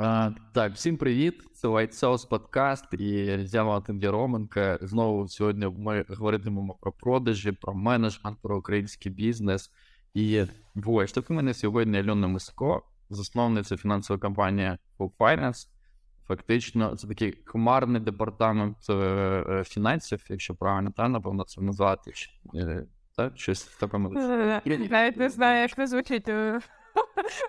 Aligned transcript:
А, 0.00 0.30
Так, 0.52 0.72
всім 0.72 0.96
привіт! 0.96 1.42
Це 1.52 1.68
White 1.68 1.92
Sauce 1.92 2.28
подкаст 2.28 2.84
і 2.98 3.04
я 3.52 3.62
Валентин 3.62 4.02
Яроменко. 4.02 4.78
Знову 4.80 5.28
сьогодні 5.28 5.66
ми 5.78 6.04
говоритимемо 6.08 6.74
про 6.80 6.92
продажі, 6.92 7.52
про 7.52 7.74
менеджмент, 7.74 8.38
про 8.42 8.58
український 8.58 9.12
бізнес. 9.12 9.70
І 10.14 10.44
в 11.30 11.32
мене 11.32 11.54
сьогодні 11.54 11.98
Альона 11.98 12.28
Миско, 12.28 12.82
засновниця 13.10 13.76
фінансової 13.76 14.20
компанії 14.20 14.78
Full 14.98 15.10
Finance. 15.18 15.68
Фактично, 16.28 16.96
це 16.96 17.08
такий 17.08 17.42
хмарний 17.44 18.00
департамент 18.00 18.76
е, 18.90 18.94
е, 18.94 19.64
фінансів, 19.64 20.24
якщо 20.28 20.54
правильно 20.54 20.90
та 20.90 21.08
напевно 21.08 21.44
це 21.44 21.60
назвати. 21.60 22.12
Е, 22.54 22.84
так, 23.16 23.32
щось 23.36 23.64
в 23.64 23.80
такому. 23.80 24.10
Навіть 24.90 25.16
не 25.16 25.30
знаю, 25.30 25.60
як 25.60 25.74
це 25.74 25.86
звучить 25.86 26.30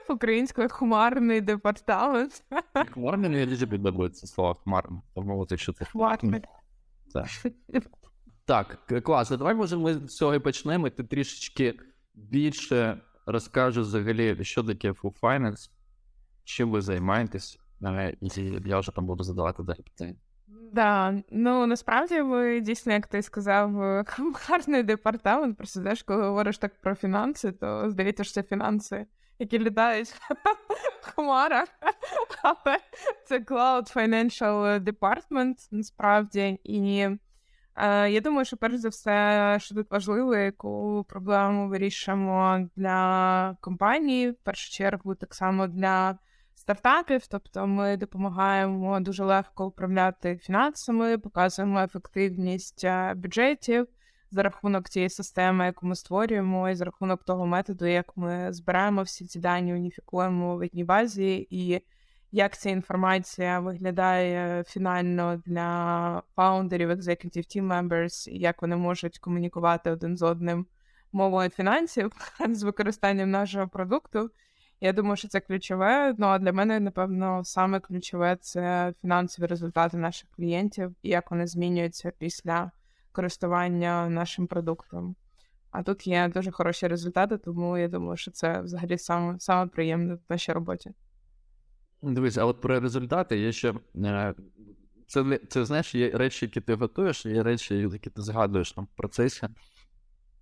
українською 0.09 0.69
хмарний 0.69 1.41
департамент. 1.41 2.43
Хмарний 2.91 3.29
мені 3.29 3.45
дуже 3.45 3.67
подобається 3.67 4.27
слово 4.27 4.53
хмарний. 4.53 5.01
Тому 5.15 5.39
от 5.39 5.51
якщо 5.51 5.73
це 5.73 5.85
Хмарний. 5.85 6.41
Так, 8.45 8.77
класно. 9.03 9.37
Давай 9.37 9.55
може 9.55 9.77
ми 9.77 9.93
з 9.93 10.15
цього 10.15 10.35
і 10.35 10.39
почнемо. 10.39 10.87
і 10.87 10.91
Ти 10.91 11.03
трішечки 11.03 11.79
більше 12.13 13.01
розкажеш 13.25 13.85
взагалі, 13.85 14.43
що 14.43 14.63
таке 14.63 14.91
Full 14.91 15.19
Finance, 15.19 15.69
чим 16.43 16.71
ви 16.71 16.81
займаєтесь, 16.81 17.59
і 18.21 18.41
я 18.65 18.79
вже 18.79 18.91
там 18.91 19.05
буду 19.05 19.23
задавати 19.23 19.63
далі 19.63 19.81
питання. 19.81 20.15
Да, 20.73 21.21
ну 21.31 21.65
насправді 21.67 22.21
ви 22.21 22.59
дійсно, 22.61 22.93
як 22.93 23.07
ти 23.07 23.21
сказав, 23.21 23.71
гарний 24.47 24.83
департамент. 24.83 25.57
Просто 25.57 25.79
знаєш, 25.79 26.03
коли 26.03 26.23
говориш 26.23 26.57
так 26.57 26.81
про 26.81 26.95
фінанси, 26.95 27.51
то 27.51 27.89
здається, 27.89 28.23
що 28.23 28.33
це 28.33 28.43
фінанси, 28.43 29.05
які 29.39 29.59
літають 29.59 30.07
в 31.01 31.11
хмарах. 31.11 31.67
Але 32.43 32.79
це 33.25 33.39
Cloud 33.39 33.95
Financial 33.95 34.79
Department 34.79 35.67
насправді. 35.71 36.59
І 36.63 37.07
е, 37.75 38.11
я 38.11 38.21
думаю, 38.21 38.45
що 38.45 38.57
перш 38.57 38.75
за 38.75 38.89
все, 38.89 39.57
що 39.61 39.75
тут 39.75 39.91
важливо, 39.91 40.35
яку 40.35 41.05
проблему 41.09 41.69
вирішуємо 41.69 42.67
для 42.75 43.57
компанії, 43.61 44.31
в 44.31 44.35
першу 44.35 44.71
чергу, 44.71 45.15
так 45.15 45.35
само 45.35 45.67
для 45.67 46.17
стартапів, 46.55 47.27
тобто 47.27 47.67
ми 47.67 47.97
допомагаємо 47.97 48.99
дуже 48.99 49.23
легко 49.23 49.65
управляти 49.65 50.37
фінансами, 50.37 51.17
показуємо 51.17 51.81
ефективність 51.81 52.83
е, 52.83 53.13
бюджетів 53.15 53.87
за 54.31 54.43
рахунок 54.43 54.89
цієї 54.89 55.09
системи, 55.09 55.65
яку 55.65 55.87
ми 55.87 55.95
створюємо, 55.95 56.69
і 56.69 56.75
за 56.75 56.85
рахунок 56.85 57.23
того 57.23 57.45
методу, 57.45 57.85
як 57.85 58.17
ми 58.17 58.53
збираємо 58.53 59.03
всі 59.03 59.25
ці 59.25 59.39
дані, 59.39 59.73
уніфікуємо 59.73 60.57
в 60.57 60.59
одній 60.59 60.83
базі, 60.83 61.47
і 61.49 61.81
як 62.31 62.57
ця 62.57 62.69
інформація 62.69 63.59
виглядає 63.59 64.63
фінально 64.63 65.41
для 65.45 66.21
фаундерів, 66.35 66.91
executive 66.91 67.57
team 67.57 67.67
members, 67.67 68.29
і 68.29 68.39
як 68.39 68.61
вони 68.61 68.75
можуть 68.75 69.19
комунікувати 69.19 69.91
один 69.91 70.17
з 70.17 70.21
одним 70.21 70.65
мовою 71.11 71.49
фінансів 71.49 72.11
з 72.49 72.63
використанням 72.63 73.31
нашого 73.31 73.67
продукту. 73.67 74.29
Я 74.81 74.93
думаю, 74.93 75.15
що 75.15 75.27
це 75.27 75.39
ключове. 75.39 76.15
Ну 76.17 76.27
а 76.27 76.39
для 76.39 76.53
мене, 76.53 76.79
напевно, 76.79 77.43
саме 77.43 77.79
ключове 77.79 78.37
це 78.41 78.93
фінансові 79.01 79.45
результати 79.45 79.97
наших 79.97 80.29
клієнтів 80.29 80.95
і 81.01 81.09
як 81.09 81.31
вони 81.31 81.47
змінюються 81.47 82.11
після 82.17 82.71
користування 83.19 84.09
нашим 84.09 84.47
продуктом. 84.47 85.15
А 85.71 85.83
тут 85.83 86.07
є 86.07 86.27
дуже 86.27 86.51
хороші 86.51 86.87
результати, 86.87 87.37
тому 87.37 87.77
я 87.77 87.87
думаю, 87.87 88.17
що 88.17 88.31
це 88.31 88.61
взагалі 88.61 88.97
саме 88.97 89.39
саме 89.39 89.67
приємне 89.67 90.13
в 90.15 90.19
нашій 90.29 90.51
роботі. 90.51 90.91
Дивись, 92.01 92.37
а 92.37 92.45
от 92.45 92.61
про 92.61 92.79
результати 92.79 93.39
є 93.39 93.51
ще. 93.51 93.73
Е, 93.95 94.33
це 95.07 95.39
це 95.49 95.65
знаєш, 95.65 95.95
є 95.95 96.09
речі, 96.09 96.45
які 96.45 96.61
ти 96.61 96.75
готуєш, 96.75 97.25
є 97.25 97.43
речі, 97.43 97.75
які 97.75 98.09
ти 98.09 98.21
згадуєш 98.21 98.71
там 98.71 98.85
в 98.85 98.97
процесі. 98.97 99.47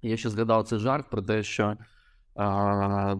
Я 0.01 0.17
ще 0.17 0.29
згадав 0.29 0.67
цей 0.67 0.79
жарт 0.79 1.09
про 1.09 1.21
те, 1.21 1.43
що 1.43 1.77
а, 2.35 3.15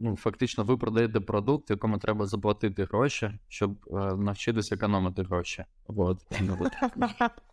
ну, 0.00 0.16
фактично 0.16 0.64
ви 0.64 0.76
продаєте 0.76 1.20
продукт, 1.20 1.70
якому 1.70 1.98
треба 1.98 2.26
заплатити 2.26 2.84
гроші, 2.84 3.38
щоб 3.48 3.76
е, 3.86 3.94
навчитися 4.16 4.74
економити 4.74 5.22
гроші. 5.22 5.64
От. 5.86 6.18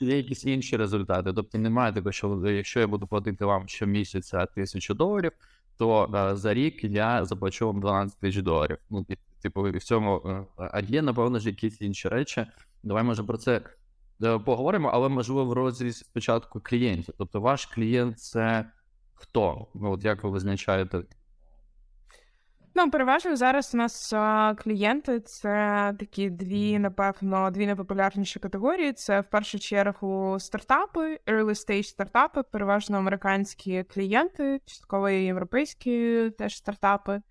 Є 0.00 0.16
якісь 0.16 0.44
інші 0.44 0.76
результати. 0.76 1.32
Тобто 1.32 1.58
немає 1.58 1.92
такого, 1.92 2.12
що 2.12 2.50
якщо 2.50 2.80
я 2.80 2.86
буду 2.86 3.06
платити 3.06 3.44
вам 3.44 3.68
щомісяця 3.68 4.46
тисячу 4.46 4.94
доларів, 4.94 5.32
то 5.76 6.10
а, 6.12 6.32
е, 6.32 6.36
за 6.36 6.54
рік 6.54 6.84
я 6.84 7.24
заплачу 7.24 7.66
вам 7.66 7.80
12 7.80 8.20
тисяч 8.20 8.42
доларів. 8.42 8.78
Ну, 8.90 9.06
типу, 9.42 9.62
в 9.62 9.82
цьому 9.82 10.22
е, 10.26 10.44
а 10.56 10.80
є, 10.80 11.02
напевно, 11.02 11.38
ж 11.38 11.48
якісь 11.48 11.80
інші 11.80 12.08
речі. 12.08 12.46
Давай 12.82 13.02
може 13.02 13.22
про 13.22 13.38
це 13.38 13.60
поговоримо, 14.44 14.90
але 14.92 15.08
можливо 15.08 15.44
в 15.44 15.52
розрізі 15.52 16.04
спочатку 16.04 16.60
клієнтів. 16.60 17.14
Тобто, 17.18 17.40
ваш 17.40 17.66
клієнт 17.66 18.18
це 18.18 18.64
хто? 19.14 19.66
Ну, 19.74 19.92
от 19.92 20.04
як 20.04 20.24
ви 20.24 20.30
визначаєте? 20.30 21.02
Ну, 22.74 22.90
переважно 22.90 23.36
зараз 23.36 23.74
у 23.74 23.76
нас 23.76 24.12
а, 24.12 24.54
клієнти 24.54 25.20
це 25.20 25.50
такі 25.98 26.30
дві, 26.30 26.78
напевно, 26.78 27.50
дві 27.50 27.66
найпопулярніші 27.66 28.38
категорії. 28.38 28.92
Це 28.92 29.20
в 29.20 29.24
першу 29.24 29.58
чергу 29.58 30.36
стартапи, 30.40 31.20
early 31.26 31.44
stage 31.44 31.82
стартапи, 31.82 32.42
переважно 32.42 32.98
американські 32.98 33.84
клієнти, 33.84 34.60
частково 34.64 35.08
європейські 35.08 36.30
теж 36.38 36.56
стартапи. 36.56 37.22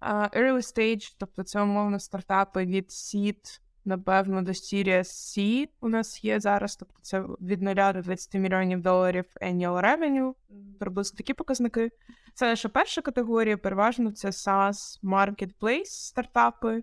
А, 0.00 0.28
early 0.28 0.62
stage, 0.76 1.14
тобто 1.18 1.42
це 1.42 1.62
умовно 1.62 2.00
стартапи 2.00 2.64
від 2.64 2.88
seed 2.88 3.60
напевно, 3.86 4.42
до 4.42 4.50
Series 4.50 5.04
C 5.04 5.68
у 5.80 5.88
нас 5.88 6.24
є 6.24 6.40
зараз, 6.40 6.76
тобто 6.76 6.94
це 7.02 7.20
від 7.20 7.62
0 7.62 7.74
до 7.74 8.02
20 8.02 8.34
мільйонів 8.34 8.82
доларів 8.82 9.24
annual 9.42 9.82
revenue, 9.84 10.32
приблизно 10.78 11.16
такі 11.16 11.34
показники. 11.34 11.90
Це 12.34 12.46
наша 12.46 12.68
перша 12.68 13.02
категорія, 13.02 13.56
переважно 13.56 14.12
це 14.12 14.28
SaaS 14.28 15.00
Marketplace 15.02 15.84
стартапи, 15.84 16.82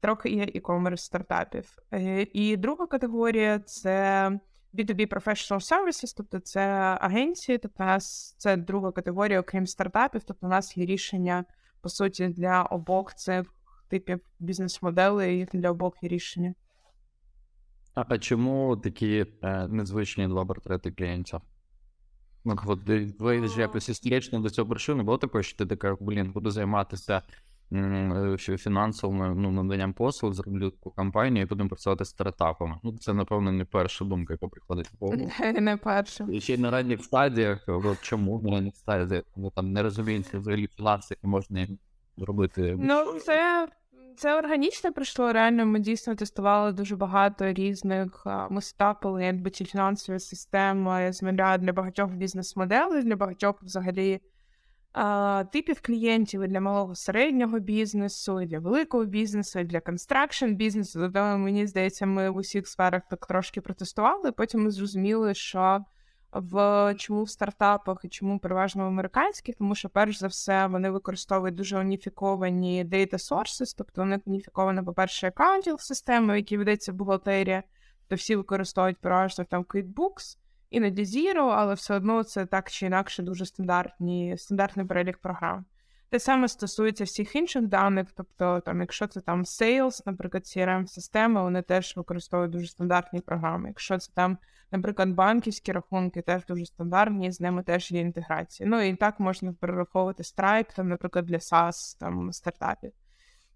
трохи 0.00 0.30
є 0.30 0.44
e-commerce 0.44 0.96
стартапів. 0.96 1.78
Е, 1.92 2.26
і 2.32 2.56
друга 2.56 2.86
категорія 2.86 3.58
це 3.58 4.30
B2B 4.74 5.06
Professional 5.06 5.72
Services, 5.72 6.14
тобто 6.16 6.38
це 6.38 6.60
агенції, 7.00 7.58
тобто 7.58 7.82
у 7.82 7.86
нас 7.86 8.34
це 8.38 8.56
друга 8.56 8.92
категорія, 8.92 9.40
окрім 9.40 9.66
стартапів, 9.66 10.22
тобто 10.24 10.46
у 10.46 10.50
нас 10.50 10.76
є 10.76 10.86
рішення, 10.86 11.44
по 11.80 11.88
суті, 11.88 12.28
для 12.28 12.62
обох 12.62 13.14
цих 13.14 13.44
типів 13.92 14.20
бізнес-моделей 14.38 15.48
для 15.52 15.70
обох 15.70 15.94
рішення. 16.02 16.54
А, 17.94 18.04
а 18.08 18.18
чому 18.18 18.76
такі 18.76 19.26
е, 19.42 19.68
незвичні 19.68 20.28
два 20.28 20.44
портрети 20.44 20.90
клієнтів? 20.90 21.40
Ну, 22.44 22.56
от 22.66 22.78
ви 23.18 23.48
ж 23.48 23.60
якось 23.60 23.88
історично 23.88 24.40
до 24.40 24.50
цього 24.50 24.68
прийшли, 24.68 24.94
не 24.94 25.02
було 25.02 25.18
такого, 25.18 25.42
що 25.42 25.58
ти 25.58 25.66
така, 25.66 25.96
блін, 26.00 26.30
буду 26.32 26.50
займатися 26.50 27.22
м, 27.72 28.36
фінансовим 28.38 29.42
ну, 29.42 29.50
наданням 29.50 29.92
послуг, 29.92 30.32
зроблю 30.32 30.70
таку 30.70 30.90
компанію 30.90 31.42
і 31.42 31.48
будемо 31.48 31.68
працювати 31.68 32.04
з 32.04 32.08
стартапами. 32.08 32.78
Ну, 32.82 32.98
це, 32.98 33.12
напевно, 33.12 33.52
не 33.52 33.64
перша 33.64 34.04
думка, 34.04 34.34
яка 34.34 34.48
приходить 34.48 34.88
в 34.92 34.96
голову. 35.00 35.30
Не 35.60 35.76
перша. 35.76 36.26
І 36.32 36.40
ще 36.40 36.54
й 36.54 36.58
на 36.58 36.70
ранніх 36.70 37.04
стадіях, 37.04 37.64
от 37.66 38.00
чому 38.02 38.40
на 38.40 38.50
ранніх 38.50 38.76
стадіях, 38.76 39.24
ну, 39.36 39.50
там 39.50 39.72
не 39.72 39.82
розуміється 39.82 40.38
взагалі 40.38 40.66
фінанси, 40.66 41.14
які 41.14 41.26
можна 41.26 41.66
робити. 42.16 42.76
Ну, 42.78 43.18
це 43.18 43.68
це 44.16 44.38
органічно 44.38 44.92
прийшло. 44.92 45.32
Реально, 45.32 45.66
ми 45.66 45.80
дійсно 45.80 46.14
тестували 46.14 46.72
дуже 46.72 46.96
багато 46.96 47.52
різних. 47.52 48.26
Ми 48.50 48.62
сетапили 48.62 49.24
якби 49.24 49.50
ці 49.50 49.64
фінансові 49.64 50.18
системи 50.18 51.12
з 51.12 51.22
нуля 51.22 51.58
для 51.58 51.72
багатьох 51.72 52.10
бізнес-моделей, 52.10 53.02
для 53.02 53.16
багатьох 53.16 53.62
взагалі 53.62 54.20
типів 55.52 55.80
клієнтів 55.82 56.42
і 56.42 56.48
для 56.48 56.60
малого 56.60 56.94
середнього 56.94 57.58
бізнесу, 57.58 58.40
і 58.40 58.46
для 58.46 58.58
великого 58.58 59.04
бізнесу, 59.04 59.58
і 59.58 59.64
для 59.64 59.80
construction 59.80 60.46
бізнесу. 60.46 61.00
Тобто, 61.02 61.38
мені 61.38 61.66
здається, 61.66 62.06
ми 62.06 62.30
в 62.30 62.36
усіх 62.36 62.68
сферах 62.68 63.02
так 63.10 63.26
трошки 63.26 63.60
протестували. 63.60 64.32
Потім 64.32 64.62
ми 64.64 64.70
зрозуміли, 64.70 65.34
що 65.34 65.84
в 66.32 66.94
чому 66.98 67.22
в 67.22 67.30
стартапах 67.30 67.98
і 68.02 68.08
чому 68.08 68.38
переважно 68.38 68.84
в 68.84 68.86
американських, 68.86 69.54
тому 69.54 69.74
що, 69.74 69.88
перш 69.88 70.18
за 70.18 70.26
все, 70.26 70.66
вони 70.66 70.90
використовують 70.90 71.54
дуже 71.54 71.78
уніфіковані 71.78 72.84
data 72.84 73.14
sources, 73.14 73.74
тобто 73.78 74.00
вони 74.00 74.20
уніфіковані, 74.24 74.82
по-перше, 74.82 75.26
accounting 75.26 75.80
системи, 75.80 76.34
в 76.34 76.36
якій 76.36 76.56
ведеться 76.56 76.92
бухгалтерія, 76.92 77.62
то 78.08 78.16
всі 78.16 78.36
використовують 78.36 78.98
переважно 78.98 79.44
там 79.44 79.62
QuickBooks, 79.62 80.38
іноді 80.70 81.04
Zero, 81.04 81.48
але 81.56 81.74
все 81.74 81.94
одно 81.94 82.24
це 82.24 82.46
так 82.46 82.70
чи 82.70 82.86
інакше 82.86 83.22
дуже 83.22 83.46
стандартні, 83.46 84.34
стандартний 84.38 84.86
перелік 84.86 85.18
програм. 85.18 85.64
Те 86.12 86.18
саме 86.18 86.48
стосується 86.48 87.04
всіх 87.04 87.36
інших 87.36 87.66
даних, 87.66 88.06
тобто, 88.16 88.60
там, 88.60 88.80
якщо 88.80 89.06
це 89.06 89.20
там 89.20 89.42
Sales, 89.42 90.02
наприклад, 90.06 90.42
crm 90.42 90.86
системи 90.86 91.42
вони 91.42 91.62
теж 91.62 91.96
використовують 91.96 92.50
дуже 92.50 92.66
стандартні 92.66 93.20
програми. 93.20 93.68
Якщо 93.68 93.98
це 93.98 94.12
там, 94.14 94.38
наприклад, 94.70 95.08
банківські 95.08 95.72
рахунки, 95.72 96.22
теж 96.22 96.46
дуже 96.46 96.66
стандартні, 96.66 97.32
з 97.32 97.40
ними 97.40 97.62
теж 97.62 97.92
є 97.92 98.00
інтеграція. 98.00 98.68
Ну 98.68 98.80
і 98.80 98.94
так 98.94 99.20
можна 99.20 99.52
перераховувати 99.52 100.22
Stripe, 100.22 100.76
там, 100.76 100.88
наприклад, 100.88 101.26
для 101.26 101.36
SaaS 101.36 101.98
там, 102.00 102.32
стартапів. 102.32 102.92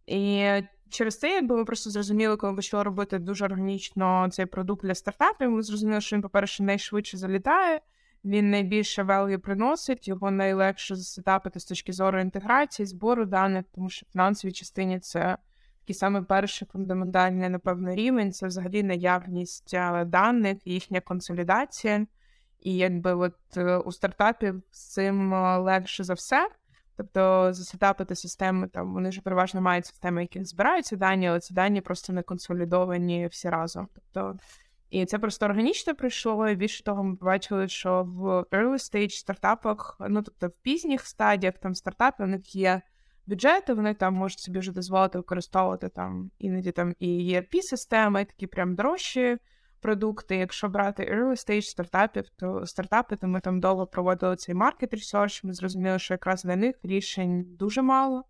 І 0.07 0.47
через 0.91 1.19
це, 1.19 1.31
якби 1.31 1.57
ми 1.57 1.65
просто 1.65 1.91
зрозуміли, 1.91 2.37
коли 2.37 2.55
почали 2.55 2.83
робити 2.83 3.19
дуже 3.19 3.45
органічно 3.45 4.29
цей 4.31 4.47
продукт 4.47 4.83
для 4.83 4.95
стартапів, 4.95 5.51
ми 5.51 5.63
зрозуміли, 5.63 6.01
що 6.01 6.17
він, 6.17 6.23
по-перше, 6.23 6.63
найшвидше 6.63 7.17
залітає, 7.17 7.81
він 8.27 8.51
найбільше 8.51 9.03
value 9.03 9.39
приносить, 9.39 10.09
його 10.09 10.31
найлегше 10.31 10.97
засетапити 10.97 11.61
з 11.61 11.65
точки 11.65 11.93
зору 11.93 12.21
інтеграції, 12.21 12.87
збору 12.87 13.25
даних, 13.25 13.65
тому 13.75 13.91
що 13.91 14.07
в 14.09 14.13
фінансовій 14.13 14.53
частині 14.53 15.01
це 15.01 15.37
такий 15.81 15.95
саме 15.95 16.23
перший 16.23 16.69
фундаментальний, 16.73 17.49
напевно, 17.49 17.95
рівень 17.95 18.33
це 18.33 18.47
взагалі 18.47 18.83
наявність 18.83 19.77
даних, 20.07 20.67
їхня 20.67 21.01
консолідація. 21.01 22.07
І 22.61 22.77
якби 22.77 23.15
от 23.15 23.37
е, 23.57 23.77
у 23.77 23.93
стартапів 23.93 24.63
з 24.71 24.93
цим 24.93 25.33
легше 25.63 26.05
за 26.05 26.15
все. 26.15 26.49
Тобто 26.97 27.53
засетапити 27.53 28.15
системи, 28.15 28.69
там 28.69 28.95
вони 28.95 29.13
ж 29.13 29.21
переважно 29.21 29.61
мають 29.61 29.87
системи, 29.87 30.23
які 30.23 30.45
збираються 30.45 30.97
дані, 30.97 31.29
але 31.29 31.41
ці 31.41 31.55
дані 31.55 31.81
просто 31.81 32.13
не 32.13 32.23
консолідовані 32.23 33.27
всі 33.27 33.49
разом. 33.49 33.89
Тобто, 33.95 34.39
і 34.91 35.07
це 35.07 35.19
просто 35.19 35.47
органічно 35.47 35.95
прийшло. 35.95 36.49
І 36.49 36.55
більше 36.55 36.85
того, 36.85 37.05
ми 37.05 37.17
побачили, 37.17 37.69
що 37.69 38.03
в 38.03 38.27
early 38.57 38.73
stage 38.73 39.11
стартапах, 39.11 39.97
ну 40.09 40.23
тобто 40.23 40.49
в 40.49 40.63
пізніх 40.63 41.07
стадіях 41.07 41.59
там 41.59 41.75
стартапи, 41.75 42.25
у 42.25 42.27
них 42.27 42.55
є 42.55 42.83
бюджети, 43.27 43.75
вони 43.75 43.95
там 43.95 44.15
можуть 44.15 44.39
собі 44.39 44.59
вже 44.59 44.73
дозволити 44.73 45.19
використовувати 45.19 45.89
там 45.89 46.31
іноді 46.39 46.73
там 46.73 46.95
і 46.99 47.35
erp 47.35 47.63
системи 47.63 48.25
такі 48.25 48.47
прям 48.47 48.75
дорожчі 48.75 49.39
продукти. 49.81 50.37
Якщо 50.37 50.69
брати 50.69 51.03
early 51.03 51.31
stage 51.31 51.63
стартапів, 51.63 52.29
то 52.37 52.67
стартапи, 52.67 53.17
то 53.17 53.29
ми 53.29 53.41
там 53.41 53.61
довго 53.61 53.87
проводили 53.87 54.37
цей 54.37 54.55
market 54.55 54.95
research, 54.95 55.47
Ми 55.47 55.53
зрозуміли, 55.53 55.99
що 55.99 56.15
якраз 56.15 56.45
для 56.45 56.57
них 56.57 56.77
рішень 56.83 57.45
дуже 57.49 57.83
мало. 57.83 58.25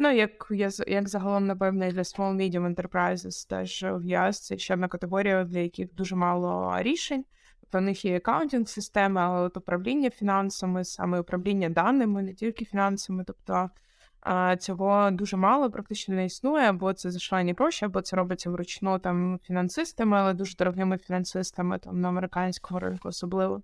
Ну, 0.00 0.10
як 0.10 0.46
я 0.50 0.70
як 0.86 1.08
загалом, 1.08 1.46
напевно, 1.46 1.90
для 1.90 2.02
small 2.02 2.36
medium 2.36 2.74
enterprises 2.74 3.48
теж 3.48 3.84
в 3.88 4.04
ЄС 4.04 4.40
це 4.40 4.58
ще 4.58 4.74
одна 4.74 4.88
категорія, 4.88 5.44
для 5.44 5.58
яких 5.58 5.94
дуже 5.94 6.16
мало 6.16 6.82
рішень. 6.82 7.24
Тобто 7.60 7.78
в 7.78 7.82
них 7.82 8.04
є 8.04 8.16
аккаунтинг 8.16 8.68
системи, 8.68 9.20
але 9.20 9.40
от 9.40 9.56
управління 9.56 10.10
фінансами, 10.10 10.84
саме 10.84 11.20
управління 11.20 11.68
даними, 11.68 12.22
не 12.22 12.34
тільки 12.34 12.64
фінансами. 12.64 13.24
Тобто 13.26 13.70
цього 14.58 15.10
дуже 15.10 15.36
мало, 15.36 15.70
практично 15.70 16.14
не 16.14 16.24
існує, 16.24 16.68
або 16.68 16.92
це 16.92 17.10
зашалені 17.10 17.52
гроші, 17.52 17.84
або 17.84 18.02
це 18.02 18.16
робиться 18.16 18.50
вручну 18.50 18.98
там 18.98 19.38
фінансистами, 19.42 20.16
але 20.16 20.34
дуже 20.34 20.56
дорогими 20.56 20.98
фінансистами 20.98 21.78
там 21.78 22.00
на 22.00 22.08
американському 22.08 22.80
ринку 22.80 23.08
особливо. 23.08 23.62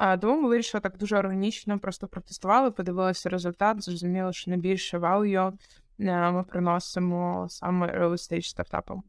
А 0.00 0.16
тому 0.16 0.42
ми 0.42 0.48
вирішили 0.48 0.80
так 0.80 0.96
дуже 0.96 1.18
органічно, 1.18 1.78
просто 1.78 2.08
протестували, 2.08 2.70
подивилися 2.70 3.28
результат, 3.28 3.82
зрозуміло, 3.82 4.32
що 4.32 4.50
найбільше 4.50 4.98
value 4.98 5.52
ми 6.32 6.42
приносимо 6.42 7.46
саме 7.48 7.86
early 7.86 8.12
stage 8.12 8.42
стартапам. 8.42 9.02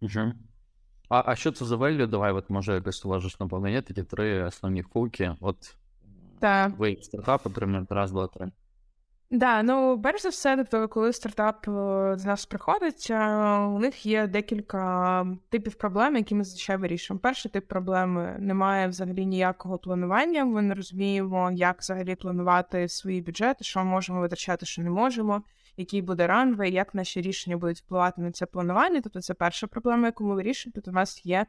Угу. 0.00 0.32
А 1.08 1.22
а 1.26 1.36
що 1.36 1.52
це 1.52 1.64
за 1.64 1.76
value? 1.76 2.06
Давай, 2.06 2.32
от 2.32 2.50
може 2.50 2.74
якось 2.74 3.04
уважиш 3.04 3.40
наповнення 3.40 3.82
такі 3.82 4.02
три 4.02 4.42
основні 4.42 4.82
хуки. 4.82 5.36
От 5.40 5.76
так. 6.38 6.78
ви 6.78 6.98
стартап 7.02 7.46
отримали 7.46 7.86
раз, 7.90 8.10
два, 8.10 8.26
три. 8.26 8.50
Да, 9.32 9.62
ну 9.62 10.00
перш 10.02 10.22
за 10.22 10.28
все, 10.28 10.56
тобто, 10.56 10.88
коли 10.88 11.12
стартап 11.12 11.68
е, 11.68 12.14
з 12.18 12.24
нас 12.24 12.46
приходить, 12.46 13.06
е, 13.10 13.16
у 13.58 13.78
них 13.78 14.06
є 14.06 14.26
декілька 14.26 15.26
типів 15.48 15.74
проблем, 15.74 16.16
які 16.16 16.34
ми 16.34 16.44
зазвичай 16.44 16.76
вирішуємо. 16.76 17.20
Перший 17.20 17.50
тип 17.50 17.68
проблеми 17.68 18.36
немає 18.38 18.88
взагалі 18.88 19.26
ніякого 19.26 19.78
планування. 19.78 20.44
Ми 20.44 20.62
не 20.62 20.74
розуміємо, 20.74 21.50
як 21.50 21.80
взагалі 21.80 22.14
планувати 22.14 22.88
свої 22.88 23.22
бюджети, 23.22 23.64
що 23.64 23.84
можемо 23.84 24.20
витрачати, 24.20 24.66
що 24.66 24.82
не 24.82 24.90
можемо, 24.90 25.42
який 25.76 26.02
буде 26.02 26.26
ранвей, 26.26 26.72
як 26.72 26.94
наші 26.94 27.20
рішення 27.20 27.56
будуть 27.56 27.78
впливати 27.78 28.22
на 28.22 28.32
це 28.32 28.46
планування. 28.46 29.00
Тобто, 29.00 29.20
це 29.20 29.34
перша 29.34 29.66
проблема, 29.66 30.06
яку 30.06 30.24
ми 30.24 30.34
вирішуємо. 30.34 30.72
Тобто 30.74 30.90
у 30.90 30.94
нас 30.94 31.26
є 31.26 31.46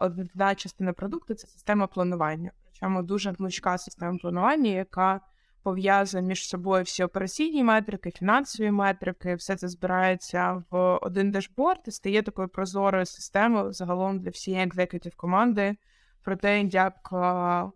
одна 0.00 0.54
частина 0.54 0.92
продукту 0.92 1.34
це 1.34 1.46
система 1.46 1.86
планування. 1.86 2.50
Причому 2.64 3.02
дуже 3.02 3.32
гнучка 3.32 3.78
система 3.78 4.18
планування, 4.18 4.70
яка 4.70 5.20
пов'язує 5.66 6.22
між 6.22 6.48
собою 6.48 6.84
всі 6.84 7.04
операційні 7.04 7.64
метрики, 7.64 8.10
фінансові 8.10 8.70
метрики, 8.70 9.34
все 9.34 9.56
це 9.56 9.68
збирається 9.68 10.62
в 10.70 10.98
один 11.02 11.30
дашборд 11.30 11.80
і 11.86 11.90
стає 11.90 12.22
такою 12.22 12.48
прозорою 12.48 13.06
системою 13.06 13.72
загалом 13.72 14.20
для 14.20 14.30
всієї 14.30 14.64
екзекутів 14.64 15.16
команди 15.16 15.76
про 16.22 16.36
те, 16.36 16.62
як 16.62 17.10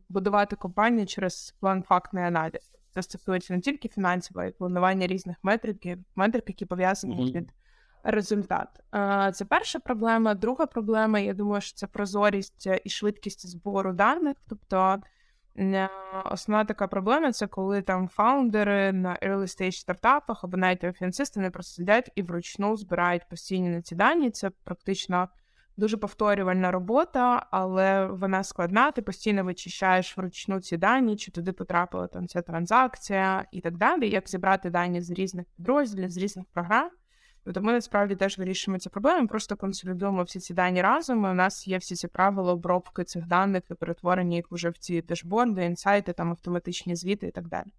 будувати 0.08 0.56
компанію 0.56 1.06
через 1.06 1.54
план 1.60 1.82
фактний 1.82 2.24
аналіз. 2.24 2.72
Це 2.90 3.02
стосується 3.02 3.54
не 3.54 3.60
тільки 3.60 3.88
фінансів, 3.88 4.38
а 4.38 4.44
й 4.44 4.50
планування 4.50 5.06
різних 5.06 5.36
метриків, 5.42 5.98
метрик, 6.14 6.48
які 6.48 6.66
пов'язані 6.66 7.16
mm-hmm. 7.16 7.32
від 7.32 7.52
результат. 8.02 8.68
Це 9.36 9.44
перша 9.44 9.78
проблема. 9.78 10.34
Друга 10.34 10.66
проблема, 10.66 11.18
я 11.18 11.34
думаю, 11.34 11.60
що 11.60 11.76
це 11.76 11.86
прозорість 11.86 12.68
і 12.84 12.90
швидкість 12.90 13.46
збору 13.46 13.92
даних. 13.92 14.36
Тобто 14.48 14.98
Основна 16.24 16.64
така 16.64 16.88
проблема 16.88 17.32
це 17.32 17.46
коли 17.46 17.82
там 17.82 18.08
фаундери 18.08 18.92
на 18.92 19.18
early 19.22 19.42
stage 19.42 19.72
стартапах 19.72 20.44
або 20.44 20.56
навіть 20.56 20.96
фінансисти 20.96 21.40
не 21.40 21.50
просто 21.50 21.74
сидять 21.74 22.10
і 22.14 22.22
вручну 22.22 22.76
збирають 22.76 23.28
постійні 23.28 23.68
на 23.68 23.82
ці 23.82 23.94
дані. 23.94 24.30
Це 24.30 24.50
практично 24.50 25.28
дуже 25.76 25.96
повторювальна 25.96 26.70
робота, 26.70 27.46
але 27.50 28.06
вона 28.06 28.44
складна. 28.44 28.90
Ти 28.90 29.02
постійно 29.02 29.44
вичищаєш 29.44 30.16
вручну 30.16 30.60
ці 30.60 30.76
дані, 30.76 31.16
чи 31.16 31.30
туди 31.30 31.52
потрапила 31.52 32.06
там 32.06 32.28
ця 32.28 32.42
транзакція 32.42 33.44
і 33.52 33.60
так 33.60 33.76
далі. 33.76 34.10
Як 34.10 34.28
зібрати 34.28 34.70
дані 34.70 35.00
з 35.00 35.10
різних 35.10 35.46
підрозділів, 35.56 36.10
з 36.10 36.16
різних 36.16 36.46
програм. 36.52 36.90
Тобто 37.44 37.62
ми 37.62 37.72
насправді 37.72 38.16
теж 38.16 38.38
вирішуємо 38.38 38.78
ці 38.78 38.88
проблеми, 38.88 39.26
просто 39.26 39.56
консолідуємо 39.56 40.22
всі 40.22 40.40
ці 40.40 40.54
дані 40.54 40.82
разом. 40.82 41.24
і 41.24 41.28
У 41.28 41.34
нас 41.34 41.68
є 41.68 41.78
всі 41.78 41.94
ці 41.96 42.08
правила 42.08 42.52
обробки 42.52 43.04
цих 43.04 43.26
даних 43.26 43.62
і 43.70 43.74
перетворення 43.74 44.36
їх 44.36 44.46
вже 44.50 44.70
в 44.70 44.78
ці 44.78 45.02
дешборди, 45.02 45.64
інсайти, 45.64 46.12
там 46.12 46.30
автоматичні 46.30 46.96
звіти 46.96 47.26
і 47.26 47.30
так 47.30 47.48
далі. 47.48 47.72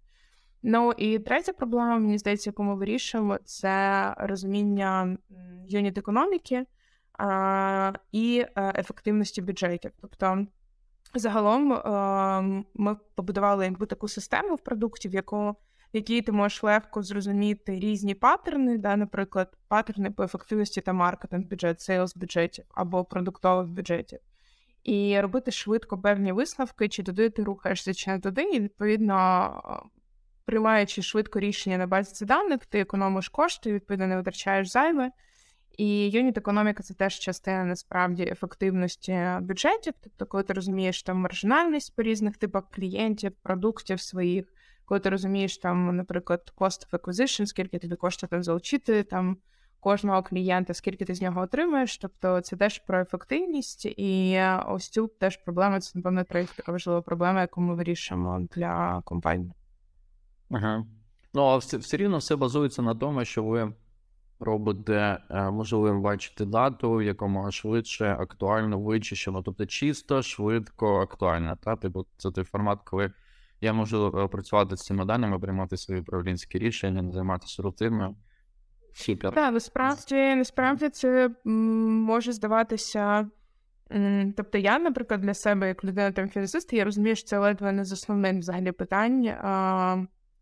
Ну 0.62 0.92
і 0.92 1.18
третя 1.18 1.52
проблема, 1.52 1.98
мені 1.98 2.18
здається, 2.18 2.50
яку 2.50 2.62
ми 2.62 2.74
вирішуємо, 2.74 3.38
це 3.44 4.14
розуміння 4.18 5.16
юніт 5.68 5.98
економіки 5.98 6.66
а, 7.18 7.92
і 8.12 8.46
а, 8.54 8.72
ефективності 8.74 9.42
бюджетів. 9.42 9.90
Тобто, 10.00 10.46
загалом 11.14 11.72
а, 11.72 12.62
ми 12.74 12.96
побудували 13.14 13.64
якби 13.64 13.86
таку 13.86 14.08
систему 14.08 14.54
в 14.54 14.60
продукті, 14.60 15.08
в 15.08 15.14
яку 15.14 15.56
якій 15.92 16.22
ти 16.22 16.32
можеш 16.32 16.62
легко 16.62 17.02
зрозуміти 17.02 17.78
різні 17.80 18.14
паттерни, 18.14 18.78
да, 18.78 18.96
наприклад, 18.96 19.56
паттерни 19.68 20.10
по 20.10 20.22
ефективності 20.22 20.80
та 20.80 20.92
маркетинг 20.92 21.46
бюджет, 21.46 21.80
sales 21.80 22.16
бюджетів 22.16 22.64
або 22.74 23.04
продуктових 23.04 23.68
бюджетів, 23.68 24.18
і 24.84 25.20
робити 25.20 25.50
швидко 25.50 25.98
певні 25.98 26.32
висновки, 26.32 26.88
чи 26.88 27.02
туди 27.02 27.30
ти 27.30 27.42
рухаєшся, 27.42 27.94
чи 27.94 28.10
не 28.10 28.20
туди, 28.20 28.42
і 28.42 28.60
відповідно. 28.60 29.82
Приймаючи 30.44 31.02
швидко 31.02 31.40
рішення 31.40 31.78
на 31.78 31.86
базі 31.86 32.14
цих 32.14 32.28
даних, 32.28 32.66
ти 32.66 32.80
економиш 32.80 33.28
кошти, 33.28 33.72
відповідно, 33.72 34.06
не 34.06 34.16
витрачаєш 34.16 34.68
зайве. 34.68 35.10
І 35.78 36.10
unit 36.10 36.38
економіка 36.38 36.82
це 36.82 36.94
теж 36.94 37.18
частина 37.18 37.64
насправді 37.64 38.22
ефективності 38.22 39.28
бюджетів. 39.40 39.94
Тобто, 40.02 40.26
коли 40.26 40.42
ти 40.42 40.52
розумієш 40.52 41.02
там 41.02 41.16
маржинальність 41.16 41.96
по 41.96 42.02
різних 42.02 42.36
типах 42.36 42.64
клієнтів, 42.70 43.32
продуктів 43.42 44.00
своїх, 44.00 44.54
коли 44.92 45.00
ти 45.00 45.10
розумієш, 45.10 45.58
там, 45.58 45.96
наприклад, 45.96 46.52
cost 46.56 46.90
of 46.90 46.98
acquisition, 46.98 47.46
скільки 47.46 47.78
тобі 47.78 47.96
коштує 47.96 48.28
там 48.28 48.42
залучити 48.42 49.02
там 49.02 49.36
кожного 49.80 50.22
клієнта, 50.22 50.74
скільки 50.74 51.04
ти 51.04 51.14
з 51.14 51.22
нього 51.22 51.40
отримаєш. 51.40 51.98
Тобто 51.98 52.40
це 52.40 52.56
теж 52.56 52.78
про 52.78 53.00
ефективність, 53.00 53.86
і 53.86 54.40
ось 54.66 54.88
цю 54.88 55.06
теж 55.06 55.36
проблема 55.36 55.80
це, 55.80 55.98
напевно, 55.98 56.24
така 56.24 56.72
важлива 56.72 57.02
проблема, 57.02 57.40
яку 57.40 57.60
ми 57.60 57.74
вирішуємо 57.74 58.46
для 58.56 59.02
компанії. 59.04 59.52
Ага. 60.50 60.86
Ну, 61.34 61.42
а 61.42 61.56
все, 61.56 61.76
все 61.76 61.96
рівно 61.96 62.18
все 62.18 62.36
базується 62.36 62.82
на 62.82 62.94
тому, 62.94 63.24
що 63.24 63.44
ви 63.44 63.72
робите 64.40 65.18
е, 65.30 65.50
можливим 65.50 66.02
бачити 66.02 66.44
дату, 66.44 67.02
якомога 67.02 67.50
швидше, 67.50 68.16
актуально, 68.20 68.80
вичищено, 68.80 69.42
тобто 69.42 69.66
чисто, 69.66 70.22
швидко, 70.22 71.00
актуально. 71.00 71.56
Та? 71.56 71.76
Типу, 71.76 72.06
це 72.16 72.30
той 72.30 72.44
формат, 72.44 72.78
коли 72.84 73.12
я 73.62 73.72
можу 73.72 74.18
е, 74.18 74.28
працювати 74.28 74.76
з 74.76 74.80
цими 74.80 75.04
даними, 75.04 75.38
приймати 75.38 75.76
свої 75.76 76.00
управлінські 76.00 76.58
рішення, 76.58 77.12
займатися 77.12 77.62
рутиною. 77.62 78.16
Супер. 78.94 79.34
Так, 79.34 79.54
насправді, 79.54 80.14
насправді 80.14 80.88
це 80.88 81.30
може 81.44 82.32
здаватися. 82.32 83.28
Тобто, 84.36 84.58
я, 84.58 84.78
наприклад, 84.78 85.20
для 85.20 85.34
себе, 85.34 85.68
як 85.68 85.84
людина 85.84 86.12
там 86.12 86.28
фінансист, 86.28 86.72
я 86.72 86.84
розумію, 86.84 87.16
що 87.16 87.26
це 87.26 87.38
ледве 87.38 87.72
не 87.72 87.84
з 87.84 87.92
основних 87.92 88.38
взагалі 88.38 88.72
питань. 88.72 89.28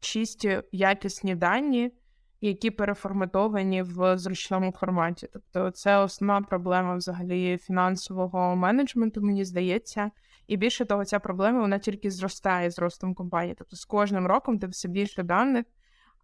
Чисті 0.00 0.62
якісні 0.73 1.35
дані, 1.35 1.93
які 2.41 2.71
переформатовані 2.71 3.83
в 3.83 4.19
зручному 4.19 4.73
форматі. 4.73 5.29
Тобто, 5.33 5.71
це 5.71 5.99
основна 5.99 6.47
проблема 6.47 6.97
взагалі 6.97 7.59
фінансового 7.59 8.57
менеджменту, 8.57 9.21
мені 9.21 9.45
здається. 9.45 10.11
І 10.50 10.57
більше 10.57 10.85
того, 10.85 11.04
ця 11.04 11.19
проблема 11.19 11.61
вона 11.61 11.78
тільки 11.78 12.11
зростає 12.11 12.71
з 12.71 12.78
ростом 12.78 13.14
компанії. 13.14 13.54
Тобто 13.59 13.76
з 13.76 13.85
кожним 13.85 14.26
роком 14.26 14.59
ти 14.59 14.66
все 14.66 14.88
більше 14.88 15.23
даних 15.23 15.64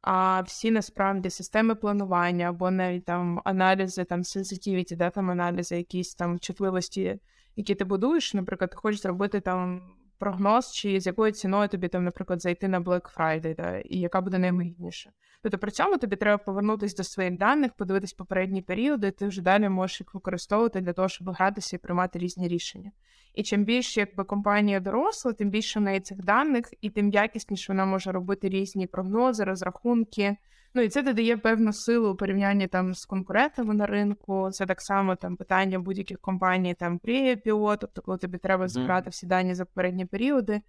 а 0.06 0.40
всі 0.40 0.70
насправді 0.70 1.30
системи 1.30 1.74
планування 1.74 2.48
або 2.48 2.70
навіть 2.70 3.04
там 3.04 3.40
аналізи, 3.44 4.04
там 4.04 4.22
sensitivity, 4.22 4.96
да, 4.96 5.10
там 5.10 5.30
аналізи, 5.30 5.76
якісь 5.76 6.14
там 6.14 6.38
чутливості, 6.38 7.20
які 7.56 7.74
ти 7.74 7.84
будуєш. 7.84 8.34
Наприклад, 8.34 8.70
ти 8.70 8.76
хочеш 8.76 9.00
зробити 9.00 9.40
там 9.40 9.82
прогноз, 10.18 10.72
чи 10.72 11.00
з 11.00 11.06
якою 11.06 11.32
ціною 11.32 11.68
тобі 11.68 11.88
там, 11.88 12.04
наприклад, 12.04 12.42
зайти 12.42 12.68
на 12.68 12.80
Black 12.80 13.16
Friday, 13.16 13.56
да, 13.56 13.78
і 13.78 13.98
яка 13.98 14.20
буде 14.20 14.38
найвигідніша. 14.38 15.10
Тобто 15.42 15.58
при 15.58 15.70
цьому 15.70 15.98
тобі 15.98 16.16
треба 16.16 16.38
повернутися 16.38 16.96
до 16.96 17.04
своїх 17.04 17.38
даних, 17.38 17.72
подивитись 17.74 18.12
попередні 18.12 18.62
періоди, 18.62 19.10
ти 19.10 19.26
вже 19.26 19.42
далі 19.42 19.68
можеш 19.68 20.00
їх 20.00 20.14
використовувати 20.14 20.80
для 20.80 20.92
того, 20.92 21.08
щоб 21.08 21.30
гратися 21.30 21.76
і 21.76 21.78
приймати 21.78 22.18
різні 22.18 22.48
рішення. 22.48 22.90
І 23.34 23.42
чим 23.42 23.64
більше 23.64 24.00
якби 24.00 24.24
компанія 24.24 24.80
доросла, 24.80 25.32
тим 25.32 25.50
більше 25.50 25.78
в 25.78 25.82
неї 25.82 26.00
цих 26.00 26.18
даних, 26.24 26.74
і 26.80 26.90
тим 26.90 27.10
якісніше 27.10 27.72
вона 27.72 27.84
може 27.84 28.12
робити 28.12 28.48
різні 28.48 28.86
прогнози, 28.86 29.44
розрахунки. 29.44 30.36
Ну 30.76 30.82
і 30.82 30.88
це 30.88 31.02
додає 31.02 31.36
певну 31.36 31.72
силу 31.72 32.10
у 32.10 32.14
порівнянні 32.14 32.66
там 32.66 32.94
з 32.94 33.04
конкурентами 33.04 33.74
на 33.74 33.86
ринку. 33.86 34.50
Це 34.50 34.66
так 34.66 34.80
само 34.80 35.16
там 35.16 35.36
питання 35.36 35.78
будь-яких 35.78 36.20
компаній, 36.20 36.74
там 36.74 36.98
pre 36.98 37.40
тобто 37.80 38.02
коли 38.02 38.18
тобі 38.18 38.38
треба 38.38 38.68
збирати 38.68 39.10
всі 39.10 39.26
дані 39.26 39.54
за 39.54 39.64
попередні 39.64 40.06
періоди. 40.06 40.60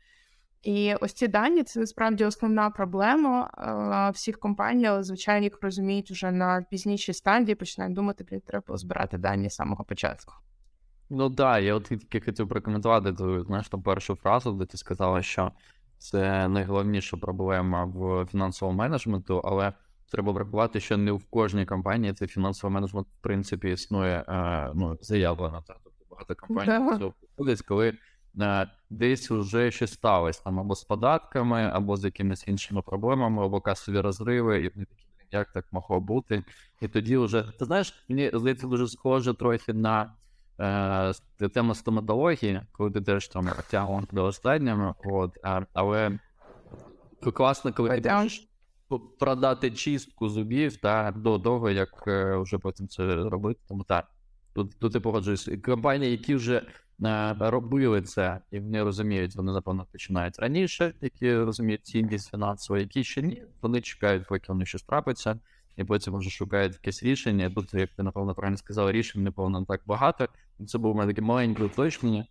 І 0.64 0.96
ось 1.02 1.14
ці 1.14 1.28
дані 1.28 1.64
це 1.64 1.80
насправді 1.80 2.26
основна 2.26 2.70
проблема 2.70 3.50
а, 3.54 4.10
всіх 4.10 4.40
компаній, 4.40 4.86
але 4.86 5.04
звичайно 5.04 5.44
їх 5.44 5.58
розуміють 5.62 6.12
вже 6.12 6.32
на 6.32 6.66
пізнішій 6.72 7.14
стадії, 7.14 7.56
починають 7.56 7.96
думати, 7.96 8.26
що 8.28 8.40
треба 8.40 8.78
збирати 8.78 9.18
дані 9.18 9.50
з 9.50 9.56
самого 9.56 9.84
початку. 9.84 10.34
Ну 11.10 11.30
так, 11.30 11.64
я 11.64 11.76
от 11.76 11.84
тільки 11.84 12.22
хотів 12.22 12.50
прокоментувати 12.50 13.14
ту 13.14 13.44
знаєш, 13.44 13.70
ту 13.70 13.82
першу 13.82 14.16
фразу, 14.16 14.52
де 14.52 14.66
ти 14.66 14.78
сказала, 14.78 15.22
що 15.22 15.52
це 15.98 16.48
найголовніша 16.48 17.18
проблема 17.18 17.86
в 17.86 18.26
фінансовому 18.26 18.78
менеджменту, 18.78 19.42
але 19.46 19.74
треба 20.12 20.32
врахувати, 20.32 20.80
що 20.80 20.98
не 20.98 21.12
в 21.12 21.24
кожній 21.30 21.66
компанії 21.66 22.14
цей 22.14 22.28
фінансовий 22.28 22.74
менеджмент, 22.74 23.08
в 23.08 23.22
принципі, 23.22 23.72
існує 23.72 24.26
е, 24.28 24.72
ну, 24.76 24.98
заявлено. 25.02 25.64
Та? 25.68 25.76
Тобто 25.84 26.06
багато 26.10 26.36
компаній 26.36 27.00
цього 27.00 27.14
коли 27.68 27.94
е, 28.42 28.68
десь 28.90 29.32
вже 29.32 29.72
щось 29.72 29.94
сталося 29.94 30.44
там 30.44 30.60
або 30.60 30.76
з 30.76 30.84
податками, 30.84 31.72
або 31.74 31.98
з 31.98 32.06
якимись 32.06 32.48
іншими 32.48 32.82
проблемами, 32.82 33.46
або 33.46 33.62
касові 33.62 34.00
розриви, 34.00 34.64
і 34.64 34.70
вони 34.70 34.86
такі, 34.86 35.06
як 35.32 35.52
так 35.52 35.66
могло 35.72 36.00
бути? 36.00 36.44
І 36.82 36.88
тоді 36.88 37.18
вже, 37.18 37.44
ти 37.60 37.66
знаєш, 37.66 38.06
мені 38.10 38.32
здається, 38.34 38.68
дуже 38.68 38.88
схоже 38.88 39.34
трохи 39.34 39.74
на 39.74 40.14
е, 41.40 41.50
тему 41.50 41.76
стоматології, 41.76 42.62
коли 42.72 42.92
ти 42.92 43.02
теж 43.02 43.28
там 43.28 43.50
тягнув 43.70 44.08
до 44.12 44.24
останнього, 44.24 44.96
от, 45.06 45.38
а, 45.44 45.62
але 45.74 46.20
класно, 47.34 47.74
коли 47.74 47.90
ти 48.02 48.10
продати 49.20 49.72
чистку 49.72 50.29
зубів 50.29 50.77
та 50.77 51.12
до 51.12 51.39
того, 51.39 51.70
як 51.70 52.03
е, 52.08 52.38
вже 52.38 52.58
потім 52.58 52.88
це 52.88 53.15
робити. 53.15 53.60
Тому 53.67 53.84
так, 53.84 54.08
тут, 54.53 54.79
тут 54.79 54.96
я 54.96 55.01
погоджуюсь. 55.01 55.50
Компанії, 55.65 56.12
які 56.12 56.36
вже 56.36 56.62
е, 57.06 57.36
робили 57.39 58.01
це 58.01 58.41
і 58.51 58.60
вони 58.60 58.84
розуміють, 58.84 59.36
вони 59.36 59.51
напевно 59.51 59.86
починають 59.91 60.39
раніше, 60.39 60.94
які 61.01 61.38
розуміють 61.38 61.86
цінність 61.86 62.32
фінансово, 62.32 62.79
які 62.79 63.03
ще 63.03 63.22
ні, 63.22 63.44
вони 63.62 63.82
чекають, 63.82 64.27
поки 64.27 64.46
вони 64.48 64.65
щось 64.65 64.84
трапиться, 64.84 65.39
і 65.77 65.84
потім 65.84 66.17
вже 66.17 66.29
шукають 66.29 66.74
якесь 66.74 67.03
рішення. 67.03 67.50
Тут, 67.50 67.74
як 67.74 67.89
ти 67.89 68.03
напевно 68.03 68.36
правильно 68.36 68.58
сказав, 68.58 68.91
рішень 68.91 69.24
напевно 69.24 69.65
так 69.65 69.82
багато. 69.86 70.27
Це 70.67 70.77
мене 70.77 71.08
таке 71.08 71.22
маленьке 71.22 71.63
уточнення. 71.63 72.25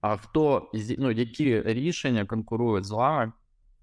А 0.00 0.16
хто 0.16 0.70
ну, 0.98 1.10
які 1.10 1.62
рішення 1.62 2.24
конкурують 2.24 2.84
з 2.84 2.90
вами? 2.90 3.32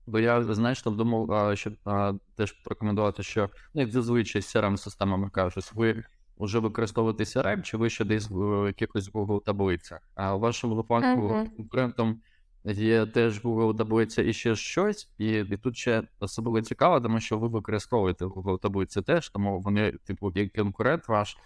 Бо 0.08 0.20
я, 0.20 0.44
знаєш, 0.44 0.82
там 0.82 0.98
думав, 0.98 1.58
що 1.58 1.72
а, 1.86 2.14
теж 2.36 2.52
прокоментувати, 2.52 3.24
що 3.24 3.50
ну, 3.74 3.82
як 3.82 3.92
зазвичай 3.92 4.42
з 4.42 4.56
crm 4.56 4.78
системами 4.78 5.30
кажуть, 5.30 5.72
ви 5.74 6.04
вже 6.38 6.60
використовуєте 6.60 7.24
CRM, 7.24 7.62
чи 7.62 7.78
ви 7.78 7.90
ще 7.90 8.06
десь 8.06 8.28
в 8.32 8.68
якихось 8.68 9.12
Google 9.12 9.44
таблицях. 9.44 10.00
А 10.16 10.36
в 10.36 10.40
вашому 10.40 10.76
випадку 10.76 11.22
Мгм. 11.22 11.48
конкурентом 11.48 12.22
є 12.66 13.06
теж 13.06 13.44
Google 13.44 13.78
таблиця 13.78 14.22
і 14.22 14.34
ще 14.34 14.56
щось, 14.56 15.10
і, 15.18 15.28
і 15.28 15.58
тут 15.58 15.78
ще 15.78 16.04
особливо 16.20 16.62
цікаво, 16.62 17.02
тому 17.02 17.20
що 17.20 17.38
ви 17.38 17.48
використовуєте 17.48 18.26
Google 18.26 18.60
таблиці 18.60 19.02
теж, 19.02 19.30
тому 19.30 19.60
вони, 19.60 19.92
типу, 19.92 20.32
як 20.36 20.54
конкурент 20.54 21.08
ваш, 21.08 21.38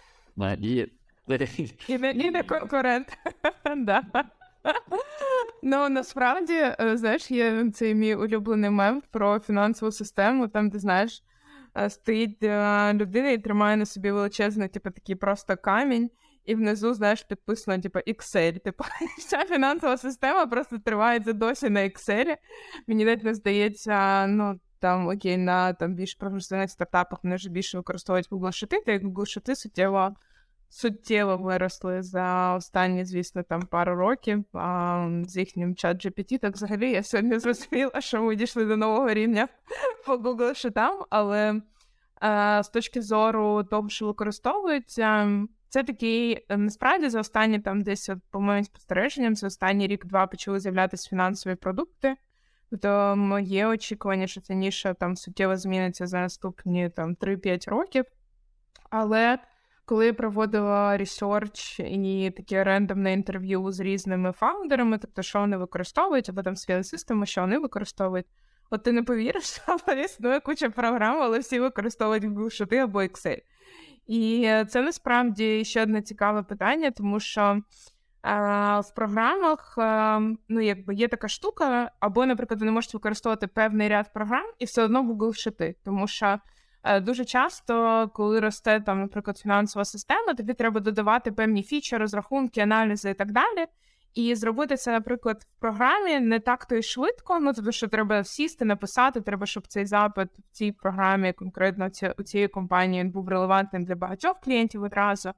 І 1.88 1.92
і 1.92 2.30
не 2.30 2.42
конкурент. 2.42 3.18
Ну 5.62 5.88
насправді, 5.88 6.54
е, 6.54 6.96
знаєш, 6.96 7.30
є 7.30 7.70
цей 7.70 7.94
мій 7.94 8.14
улюблений 8.14 8.70
мем 8.70 9.02
про 9.10 9.40
фінансову 9.40 9.92
систему, 9.92 10.48
там, 10.48 10.68
де 10.68 10.78
знаєш, 10.78 11.22
е, 11.76 11.90
стоїть 11.90 12.42
е, 12.42 12.94
людина 12.94 13.30
і 13.30 13.38
тримає 13.38 13.76
на 13.76 13.86
собі 13.86 14.10
величезний, 14.10 14.68
типу, 14.68 14.90
такий 14.90 15.14
просто 15.14 15.56
камінь, 15.56 16.10
і 16.44 16.54
внизу, 16.54 16.94
знаєш, 16.94 17.22
підписано, 17.22 17.82
типу, 17.82 17.98
Excel. 17.98 18.60
Типу, 18.60 18.84
вся 19.18 19.44
фінансова 19.44 19.96
система 19.96 20.46
просто 20.46 20.78
тривається 20.78 21.32
досі 21.32 21.70
на 21.70 21.80
Excel. 21.80 22.36
Мені 22.86 23.04
навіть 23.04 23.24
не 23.24 23.34
здається, 23.34 24.26
ну. 24.26 24.60
Там 24.80 25.08
окей, 25.08 25.36
на 25.36 25.72
там 25.72 25.94
більш 25.94 26.14
професійних 26.14 26.70
стартапах 26.70 27.18
вони 27.22 27.36
вже 27.36 27.50
більше 27.50 27.76
використовують 27.76 28.30
Google 28.30 28.46
Sheet, 28.46 28.84
та 28.86 28.92
Google 28.92 29.14
Sheet 29.14 29.54
суттєво 29.54 30.14
суттєво 30.68 31.36
виросли 31.36 32.02
за 32.02 32.54
останні, 32.54 33.04
звісно, 33.04 33.42
там 33.42 33.62
пару 33.62 33.94
років 33.94 34.44
а, 34.52 35.08
з 35.26 35.36
їхнім 35.36 35.74
чат 35.74 36.06
GPT. 36.06 36.38
Так 36.38 36.54
взагалі 36.54 36.90
я 36.90 37.02
сьогодні 37.02 37.38
зрозуміла, 37.38 38.00
що 38.00 38.22
ми 38.22 38.36
дійшли 38.36 38.64
до 38.64 38.76
нового 38.76 39.12
рівня 39.12 39.48
по 40.06 40.16
Google 40.16 40.50
Sheetам, 40.50 41.04
але 41.10 41.60
а, 42.20 42.62
з 42.62 42.68
точки 42.68 43.02
зору 43.02 43.64
того, 43.64 43.88
що 43.88 44.06
використовується, 44.06 45.28
це 45.68 45.84
такий 45.84 46.44
е, 46.48 46.56
насправді 46.56 47.08
за 47.08 47.20
останні 47.20 47.58
там 47.58 47.80
десь 47.80 48.10
по 48.30 48.40
моїм 48.40 48.64
спостереженням, 48.64 49.36
за 49.36 49.46
останній 49.46 49.86
рік-два 49.86 50.26
почали 50.26 50.60
з'являтися 50.60 51.08
фінансові 51.08 51.54
продукти. 51.54 52.16
Тобто 52.70 53.14
моє 53.16 53.66
очікування, 53.66 54.26
що 54.26 54.40
ця 54.40 54.54
ніша 54.54 54.94
там 54.94 55.16
суттєво 55.16 55.56
зміниться 55.56 56.06
за 56.06 56.20
наступні 56.20 56.90
там 56.90 57.14
3-5 57.14 57.70
років. 57.70 58.04
Але 58.90 59.38
коли 59.88 60.06
я 60.06 60.12
проводила 60.12 60.96
ресерч 60.96 61.80
і 61.80 62.32
таке 62.36 62.64
рандомне 62.64 63.12
інтерв'ю 63.12 63.72
з 63.72 63.80
різними 63.80 64.32
фаундерами, 64.32 64.98
тобто, 64.98 65.22
що 65.22 65.40
вони 65.40 65.56
використовують, 65.56 66.28
або 66.28 66.42
там 66.42 66.56
свої 66.56 66.84
системи, 66.84 67.26
що 67.26 67.40
вони 67.40 67.58
використовують. 67.58 68.26
От 68.70 68.82
ти 68.82 68.92
не 68.92 69.02
повіриш, 69.02 69.60
але 69.86 70.00
існує 70.00 70.40
куча 70.40 70.70
програм, 70.70 71.16
але 71.22 71.38
всі 71.38 71.60
використовують 71.60 72.24
Google 72.24 72.44
Sheet 72.44 72.76
або 72.76 73.02
Excel. 73.02 73.38
І 74.06 74.50
це 74.68 74.82
насправді 74.82 75.64
ще 75.64 75.82
одне 75.82 76.02
цікаве 76.02 76.42
питання, 76.42 76.90
тому 76.90 77.20
що 77.20 77.60
а, 78.22 78.80
в 78.80 78.94
програмах 78.94 79.78
а, 79.78 80.20
ну, 80.48 80.60
якби 80.60 80.94
є 80.94 81.08
така 81.08 81.28
штука, 81.28 81.90
або, 82.00 82.26
наприклад, 82.26 82.60
ви 82.60 82.66
не 82.66 82.72
можете 82.72 82.96
використовувати 82.96 83.46
певний 83.46 83.88
ряд 83.88 84.12
програм 84.12 84.44
і 84.58 84.64
все 84.64 84.82
одно 84.82 85.02
Google 85.02 85.48
Sheet, 85.48 85.74
тому 85.84 86.06
що 86.06 86.38
Дуже 87.02 87.24
часто, 87.24 88.08
коли 88.14 88.40
росте 88.40 88.80
там, 88.80 89.00
наприклад, 89.00 89.38
фінансова 89.38 89.84
система, 89.84 90.34
тобі 90.34 90.54
треба 90.54 90.80
додавати 90.80 91.32
певні 91.32 91.62
фічі, 91.62 91.96
розрахунки, 91.96 92.60
аналізи 92.60 93.10
і 93.10 93.14
так 93.14 93.32
далі. 93.32 93.66
І 94.14 94.34
зробити 94.34 94.76
це, 94.76 94.92
наприклад, 94.92 95.46
в 95.56 95.60
програмі 95.60 96.20
не 96.20 96.40
так 96.40 96.66
то 96.66 96.74
й 96.74 96.82
швидко. 96.82 97.38
Ну 97.40 97.52
тобто, 97.52 97.72
що 97.72 97.88
треба 97.88 98.24
сісти, 98.24 98.64
написати, 98.64 99.20
треба, 99.20 99.46
щоб 99.46 99.66
цей 99.66 99.86
запит 99.86 100.28
в 100.38 100.52
цій 100.52 100.72
програмі, 100.72 101.32
конкретно 101.32 101.90
ці- 101.90 102.14
у 102.18 102.22
цієї 102.22 102.48
компанії, 102.48 103.04
був 103.04 103.28
релевантним 103.28 103.84
для 103.84 103.94
багатьох 103.94 104.40
клієнтів 104.40 104.82
одразу. 104.82 105.32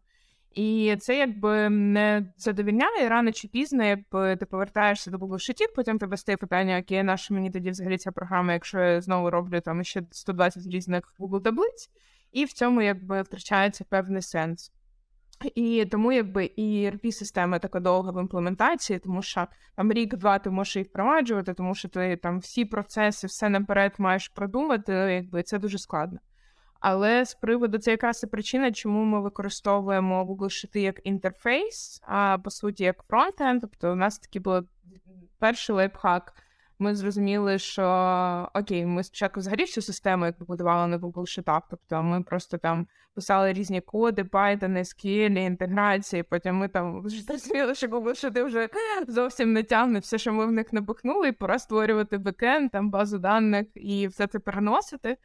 І 0.54 0.97
це 1.00 1.19
якби 1.19 1.69
не 1.69 2.33
задовільняє 2.37 3.09
рано 3.09 3.33
чи 3.33 3.49
пізно, 3.49 3.85
якби 3.85 4.37
ти 4.37 4.47
повертаєшся 4.47 5.11
до 5.11 5.19
Google 5.19 5.33
Sheet, 5.33 5.75
потім 5.76 5.99
тебе 5.99 6.16
стає 6.16 6.37
питання, 6.37 6.78
окей, 6.78 7.02
на 7.02 7.16
що 7.16 7.35
мені 7.35 7.50
тоді 7.50 7.71
взагалі 7.71 7.99
ця 7.99 8.12
програма, 8.12 8.52
якщо 8.52 8.80
я 8.80 9.00
знову 9.00 9.30
роблю 9.30 9.61
там 9.61 9.85
ще 9.85 10.02
120 10.11 10.66
різних 10.66 11.14
Google 11.19 11.42
таблиць, 11.42 11.90
і 12.33 12.45
в 12.45 12.52
цьому 12.52 12.83
якби 12.83 13.23
втрачається 13.23 13.85
певний 13.85 14.23
сенс. 14.23 14.73
І 15.54 15.85
тому 15.90 16.12
якби 16.12 16.45
і 16.45 16.90
erp 16.90 17.12
система 17.12 17.59
така 17.59 17.80
довга 17.80 18.11
в 18.11 18.21
імплементації, 18.21 18.99
тому 18.99 19.23
що 19.23 19.47
там 19.76 19.92
рік-два 19.92 20.38
ти 20.38 20.50
можеш 20.50 20.76
їх 20.76 20.87
впроваджувати, 20.87 21.54
тому 21.54 21.75
що 21.75 21.88
ти 21.88 22.16
там 22.16 22.38
всі 22.38 22.64
процеси, 22.64 23.26
все 23.26 23.49
наперед 23.49 23.95
маєш 23.99 24.28
продумати, 24.28 24.92
якби 24.92 25.42
це 25.42 25.59
дуже 25.59 25.78
складно. 25.78 26.19
Але 26.80 27.25
з 27.25 27.34
приводу 27.34 27.78
це 27.78 27.90
якраз 27.90 28.22
і 28.22 28.26
причина, 28.26 28.72
чому 28.72 29.04
ми 29.04 29.20
використовуємо 29.20 30.25
Google 30.25 30.44
Sheet 30.44 30.78
як 30.78 31.00
інтерфейс, 31.04 32.02
а 32.06 32.38
по 32.44 32.50
суті 32.50 32.84
як 32.84 33.04
фронтенд. 33.08 33.60
Тобто 33.60 33.92
у 33.92 33.94
нас 33.94 34.18
такий 34.18 34.42
був 34.42 34.62
перший 35.38 35.75
лайфхак. 35.75 36.34
ми 36.78 36.94
зрозуміли, 36.94 37.58
що 37.58 38.49
окей, 38.54 38.87
ми 38.87 39.04
спочатку 39.04 39.40
взагалі 39.40 39.60
всю 39.60 39.84
систему 39.84 40.26
як 40.26 40.38
побудували 40.38 40.87
на 40.87 40.99
Google 40.99 41.44
Sheetах, 41.44 41.60
тобто 41.70 42.02
ми 42.02 42.22
просто 42.22 42.58
там 42.58 42.87
писали 43.14 43.52
різні 43.52 43.80
коди, 43.80 44.22
Python, 44.22 44.78
SQL, 44.78 45.38
інтеграції. 45.38 46.22
Потім 46.22 46.56
ми 46.56 46.68
там 46.68 47.02
зрозуміли, 47.08 47.75
що 47.75 47.87
Google 47.87 48.25
Sheet 48.25 48.44
вже 48.44 48.68
зовсім 49.08 49.52
не 49.52 49.62
тягне 49.62 49.99
все, 49.99 50.18
що 50.18 50.32
ми 50.32 50.46
в 50.46 50.52
них 50.52 50.72
набухнули, 50.72 51.28
і 51.28 51.32
пора 51.32 51.58
створювати 51.58 52.18
бекенд, 52.18 52.70
там 52.70 52.90
базу 52.90 53.18
даних 53.18 53.66
і 53.75 54.06
все 54.06 54.26
це 54.26 54.38
переносити. 54.38 55.16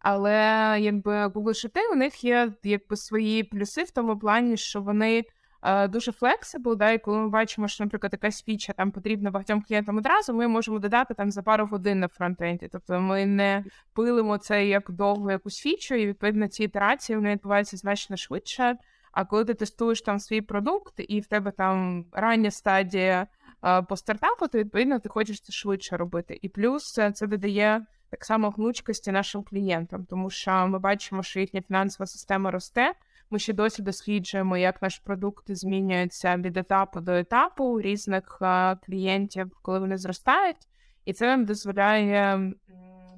Але 0.00 0.76
якби 0.80 1.26
Google 1.26 1.66
Sheet, 1.66 1.92
у 1.92 1.94
них 1.94 2.24
є 2.24 2.52
якби 2.62 2.96
свої 2.96 3.44
плюси 3.44 3.82
в 3.82 3.90
тому 3.90 4.18
плані, 4.18 4.56
що 4.56 4.80
вони 4.80 5.24
е, 5.62 5.88
дуже 5.88 6.12
flexible, 6.12 6.76
да, 6.76 6.90
і 6.90 6.98
коли 6.98 7.18
ми 7.18 7.28
бачимо, 7.28 7.68
що, 7.68 7.84
наприклад, 7.84 8.12
якась 8.12 8.42
фіча 8.42 8.72
там 8.72 8.90
потрібна 8.90 9.30
багатьом 9.30 9.62
клієнтам 9.62 9.96
одразу, 9.96 10.34
ми 10.34 10.48
можемо 10.48 10.78
додати 10.78 11.14
там 11.14 11.30
за 11.30 11.42
пару 11.42 11.66
годин 11.66 12.00
на 12.00 12.08
фронтенді. 12.08 12.68
Тобто 12.72 13.00
ми 13.00 13.26
не 13.26 13.64
пилимо 13.94 14.38
це 14.38 14.66
як 14.66 14.90
довго 14.90 15.30
якусь 15.30 15.58
фічу, 15.58 15.94
і 15.94 16.06
відповідно 16.06 16.48
ці 16.48 16.64
ітерації 16.64 17.16
вони 17.16 17.32
відбуваються 17.32 17.76
значно 17.76 18.16
швидше. 18.16 18.76
А 19.12 19.24
коли 19.24 19.44
ти 19.44 19.54
тестуєш 19.54 20.02
там 20.02 20.18
свій 20.18 20.40
продукт, 20.40 20.94
і 21.08 21.20
в 21.20 21.26
тебе 21.26 21.50
там 21.50 22.04
рання 22.12 22.50
стадія 22.50 23.26
е, 23.64 23.82
по 23.82 23.96
стартапу, 23.96 24.48
то 24.48 24.58
відповідно 24.58 24.98
ти 24.98 25.08
хочеш 25.08 25.40
це 25.40 25.52
швидше 25.52 25.96
робити. 25.96 26.38
І 26.42 26.48
плюс 26.48 26.98
е, 26.98 27.12
це 27.12 27.26
додає 27.26 27.86
так 28.10 28.24
само 28.24 28.50
гнучкості 28.50 29.12
нашим 29.12 29.42
клієнтам, 29.42 30.04
тому 30.04 30.30
що 30.30 30.66
ми 30.66 30.78
бачимо, 30.78 31.22
що 31.22 31.40
їхня 31.40 31.62
фінансова 31.62 32.06
система 32.06 32.50
росте. 32.50 32.92
Ми 33.30 33.38
ще 33.38 33.52
досі 33.52 33.82
досліджуємо, 33.82 34.56
як 34.56 34.82
наш 34.82 34.98
продукт 34.98 35.50
змінюється 35.50 36.36
від 36.36 36.56
етапу 36.56 37.00
до 37.00 37.12
етапу 37.12 37.64
у 37.64 37.80
різних 37.80 38.42
клієнтів, 38.86 39.50
коли 39.62 39.78
вони 39.78 39.98
зростають, 39.98 40.68
і 41.04 41.12
це 41.12 41.26
нам 41.26 41.44
дозволяє 41.44 42.52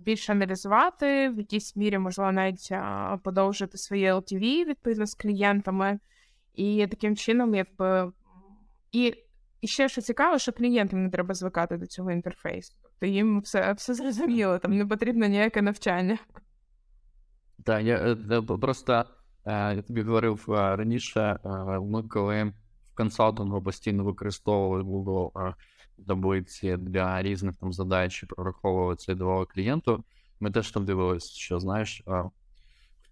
більше 0.01 0.33
аналізувати, 0.33 1.29
в 1.29 1.39
якійсь 1.39 1.77
мірі 1.77 1.99
можливо 1.99 2.33
навіть 2.33 2.73
подовжити 3.23 3.79
своє 3.79 4.15
LTV 4.15 4.65
відповідно 4.65 5.07
з 5.07 5.15
клієнтами, 5.15 5.99
і 6.55 6.87
таким 6.87 7.17
чином, 7.17 7.55
якби 7.55 8.13
і. 8.93 9.15
І 9.63 9.67
ще 9.67 9.89
що 9.89 10.01
цікаво, 10.01 10.39
що 10.39 10.53
клієнтам 10.53 11.03
не 11.03 11.11
треба 11.11 11.35
звикати 11.35 11.77
до 11.77 11.87
цього 11.87 12.11
інтерфейсу. 12.11 12.75
Тобто 12.83 13.07
їм 13.07 13.41
все 13.41 13.73
все 13.73 13.95
зрозуміло, 14.03 14.59
там 14.59 14.77
не 14.77 14.87
потрібно 14.87 15.27
ніяке 15.27 15.63
навчання. 15.63 16.19
Так, 17.65 17.85
я 17.85 18.17
е, 18.31 18.43
просто 18.43 19.05
Е, 19.45 19.75
я 19.75 19.83
тобі 19.83 20.03
говорив 20.03 20.47
е, 20.49 20.77
раніше, 20.77 21.39
ми 21.83 22.03
коли 22.03 22.45
в 22.45 22.95
консалтингу 22.95 23.63
постійно 23.63 24.05
використовували 24.05 24.83
Google 24.83 25.55
таблиці 26.07 26.77
для 26.77 27.23
різних 27.23 27.57
там 27.57 27.73
задач 27.73 28.25
прораховували 28.29 28.97
це 28.97 29.15
до 29.15 29.47
клієнту, 29.47 30.05
ми 30.41 30.51
теж 30.51 30.71
там 30.71 30.85
дивилися, 30.85 31.33
що 31.33 31.59
знаєш, 31.59 32.03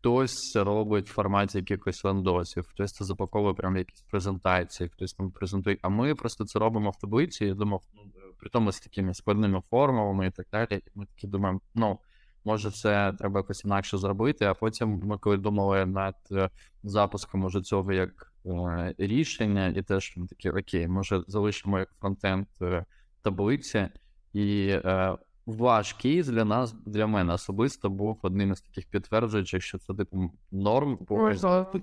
хтось 0.00 0.50
це 0.52 0.64
робить 0.64 1.10
в 1.10 1.12
форматі 1.12 1.58
якихось 1.58 2.04
лендосів, 2.04 2.66
хтось 2.68 2.92
це 2.92 3.04
запаковує 3.04 3.54
прямо 3.54 3.78
якісь 3.78 4.02
презентації, 4.02 4.88
хтось 4.88 5.12
там 5.12 5.30
презентує. 5.30 5.78
А 5.82 5.88
ми 5.88 6.14
просто 6.14 6.44
це 6.44 6.58
робимо 6.58 6.90
в 6.90 6.96
таблиці. 6.96 7.44
Я 7.44 7.54
думав, 7.54 7.82
ну 7.94 8.02
при 8.38 8.50
тому 8.50 8.72
з 8.72 8.80
такими 8.80 9.14
складними 9.14 9.62
формулами 9.70 10.26
і 10.26 10.30
так 10.30 10.46
далі. 10.52 10.82
І 10.86 10.90
ми 10.94 11.06
такі 11.06 11.26
думаємо, 11.26 11.60
ну 11.74 11.98
може 12.44 12.70
це 12.70 13.12
треба 13.18 13.40
якось 13.40 13.64
інакше 13.64 13.98
зробити. 13.98 14.44
А 14.44 14.54
потім 14.54 15.00
ми 15.04 15.18
коли 15.18 15.36
думали 15.36 15.86
над 15.86 16.16
е, 16.32 16.50
запуском 16.82 17.40
може 17.40 17.62
цього 17.62 17.92
як 17.92 18.32
е, 18.46 18.94
рішення, 18.98 19.66
і 19.68 19.82
теж 19.82 20.14
такі 20.28 20.50
окей, 20.50 20.88
може 20.88 21.22
залишимо 21.26 21.78
як 21.78 21.88
фронтенд 22.00 22.46
е, 22.62 22.84
таблиці, 23.22 23.88
і 24.32 24.68
е, 24.68 25.16
ваш 25.46 25.92
кейс 25.92 26.26
для 26.26 26.44
нас, 26.44 26.74
для 26.86 27.06
мене 27.06 27.32
особисто 27.32 27.90
був 27.90 28.18
одним 28.22 28.52
із 28.52 28.60
таких 28.60 28.86
підтверджуючих, 28.86 29.62
що 29.62 29.78
це 29.78 29.94
типу 29.94 30.30
норм, 30.50 30.98
бо 31.08 31.34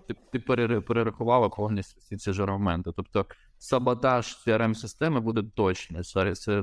ти, 0.08 0.16
ти 0.32 0.40
перерахувала 0.82 1.50
повністю 1.50 2.00
всі 2.00 2.18
ці 2.18 2.34
ж 2.34 2.44
аргументи. 2.44 2.92
Тобто 2.96 3.26
саботаж 3.58 4.44
crm 4.48 4.74
системи 4.76 5.20
буде 5.20 5.44
точний. 5.44 6.04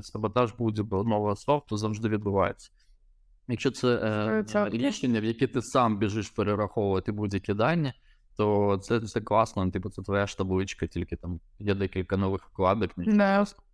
Саботаж 0.02 0.52
будь-якого 0.58 1.36
софту 1.36 1.76
завжди 1.76 2.08
відбувається. 2.08 2.70
Якщо 3.48 3.70
це 3.70 3.88
е, 3.96 4.44
рішення, 4.70 5.20
в 5.20 5.24
яке 5.24 5.46
ти 5.46 5.62
сам 5.62 5.98
біжиш 5.98 6.28
перераховувати 6.30 7.12
будь-які 7.12 7.54
дані, 7.54 7.92
то 8.36 8.78
це 8.82 9.00
це 9.00 9.20
класно, 9.20 9.70
типу, 9.70 9.90
це 9.90 10.02
твоя 10.02 10.26
ж 10.26 10.38
табличка, 10.38 10.86
тільки 10.86 11.16
там 11.16 11.40
є 11.58 11.74
декілька 11.74 12.16
нових 12.16 12.44
вкладок. 12.44 12.98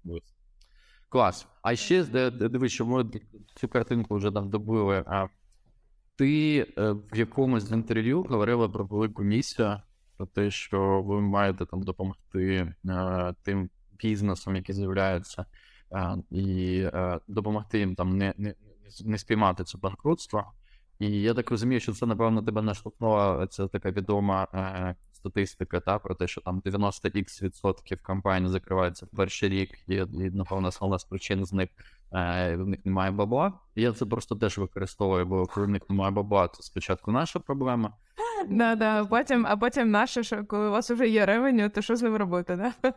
Не. 0.04 0.20
Клас. 1.10 1.46
А 1.62 1.76
ще 1.76 2.30
дивись, 2.30 2.72
що 2.72 2.86
ми 2.86 3.04
цю 3.54 3.68
картинку 3.68 4.16
вже 4.16 4.30
там 4.30 4.50
добили. 4.50 5.04
А 5.06 5.26
ти 6.16 6.58
е, 6.78 6.92
в 6.92 7.18
якомусь 7.18 7.62
з 7.62 7.72
інтерв'ю 7.72 8.22
говорила 8.22 8.68
про 8.68 8.84
велику 8.84 9.22
місію, 9.22 9.80
про 10.16 10.26
те, 10.26 10.50
що 10.50 11.02
ви 11.02 11.20
маєте 11.20 11.66
там 11.66 11.82
допомогти 11.82 12.74
е, 12.88 13.34
тим 13.42 13.70
бізнесам, 13.98 14.56
які 14.56 14.72
з'являються, 14.72 15.46
е, 15.92 16.16
і 16.30 16.86
допомогти 17.28 17.78
їм 17.78 17.94
там 17.94 18.18
не 18.18 18.34
не 18.36 18.54
не 19.04 19.18
спіймати 19.18 19.64
це 19.64 19.78
банкрутство. 19.78 20.52
І 20.98 21.22
я 21.22 21.34
так 21.34 21.50
розумію, 21.50 21.80
що 21.80 21.92
це, 21.92 22.06
напевно, 22.06 22.42
тебе 22.42 22.62
наштовхнула 22.62 23.46
ця 23.46 23.68
така 23.68 23.90
відома 23.90 24.46
статистика, 25.20 25.80
та, 25.80 25.98
про 25.98 26.14
те, 26.14 26.28
що 26.28 26.40
там 26.40 26.60
90 26.64 27.08
відсотків 27.42 28.02
компаній 28.02 28.48
закриваються 28.48 29.06
в 29.06 29.16
перший 29.16 29.48
рік, 29.48 29.70
і, 29.88 29.94
і 29.94 30.30
напевно, 30.30 30.68
основна 30.68 30.98
з 30.98 31.04
причин 31.04 31.44
з 31.44 31.52
них 31.52 31.68
е, 32.12 32.56
в 32.56 32.66
них 32.66 32.80
немає 32.84 33.10
бабла. 33.10 33.52
І 33.74 33.82
я 33.82 33.92
це 33.92 34.06
просто 34.06 34.36
теж 34.36 34.58
використовую, 34.58 35.26
бо 35.26 35.46
коли 35.46 35.66
в 35.66 35.70
них 35.70 35.82
немає 35.90 36.10
бабла, 36.10 36.48
то 36.48 36.62
спочатку 36.62 37.12
наша 37.12 37.38
проблема. 37.38 37.92
Да, 38.48 38.74
да, 38.74 39.04
потім, 39.04 39.46
А 39.46 39.56
потім 39.56 39.90
наша, 39.90 40.22
що 40.22 40.44
коли 40.44 40.68
у 40.68 40.70
вас 40.70 40.90
вже 40.90 41.08
є 41.08 41.26
ревеню, 41.26 41.68
то 41.68 41.82
що 41.82 41.96
з 41.96 42.02
ним 42.02 42.16
робити, 42.16 42.56
да? 42.56 42.94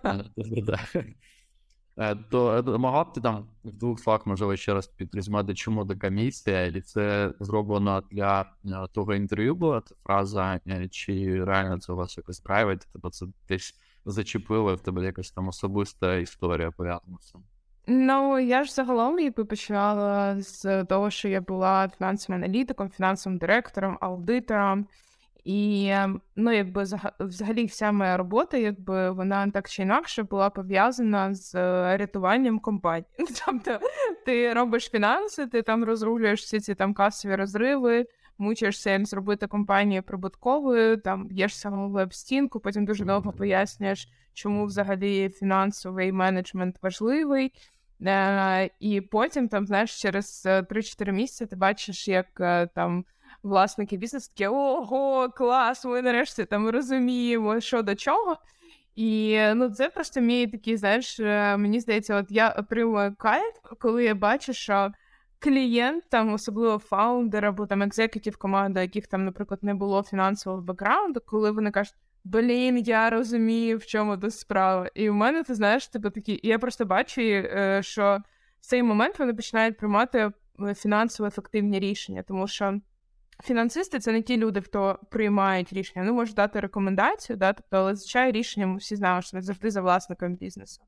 Е, 1.97 2.15
то 2.15 2.63
могла 2.79 3.03
б 3.03 3.13
ти 3.13 3.21
там 3.21 3.45
в 3.63 3.71
двох 3.71 3.99
словах, 3.99 4.25
можливо, 4.25 4.55
ще 4.55 4.73
раз 4.73 4.87
підрізмати, 4.87 5.53
чому 5.53 5.85
така 5.85 6.09
місія, 6.09 6.65
і 6.65 6.81
це 6.81 7.33
зроблено 7.39 8.03
для 8.11 8.41
е, 8.41 8.87
того 8.93 9.13
інтерв'ю 9.13 9.55
була 9.55 9.81
ця 9.81 9.95
фраза, 10.03 10.59
чи 10.91 11.43
реально 11.45 11.79
це 11.79 11.93
у 11.93 11.95
вас 11.95 12.17
якось 12.17 12.39
прайвет, 12.39 12.87
тобто 12.93 13.09
це 13.09 13.25
десь 13.47 13.75
зачепило 14.05 14.75
в 14.75 14.81
тебе 14.81 15.03
якась 15.03 15.31
там 15.31 15.47
особиста 15.47 16.15
історія 16.15 16.71
пов'язана 16.71 17.17
з 17.21 17.31
цим? 17.31 17.41
Ну, 17.87 18.39
я 18.39 18.63
ж 18.63 18.73
загалом 18.73 19.19
якби 19.19 19.45
почала 19.45 20.35
з 20.41 20.83
того, 20.83 21.09
що 21.09 21.27
я 21.27 21.41
була 21.41 21.89
фінансовим 21.97 22.43
аналітиком, 22.43 22.89
фінансовим 22.89 23.37
директором, 23.37 23.97
аудитором. 24.01 24.87
І 25.43 25.87
ем, 25.91 26.21
ну, 26.35 26.51
якби 26.51 26.83
взагалі 27.19 27.65
вся 27.65 27.91
моя 27.91 28.17
робота, 28.17 28.57
якби 28.57 29.11
вона 29.11 29.49
так 29.49 29.69
чи 29.69 29.81
інакше 29.81 30.23
була 30.23 30.49
пов'язана 30.49 31.33
з 31.33 31.55
е, 31.55 31.97
рятуванням 31.97 32.59
компанії. 32.59 33.05
Тобто 33.45 33.79
ти 34.25 34.53
робиш 34.53 34.89
фінанси, 34.91 35.47
ти 35.47 35.61
там 35.61 35.83
розрулюєш 35.83 36.41
всі 36.41 36.59
ці 36.59 36.75
там 36.75 36.93
касові 36.93 37.35
розриви, 37.35 38.05
мучишся 38.37 38.99
зробити 39.03 39.47
компанію 39.47 40.03
прибутковою, 40.03 40.97
там 40.97 41.27
б'єш 41.27 41.57
саму 41.57 41.89
веб-стінку, 41.89 42.59
потім 42.59 42.85
дуже 42.85 43.05
довго 43.05 43.31
пояснюєш, 43.31 44.07
чому 44.33 44.65
взагалі 44.65 45.29
фінансовий 45.29 46.11
менеджмент 46.11 46.75
важливий. 46.81 47.53
Е, 48.05 48.69
І 48.79 49.01
потім, 49.01 49.47
там, 49.47 49.67
знаєш, 49.67 50.01
через 50.01 50.45
3-4 50.45 51.09
е, 51.09 51.11
місяці 51.11 51.45
ти 51.45 51.55
бачиш, 51.55 52.07
як 52.07 52.27
там 52.75 53.05
власники 53.43 53.97
бізнесу 53.97 54.31
такі 54.35 54.47
ого, 54.47 55.29
клас, 55.29 55.85
ми 55.85 56.01
нарешті 56.01 56.45
там 56.45 56.69
розуміємо, 56.69 57.59
що 57.59 57.81
до 57.81 57.95
чого. 57.95 58.37
І 58.95 59.39
ну, 59.55 59.69
це 59.69 59.89
просто 59.89 60.21
мій 60.21 60.47
такий, 60.47 60.77
знаєш, 60.77 61.19
е, 61.19 61.57
мені 61.57 61.79
здається, 61.79 62.15
от 62.15 62.25
я 62.29 62.49
отримую 62.49 63.15
кайф, 63.15 63.55
коли 63.79 64.03
я 64.03 64.15
бачу, 64.15 64.53
що 64.53 64.91
клієнт, 65.39 66.03
там, 66.09 66.33
особливо 66.33 66.77
фаундер 66.77 67.45
або 67.45 67.65
там 67.65 67.81
екзекутів 67.81 68.37
команда, 68.37 68.81
яких 68.81 69.07
там, 69.07 69.25
наприклад, 69.25 69.59
не 69.63 69.73
було 69.73 70.03
фінансового 70.03 70.61
бекграунду, 70.61 71.21
коли 71.25 71.51
вони 71.51 71.71
кажуть, 71.71 71.95
блін, 72.23 72.77
я 72.77 73.09
розумію, 73.09 73.77
в 73.77 73.85
чому 73.85 74.17
тут 74.17 74.33
справа. 74.33 74.89
І 74.93 75.09
в 75.09 75.13
мене, 75.13 75.43
ти 75.43 75.55
знаєш, 75.55 75.87
типу 75.87 76.09
такі, 76.09 76.39
я 76.43 76.59
просто 76.59 76.85
бачу, 76.85 77.21
е, 77.21 77.79
що 77.83 78.19
в 78.61 78.65
цей 78.65 78.83
момент 78.83 79.19
вони 79.19 79.33
починають 79.33 79.77
приймати 79.77 80.31
е, 80.59 80.73
фінансово 80.73 81.27
ефективні 81.27 81.79
рішення, 81.79 82.23
тому 82.23 82.47
що. 82.47 82.79
Фінансисти 83.43 83.99
це 83.99 84.11
не 84.11 84.21
ті 84.21 84.37
люди, 84.37 84.61
хто 84.61 84.99
приймають 85.09 85.73
рішення. 85.73 86.05
Вони 86.05 86.13
можуть 86.13 86.35
дати 86.35 86.59
рекомендацію, 86.59 87.37
да? 87.37 87.53
тобто, 87.53 87.77
але 87.77 87.95
звичайно 87.95 88.31
рішення 88.31 88.67
ми 88.67 88.77
всі 88.77 88.95
знаємо, 88.95 89.21
що 89.21 89.37
не 89.37 89.41
завжди 89.41 89.71
за 89.71 89.81
власником 89.81 90.35
бізнесу. 90.35 90.81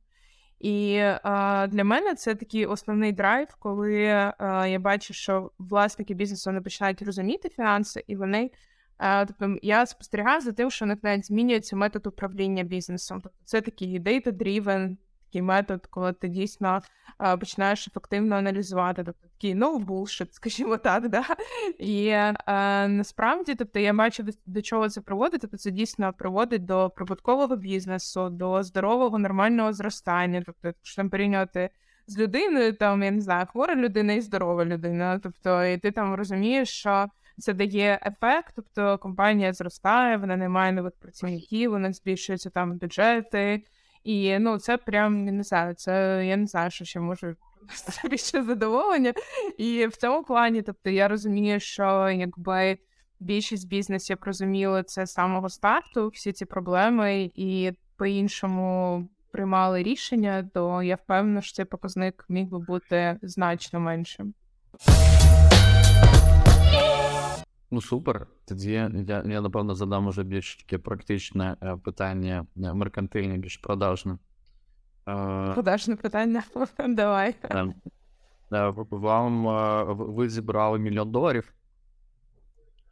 І 0.60 1.00
а, 1.24 1.68
для 1.68 1.84
мене 1.84 2.16
це 2.16 2.36
такий 2.36 2.66
основний 2.66 3.12
драйв, 3.12 3.48
коли 3.60 4.06
а, 4.38 4.68
я 4.68 4.80
бачу, 4.80 5.14
що 5.14 5.52
власники 5.60 6.14
бізнесу 6.14 6.50
вони 6.50 6.62
починають 6.62 7.02
розуміти 7.02 7.50
фінанси, 7.50 8.04
і 8.08 8.16
вони 8.16 8.52
а, 8.98 9.26
тобто 9.26 9.58
я 9.62 9.86
спостерігаю 9.86 10.42
за 10.42 10.52
тим, 10.52 10.72
що 10.72 10.86
них 10.86 11.00
навіть 11.04 11.26
змінюється 11.26 11.76
метод 11.76 12.08
управління 12.08 12.64
бізнесом. 12.64 13.22
Тобто 13.22 13.40
це 13.46 13.62
такий 13.62 14.00
data-driven, 14.00 14.98
такий 15.36 15.42
метод, 15.42 15.86
коли 15.86 16.14
ти 16.14 16.28
дійсно 16.28 16.82
а, 17.18 17.38
починаєш 17.38 17.88
ефективно 17.88 18.36
аналізувати, 18.36 19.04
тобто 19.04 19.28
такий 19.28 19.56
no 19.56 19.86
bullshit, 19.86 20.28
скажімо 20.32 20.78
так, 20.78 21.10
да? 21.10 21.24
І 21.80 22.10
а, 22.10 22.88
насправді, 22.88 23.56
тобто 23.56 23.80
я 23.80 23.94
бачу 23.94 24.26
до 24.46 24.62
чого 24.62 24.90
це 24.90 25.02
приводить, 25.02 25.42
тобто 25.42 25.58
це 25.58 25.72
дійсно 25.72 26.14
приводить 26.14 26.66
до 26.66 26.90
прибуткового 26.90 27.56
бізнесу, 27.56 28.30
до 28.30 28.64
здорового 28.64 29.20
нормального 29.20 29.74
зростання, 29.74 30.44
тобто 30.46 30.68
якщо 30.68 30.96
там 30.96 31.10
порівнювати 31.10 31.70
з 32.08 32.18
людиною, 32.18 32.74
там 32.74 33.04
я 33.04 33.12
не 33.12 33.22
знаю, 33.22 33.46
хвора 33.46 33.76
людина 33.76 34.14
і 34.14 34.22
здорова 34.22 34.66
людина. 34.66 35.20
Тобто, 35.24 35.66
і 35.66 35.78
ти 35.78 35.92
там 35.92 36.16
розумієш, 36.16 36.70
що 36.70 37.08
це 37.38 37.54
дає 37.54 38.00
ефект, 38.06 38.54
тобто 38.56 38.98
компанія 38.98 39.54
зростає, 39.54 40.18
вона 40.18 40.38
не 40.38 40.50
має 40.50 40.72
нових 40.72 40.94
працівників, 41.00 41.72
вона 41.72 41.94
збільшується 41.94 42.50
там 42.50 42.78
бюджети. 42.78 43.64
І 44.06 44.40
ну, 44.40 44.58
це 44.58 44.78
прям 44.78 45.26
не 45.26 45.44
знаю, 45.44 45.74
це 45.74 46.24
я 46.26 46.38
не 46.38 46.48
знаю, 46.48 46.72
що 46.72 46.86
ще 46.86 47.00
можу 47.00 47.36
більше 48.10 48.44
задоволення. 48.44 49.14
І 49.58 49.88
в 49.88 49.96
цьому 49.96 50.24
плані, 50.24 50.62
тобто, 50.62 50.90
я 50.90 51.08
розумію, 51.08 51.60
що 51.60 52.10
якби 52.10 52.78
більшість 53.20 53.68
бізнесів 53.68 54.18
розуміли 54.22 54.84
це 54.84 55.06
з 55.06 55.12
самого 55.12 55.50
старту, 55.50 56.08
всі 56.08 56.32
ці 56.32 56.46
проблеми, 56.46 57.32
і 57.36 57.72
по-іншому 57.98 59.08
приймали 59.32 59.84
рішення, 59.84 60.50
то 60.54 60.84
я 60.84 60.96
впевнена, 60.96 61.42
що 61.42 61.56
цей 61.56 61.66
показник 61.66 62.26
міг 62.30 62.48
би 62.48 62.60
бути 62.60 63.20
значно 63.22 63.80
меншим. 63.80 64.34
Ну, 67.76 67.82
супер. 67.82 68.28
Тоді 68.46 68.72
я, 68.72 68.92
я 69.26 69.42
напевно 69.42 69.76
задам 69.76 70.08
уже 70.08 70.24
більш 70.24 70.56
таке 70.56 70.78
практичне 70.78 71.58
е, 71.62 71.78
питання, 71.78 72.48
е, 72.58 72.74
меркантильне, 72.74 73.38
більш 73.38 73.58
продажне. 73.58 74.18
Е, 75.08 75.52
продажне 75.54 75.96
питання. 75.96 76.44
Давай. 76.88 77.36
Вам 78.90 79.46
ви 79.90 80.30
зібрали 80.30 80.80
мільйон 80.80 81.12
доларів, 81.12 81.54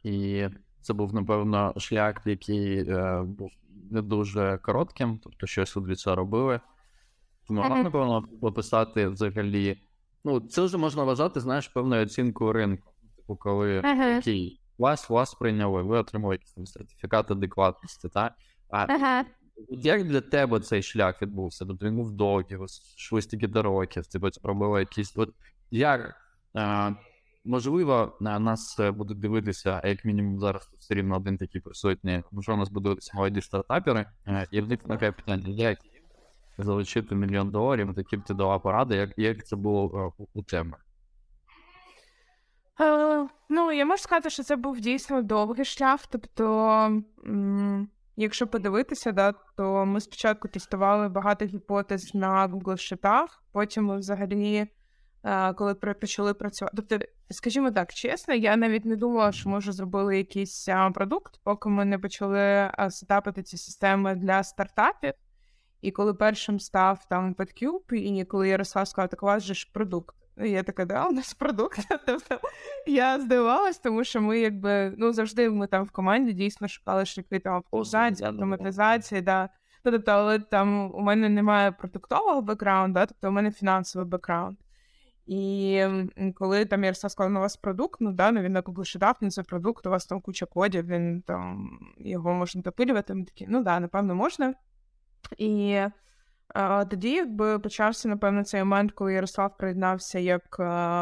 і 0.02 0.48
це 0.80 0.92
був, 0.92 1.14
напевно, 1.14 1.74
шлях, 1.76 2.16
який 2.26 2.84
був 3.24 3.50
не 3.90 4.02
дуже 4.02 4.58
коротким, 4.62 5.20
тобто 5.22 5.46
щось 5.46 5.74
для 5.76 5.94
цього 5.94 6.16
робили. 6.16 6.60
Тому 7.48 7.62
mm-hmm. 7.62 7.82
напевно, 7.82 8.24
описати 8.40 9.08
взагалі. 9.08 9.78
Ну, 10.24 10.40
це 10.40 10.62
вже 10.62 10.78
можна 10.78 11.04
вважати, 11.04 11.40
знаєш, 11.40 11.68
певною 11.68 12.02
оцінкою 12.02 12.52
ринку. 12.52 12.90
Типу, 13.16 13.36
коли 13.36 13.80
uh-huh. 13.80 14.58
Вас 14.78 15.10
вас 15.10 15.34
прийняли, 15.34 15.82
ви 15.82 16.04
якийсь 16.14 16.72
сертифікат 16.72 17.30
адекватності, 17.30 18.08
так? 18.08 18.32
А 18.70 18.86
uh-huh. 18.86 19.24
як 19.68 20.04
для 20.04 20.20
тебе 20.20 20.60
цей 20.60 20.82
шлях 20.82 21.22
відбувся? 21.22 21.64
Тобто 21.66 21.86
він 21.86 21.96
був 21.96 22.12
довгий, 22.12 22.56
ви 22.56 22.66
йшли 22.96 23.22
стільки 23.22 23.48
до 23.48 23.62
років, 23.62 24.06
типу, 24.06 24.28
робили 24.42 24.80
якісь. 24.80 25.16
От 25.16 25.34
як, 25.70 26.16
а, 26.54 26.90
можливо, 27.44 28.16
на 28.20 28.38
нас 28.38 28.80
будуть 28.80 29.20
дивитися, 29.20 29.80
а 29.84 29.88
як 29.88 30.04
мінімум 30.04 30.40
зараз 30.40 30.70
все 30.78 30.94
рівно 30.94 31.16
один 31.16 31.38
такий 31.38 31.60
присутній, 31.60 32.22
можливо, 32.30 32.58
нас 32.58 32.68
будуть 32.68 32.84
дивитися 32.84 33.12
молоді 33.14 33.40
стартапери, 33.40 34.06
і 34.50 34.60
в 34.60 34.68
них 34.68 34.82
таке 34.82 35.12
питання, 35.12 35.48
як 35.48 35.78
залучити 36.58 37.14
мільйон 37.14 37.50
доларів, 37.50 37.94
такі 37.94 38.16
б 38.16 38.24
ти 38.24 38.34
дала 38.34 38.58
поради, 38.58 38.96
як 38.96 39.18
як 39.18 39.46
це 39.46 39.56
було 39.56 40.12
у, 40.18 40.26
у 40.34 40.42
тебе? 40.42 40.76
Е, 42.80 43.28
ну, 43.48 43.72
я 43.72 43.84
можу 43.84 44.02
сказати, 44.02 44.30
що 44.30 44.42
це 44.42 44.56
був 44.56 44.80
дійсно 44.80 45.22
довгий 45.22 45.64
шлях. 45.64 46.06
Тобто, 46.06 47.02
якщо 48.16 48.46
подивитися, 48.46 49.12
да, 49.12 49.34
то 49.56 49.86
ми 49.86 50.00
спочатку 50.00 50.48
тестували 50.48 51.08
багато 51.08 51.44
гіпотез 51.44 52.14
на 52.14 52.48
Google 52.48 52.76
Шитах, 52.76 53.42
потім 53.52 53.84
ми 53.84 53.96
взагалі, 53.96 54.66
е, 55.24 55.52
коли 55.52 55.74
почали 55.74 56.34
працювати. 56.34 56.76
Тобто, 56.76 57.06
скажімо 57.30 57.70
так, 57.70 57.94
чесно, 57.94 58.34
я 58.34 58.56
навіть 58.56 58.84
не 58.84 58.96
думала, 58.96 59.32
що 59.32 59.48
може 59.48 59.72
зробили 59.72 60.16
якийсь 60.16 60.68
продукт, 60.94 61.40
поки 61.44 61.68
ми 61.68 61.84
не 61.84 61.98
почали 61.98 62.70
сетапити 62.90 63.42
ці 63.42 63.56
системи 63.56 64.14
для 64.14 64.42
стартапів. 64.42 65.12
І 65.80 65.90
коли 65.90 66.14
першим 66.14 66.60
став 66.60 67.06
там 67.08 67.34
PetCube, 67.34 67.94
і 67.94 68.24
коли 68.24 68.48
Ярослав 68.48 68.88
сказав, 68.88 69.08
так 69.08 69.22
у 69.22 69.26
вас 69.26 69.42
же 69.42 69.54
ж 69.54 69.70
продукт. 69.72 70.16
І 70.42 70.50
я 70.50 70.62
така, 70.62 70.84
да, 70.84 71.06
у 71.06 71.12
нас 71.12 71.34
продукт. 71.34 71.78
Тобто 72.06 72.38
я 72.86 73.20
здивувалась, 73.20 73.78
тому 73.78 74.04
що 74.04 74.20
ми 74.20 74.38
якби 74.38 74.94
ну 74.96 75.12
завжди 75.12 75.50
ми 75.50 75.66
там 75.66 75.84
в 75.84 75.90
команді 75.90 76.32
дійсно 76.32 76.68
шукали 76.68 77.06
шляхи 77.06 77.38
там 77.38 77.56
оптимізації, 77.56 78.28
автоматизації, 78.28 79.20
да. 79.20 79.48
Ну, 79.84 79.92
тобто, 79.92 80.10
але 80.10 80.38
там 80.38 80.94
у 80.94 81.00
мене 81.00 81.28
немає 81.28 81.72
продуктового 81.72 82.42
бекграунду, 82.42 82.94
да, 82.94 83.06
тобто 83.06 83.28
у 83.28 83.30
мене 83.30 83.50
фінансовий 83.50 84.08
бекграунд. 84.08 84.56
І 85.26 85.82
коли 86.34 86.64
там 86.64 86.84
Ярослав 86.84 87.10
сказав, 87.10 87.32
ну, 87.32 87.38
у 87.38 87.42
вас 87.42 87.56
продукт, 87.56 88.00
ну 88.00 88.12
да, 88.12 88.30
ну 88.30 88.40
він 88.40 88.52
на 88.52 88.62
Google 88.62 88.98
дав, 88.98 89.16
ну 89.20 89.30
це 89.30 89.42
продукт, 89.42 89.86
у 89.86 89.90
вас 89.90 90.06
там 90.06 90.20
куча 90.20 90.46
кодів, 90.46 90.86
він 90.86 91.22
там 91.22 91.70
його 91.98 92.34
можна 92.34 92.62
допилювати. 92.62 93.14
Ми 93.14 93.24
такі, 93.24 93.46
ну 93.48 93.62
да, 93.62 93.80
напевно, 93.80 94.14
можна. 94.14 94.54
І 95.38 95.80
тоді 96.90 97.10
якби 97.10 97.58
почався, 97.58 98.08
напевно, 98.08 98.44
цей 98.44 98.60
момент, 98.60 98.92
коли 98.92 99.14
Ярослав 99.14 99.56
приєднався 99.56 100.18
як 100.18 100.42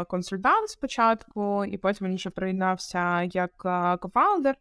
консультант 0.09 0.69
спочатку, 0.69 1.65
і 1.65 1.79
потім 1.79 2.09
він 2.09 2.19
ще 2.19 2.31
приєднався 2.31 3.23
як 3.23 3.57
кофаундер. 4.01 4.57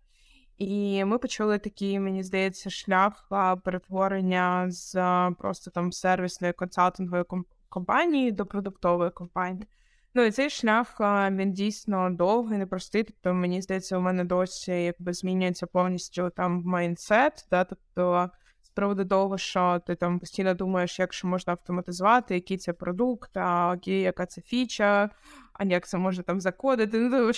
І 0.57 1.05
ми 1.05 1.17
почали 1.17 1.59
такий, 1.59 1.99
мені 1.99 2.23
здається, 2.23 2.69
шлях 2.69 3.29
перетворення 3.63 4.65
з 4.69 4.93
просто 5.39 5.71
там 5.71 5.91
сервісної 5.91 6.53
консалтингової 6.53 7.25
компанії 7.69 8.31
до 8.31 8.45
продуктової 8.45 9.11
компанії. 9.11 9.67
Ну 10.13 10.23
і 10.23 10.31
цей 10.31 10.49
шлях 10.49 10.95
він 11.31 11.53
дійсно 11.53 12.09
довгий, 12.09 12.57
непростий. 12.57 13.03
Тобто, 13.03 13.33
мені 13.33 13.61
здається, 13.61 13.97
у 13.97 14.01
мене 14.01 14.23
досі 14.23 14.71
якби 14.71 15.13
змінюється 15.13 15.67
повністю 15.67 16.29
там 16.29 16.61
майндсет, 16.65 17.47
да, 17.51 17.63
тобто 17.63 18.29
приводу 18.73 19.05
того, 19.05 19.37
що 19.37 19.81
ти 19.87 19.95
там 19.95 20.19
постійно 20.19 20.53
думаєш, 20.53 20.99
як 20.99 21.13
що 21.13 21.27
можна 21.27 21.53
автоматизувати, 21.53 22.33
який 22.33 22.57
це 22.57 22.73
продукт, 22.73 23.37
а 23.37 23.73
окей, 23.77 24.01
яка 24.01 24.25
це 24.25 24.41
фіча, 24.41 25.09
а 25.53 25.63
як 25.63 25.87
це 25.87 25.97
можна 25.97 26.23
там 26.23 26.41
закодити. 26.41 26.99
Ну, 26.99 27.31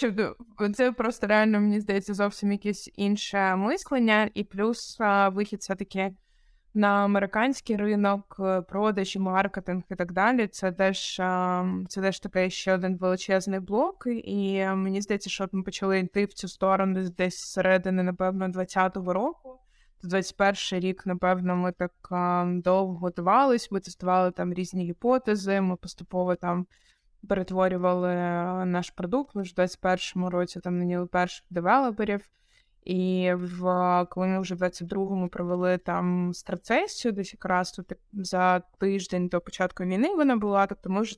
це 0.73 0.91
просто 0.91 1.27
реально, 1.27 1.59
мені 1.59 1.79
здається, 1.79 2.13
зовсім 2.13 2.51
якесь 2.51 2.91
інше 2.95 3.55
мислення, 3.55 4.29
і 4.33 4.43
плюс 4.43 4.97
вихід 5.31 5.59
все-таки 5.59 6.13
на 6.73 6.87
американський 6.87 7.75
ринок, 7.75 8.35
е, 8.39 8.61
продажі, 8.61 9.19
маркетинг 9.19 9.83
і 9.91 9.95
так 9.95 10.11
далі. 10.11 10.47
Це 10.47 10.71
теж 10.71 11.15
це 11.87 12.01
теж 12.01 12.19
такий 12.19 12.49
ще 12.49 12.73
один 12.73 12.97
величезний 12.97 13.59
блок. 13.59 14.03
І 14.07 14.65
мені 14.65 15.01
здається, 15.01 15.29
що 15.29 15.49
ми 15.51 15.63
почали 15.63 15.99
йти 15.99 16.25
в 16.25 16.33
цю 16.33 16.47
сторону 16.47 17.09
десь 17.09 17.37
середини, 17.37 18.03
напевно, 18.03 18.47
20-го 18.47 19.13
року. 19.13 19.59
21 20.03 20.79
рік, 20.79 21.05
напевно, 21.05 21.55
ми 21.55 21.71
так 21.71 21.91
довго 22.63 22.93
готувались, 22.93 23.71
ми 23.71 23.79
тестували 23.79 24.31
там 24.31 24.53
різні 24.53 24.85
гіпотези, 24.85 25.61
ми 25.61 25.75
поступово 25.75 26.35
там 26.35 26.67
перетворювали 27.27 28.15
наш 28.65 28.89
продукт. 28.89 29.35
Ми 29.35 29.45
ж 29.45 29.53
в 29.57 29.59
21-му 29.59 30.29
році 30.29 30.59
там 30.59 30.79
наняли 30.79 31.05
перших 31.05 31.45
девелоперів. 31.49 32.29
І 32.83 33.31
в 33.35 33.61
коли 34.09 34.27
ми 34.27 34.39
вже 34.39 34.55
в 34.55 34.61
22-му 34.61 35.29
провели 35.29 35.77
там 35.77 36.33
страцесію, 36.33 37.11
десь 37.11 37.33
якраз 37.33 37.71
тут 37.71 37.93
за 38.13 38.59
тиждень 38.59 39.27
до 39.27 39.41
початку 39.41 39.83
війни 39.83 40.15
вона 40.15 40.35
була, 40.35 40.67
тобто 40.67 40.89
ми 40.89 41.01
вже 41.01 41.17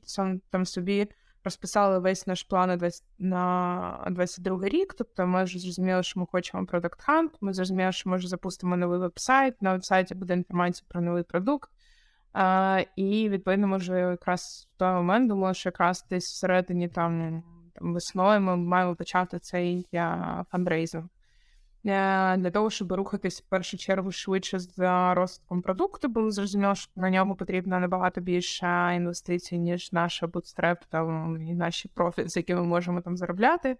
там 0.50 0.65
собі 0.65 1.08
розписали 1.45 1.99
весь 1.99 2.27
наш 2.27 2.43
план 2.43 2.79
на 3.19 4.08
22 4.12 4.67
рік. 4.67 4.93
Тобто 4.97 5.27
ми 5.27 5.43
вже 5.43 5.60
зрозуміли, 5.60 6.03
що 6.03 6.19
ми 6.19 6.25
хочемо 6.31 6.65
продакт 6.65 7.10
Hunt, 7.10 7.29
Ми 7.41 7.53
зрозуміли, 7.53 7.91
що 7.91 8.10
ми 8.10 8.17
вже 8.17 8.27
запустимо 8.27 8.77
новий 8.77 8.99
веб-сайт. 8.99 9.62
На 9.62 9.71
веб-сайті 9.71 10.15
буде 10.15 10.34
інформація 10.34 10.86
про 10.89 11.01
новий 11.01 11.23
продукт. 11.23 11.69
А, 12.34 12.81
І 12.95 13.29
відповідно, 13.29 13.67
ми 13.67 13.77
вже 13.77 13.99
якраз 13.99 14.69
в 14.75 14.79
той 14.79 14.93
момент 14.93 15.29
думали, 15.29 15.53
що 15.53 15.69
якраз 15.69 16.05
десь 16.10 16.25
всередині 16.25 16.88
там, 16.88 17.43
там 17.73 17.93
весною 17.93 18.41
ми 18.41 18.55
маємо 18.58 18.95
почати 18.95 19.39
цей 19.39 19.88
фандрейзинг. 20.51 21.05
Е, 21.86 22.38
для 22.38 22.52
того, 22.52 22.69
щоб 22.69 22.91
рухатись 22.91 23.41
в 23.41 23.45
першу 23.45 23.78
чергу 23.78 24.12
швидше 24.12 24.60
з 24.60 24.78
розвитком 25.13 25.62
продукту, 25.62 26.08
бо 26.08 26.32
зрозуміло, 26.32 26.76
що 26.76 26.91
на 26.95 27.10
ньому 27.10 27.36
потрібно 27.36 27.80
набагато 27.80 28.21
більше 28.21 28.93
інвестицій, 28.95 29.60
ніж 29.60 29.91
наша 29.91 30.26
bootstrap 30.26 30.78
там, 30.89 31.41
і 31.41 31.54
наші 31.54 31.88
профіт, 31.88 32.32
з 32.32 32.38
якими 32.38 32.62
ми 32.62 32.67
можемо 32.67 33.02
там 33.02 33.17
заробляти. 33.17 33.78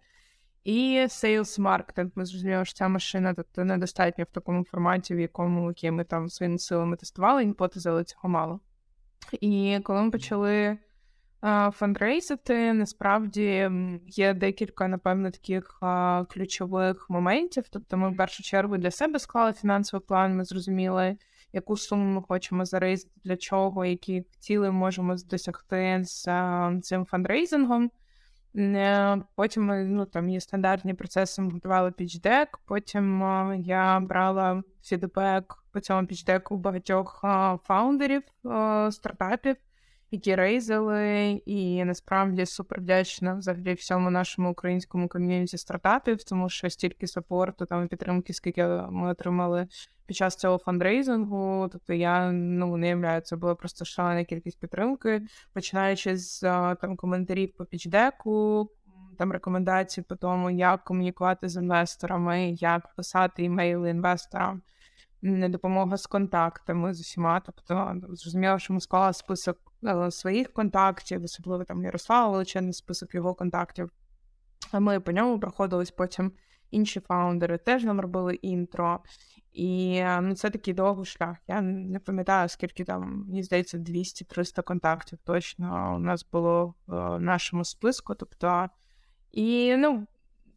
І 0.64 1.06
sales 1.08 1.60
маркетинг. 1.60 2.12
Ми 2.16 2.26
зрозуміли, 2.26 2.66
що 2.66 2.74
ця 2.74 2.88
машина 2.88 3.34
тобто, 3.34 3.66
недостатньо 3.66 4.24
в 4.24 4.34
такому 4.34 4.64
форматі, 4.64 5.16
в 5.16 5.20
якому 5.20 5.68
які 5.68 5.92
ми 5.92 6.04
там 6.04 6.30
своїми 6.30 6.60
силами 6.60 6.98
тестували, 6.98 7.44
гіпотези, 7.46 7.90
але 7.90 8.04
цього 8.04 8.30
мало. 8.30 8.60
І 9.32 9.80
коли 9.84 10.02
ми 10.02 10.12
почали 10.12 10.78
фандрейзити. 11.72 12.74
Насправді 12.74 13.72
є 14.08 14.34
декілька, 14.34 14.88
напевно, 14.88 15.32
таких 15.32 15.80
ключових 16.30 17.10
моментів. 17.10 17.64
Тобто, 17.70 17.98
ми 17.98 18.10
в 18.10 18.18
першу 18.18 18.44
чергу 18.44 18.78
для 18.78 18.92
себе 18.92 19.20
склали 19.20 19.54
фінансовий 19.54 20.06
план. 20.08 20.36
Ми 20.36 20.44
зрозуміли, 20.44 21.18
яку 21.54 21.78
суму 21.78 22.06
ми 22.06 22.22
хочемо 22.22 22.66
зарейзити, 22.66 23.12
для 23.24 23.38
чого, 23.38 23.86
які 23.86 24.26
цілі 24.40 24.70
можемо 24.70 25.16
досягти 25.30 26.02
з 26.04 26.24
цим 26.82 27.06
фандрейзингом. 27.06 27.92
Е, 28.58 29.22
потім 29.36 29.96
ну, 29.96 30.06
там 30.06 30.30
є 30.30 30.40
стандартні 30.42 30.94
процеси, 30.94 31.42
ми 31.42 31.52
готували 31.52 31.92
пічдек, 31.92 32.60
потім 32.66 33.22
я 33.66 34.00
брала 34.00 34.64
фідбек 34.84 35.64
по 35.72 35.80
цьому 35.80 36.08
пічдеку 36.08 36.58
багатьох 36.58 37.26
фаундерів 37.64 38.22
стартапів 38.92 39.56
які 40.16 40.36
рейзили, 40.36 41.30
і 41.46 41.84
насправді 41.84 42.46
супер 42.46 42.80
вдячна 42.80 43.34
взагалі 43.34 43.74
всьому 43.74 44.10
нашому 44.10 44.52
українському 44.52 45.08
ком'юніті 45.08 45.58
стартапів, 45.58 46.24
тому 46.24 46.50
що 46.50 46.70
стільки 46.70 47.08
сапорту 47.08 47.66
там 47.66 47.88
підтримки, 47.88 48.34
скільки 48.34 48.68
ми 48.68 49.10
отримали 49.12 49.68
під 50.06 50.18
час 50.18 50.36
цього 50.36 50.58
фандрейзингу. 50.58 51.70
Тобто 51.72 51.94
я 51.94 52.32
ну 52.32 52.78
не 52.78 52.88
являю, 52.88 53.22
це 53.22 53.36
була 53.36 53.56
просто 53.56 53.86
шалена 53.86 54.24
кількість 54.24 54.60
підтримки, 54.60 55.22
починаючи 55.54 56.18
з 56.18 56.42
там 56.82 56.96
коментарів 56.96 57.54
по 57.58 57.66
пічдеку. 57.66 58.70
Там 59.18 59.32
рекомендації 59.32 60.06
по 60.10 60.16
тому, 60.16 60.50
як 60.50 60.84
комунікувати 60.84 61.50
з 61.50 61.56
інвесторами, 61.56 62.52
як 62.52 62.96
писати 62.96 63.44
імейли 63.44 63.90
інвесторам, 63.90 64.62
допомога 65.26 65.98
з 65.98 66.06
контактами 66.08 66.94
з 66.94 67.00
усіма. 67.00 67.40
Тобто, 67.40 67.96
зрозуміло, 68.10 68.60
що 68.60 68.74
ми 68.74 68.80
список 69.14 69.58
е, 69.84 70.12
своїх 70.12 70.54
контактів, 70.54 71.24
особливо 71.24 71.64
там 71.64 71.84
Ярослава 71.84 72.32
величезний 72.32 72.74
список 72.74 73.16
його 73.16 73.34
контактів. 73.34 73.92
А 74.72 74.80
ми 74.80 75.00
по 75.00 75.12
ньому 75.12 75.40
проходились 75.40 75.92
потім 75.92 76.32
інші 76.72 77.00
фаундери, 77.00 77.58
теж 77.58 77.84
нам 77.84 78.02
робили 78.02 78.36
інтро. 78.36 79.00
І 79.54 80.04
ну, 80.22 80.36
це 80.36 80.50
такий 80.50 80.74
довгий 80.74 81.06
шлях. 81.06 81.38
Я 81.48 81.62
не 81.62 82.00
пам'ятаю, 82.00 82.50
скільки 82.50 82.84
там, 82.84 83.26
мені 83.28 83.44
здається, 83.44 83.78
200-300 83.78 84.64
контактів 84.64 85.20
точно 85.24 85.96
у 85.96 86.00
нас 86.00 86.26
було 86.32 86.74
в 86.88 87.20
нашому 87.20 87.66
списку. 87.66 88.16
Тобто, 88.16 88.70
і 89.32 89.76
ну, 89.78 90.08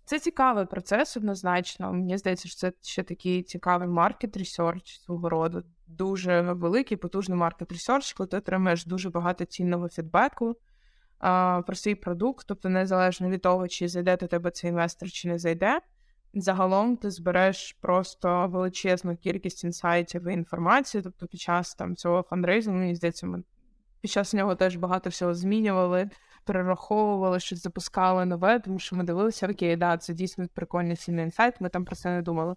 це 0.08 0.18
цікавий 0.18 0.66
процес 0.66 1.16
однозначно. 1.16 1.92
Мені 1.92 2.18
здається, 2.18 2.48
що 2.48 2.56
це 2.56 2.72
ще 2.82 3.02
такий 3.02 3.42
цікавий 3.42 3.88
market 3.88 4.36
research 4.36 5.00
свого 5.00 5.28
роду. 5.28 5.62
Дуже 5.86 6.40
великий, 6.40 6.96
потужний 6.96 7.38
market 7.38 7.72
research, 7.72 8.12
коли 8.12 8.26
ти 8.26 8.36
отримаєш 8.36 8.86
дуже 8.86 9.10
багато 9.10 9.44
цінного 9.44 9.88
фідбеку 9.88 10.56
а, 11.18 11.62
про 11.66 11.76
свій 11.76 11.94
продукт, 11.94 12.46
тобто 12.48 12.68
незалежно 12.68 13.30
від 13.30 13.42
того, 13.42 13.68
чи 13.68 13.88
зайде 13.88 14.16
до 14.16 14.26
тебе 14.26 14.50
цей 14.50 14.70
інвестор, 14.70 15.10
чи 15.10 15.28
не 15.28 15.38
зайде. 15.38 15.80
Загалом 16.34 16.96
ти 16.96 17.10
збереш 17.10 17.76
просто 17.80 18.48
величезну 18.48 19.16
кількість 19.16 19.64
інсайтів 19.64 20.28
і 20.28 20.32
інформації. 20.32 21.02
Тобто, 21.02 21.26
під 21.26 21.40
час 21.40 21.74
там 21.74 21.96
цього 21.96 22.22
фандрейзингу, 22.22 22.78
мені 22.78 22.94
здається, 22.94 23.26
ми 23.26 23.42
під 24.00 24.10
час 24.10 24.34
нього 24.34 24.54
теж 24.54 24.76
багато 24.76 25.10
всього 25.10 25.34
змінювали 25.34 26.10
перераховували, 26.48 27.40
щось 27.40 27.62
запускали 27.62 28.24
нове, 28.24 28.58
тому 28.58 28.78
що 28.78 28.96
ми 28.96 29.04
дивилися, 29.04 29.48
окей, 29.48 29.76
да, 29.76 29.96
це 29.96 30.14
дійсно 30.14 30.46
прикольний 30.54 30.96
сильний 30.96 31.24
інсайт, 31.24 31.60
ми 31.60 31.68
там 31.68 31.84
про 31.84 31.96
це 31.96 32.10
не 32.10 32.22
думали. 32.22 32.54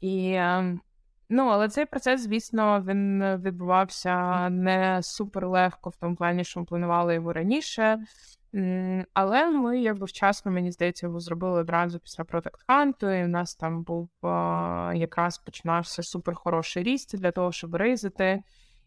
І 0.00 0.32
ем, 0.32 0.80
ну, 1.28 1.46
але 1.46 1.68
цей 1.68 1.86
процес, 1.86 2.20
звісно, 2.20 2.84
він 2.88 3.36
відбувався 3.36 4.48
не 4.48 5.02
супер 5.02 5.48
легко 5.48 5.90
в 5.90 5.96
тому 5.96 6.16
плані, 6.16 6.44
що 6.44 6.60
ми 6.60 6.66
планували 6.66 7.14
його 7.14 7.32
раніше. 7.32 7.98
Але 9.14 9.50
ми 9.50 9.80
якби 9.80 10.06
вчасно, 10.06 10.52
мені 10.52 10.72
здається, 10.72 11.06
його 11.06 11.20
зробили 11.20 11.60
одразу 11.60 11.98
після 11.98 12.24
Product 12.24 12.66
Hunt, 12.68 13.20
і 13.20 13.24
в 13.24 13.28
нас 13.28 13.54
там 13.54 13.82
був 13.82 14.10
якраз 14.94 15.38
починався 15.38 16.02
супер 16.02 16.34
хороший 16.34 16.82
ріст 16.82 17.18
для 17.18 17.30
того, 17.30 17.52
щоб 17.52 17.74
рейзити. 17.74 18.42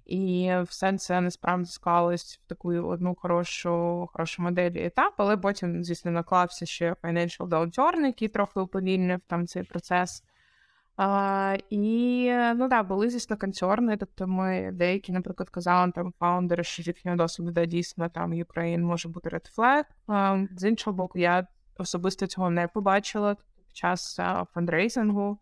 І 0.09 0.53
все 0.63 0.97
це 0.97 1.21
насправді 1.21 1.65
склалось 1.65 2.39
в 2.45 2.49
таку 2.49 2.73
одну 2.73 3.15
хорошу 3.15 4.09
хорошу 4.13 4.41
модель 4.41 4.71
етап, 4.75 5.13
але 5.17 5.37
потім, 5.37 5.83
звісно, 5.83 6.11
наклався 6.11 6.65
ще 6.65 6.93
Financial 7.03 7.47
Downturn, 7.47 8.05
який 8.05 8.27
трохи 8.27 8.59
уповільнив 8.59 9.19
там 9.27 9.47
цей 9.47 9.63
процес. 9.63 10.23
А, 10.97 11.57
І 11.69 12.31
ну 12.55 12.67
да, 12.67 12.83
були, 12.83 13.09
звісно, 13.09 13.37
концерни. 13.37 13.97
Тобто 13.97 14.27
ми 14.27 14.71
деякі, 14.73 15.11
наприклад, 15.11 15.49
казали 15.49 15.91
там 15.91 16.13
фаундери, 16.19 16.63
що 16.63 16.83
з 16.83 16.87
їхнього 16.87 17.17
досвіду 17.17 17.51
да, 17.51 17.65
дійсно 17.65 18.09
там 18.09 18.33
Ukraine 18.33 18.79
може 18.81 19.09
бути 19.09 19.29
Red 19.29 19.55
Flag. 19.57 19.83
А, 20.07 20.45
З 20.57 20.69
іншого 20.69 20.97
боку, 20.97 21.19
я 21.19 21.47
особисто 21.77 22.27
цього 22.27 22.49
не 22.49 22.67
побачила 22.67 23.35
під 23.35 23.77
час 23.77 24.19
фандрейзингу. 24.53 25.39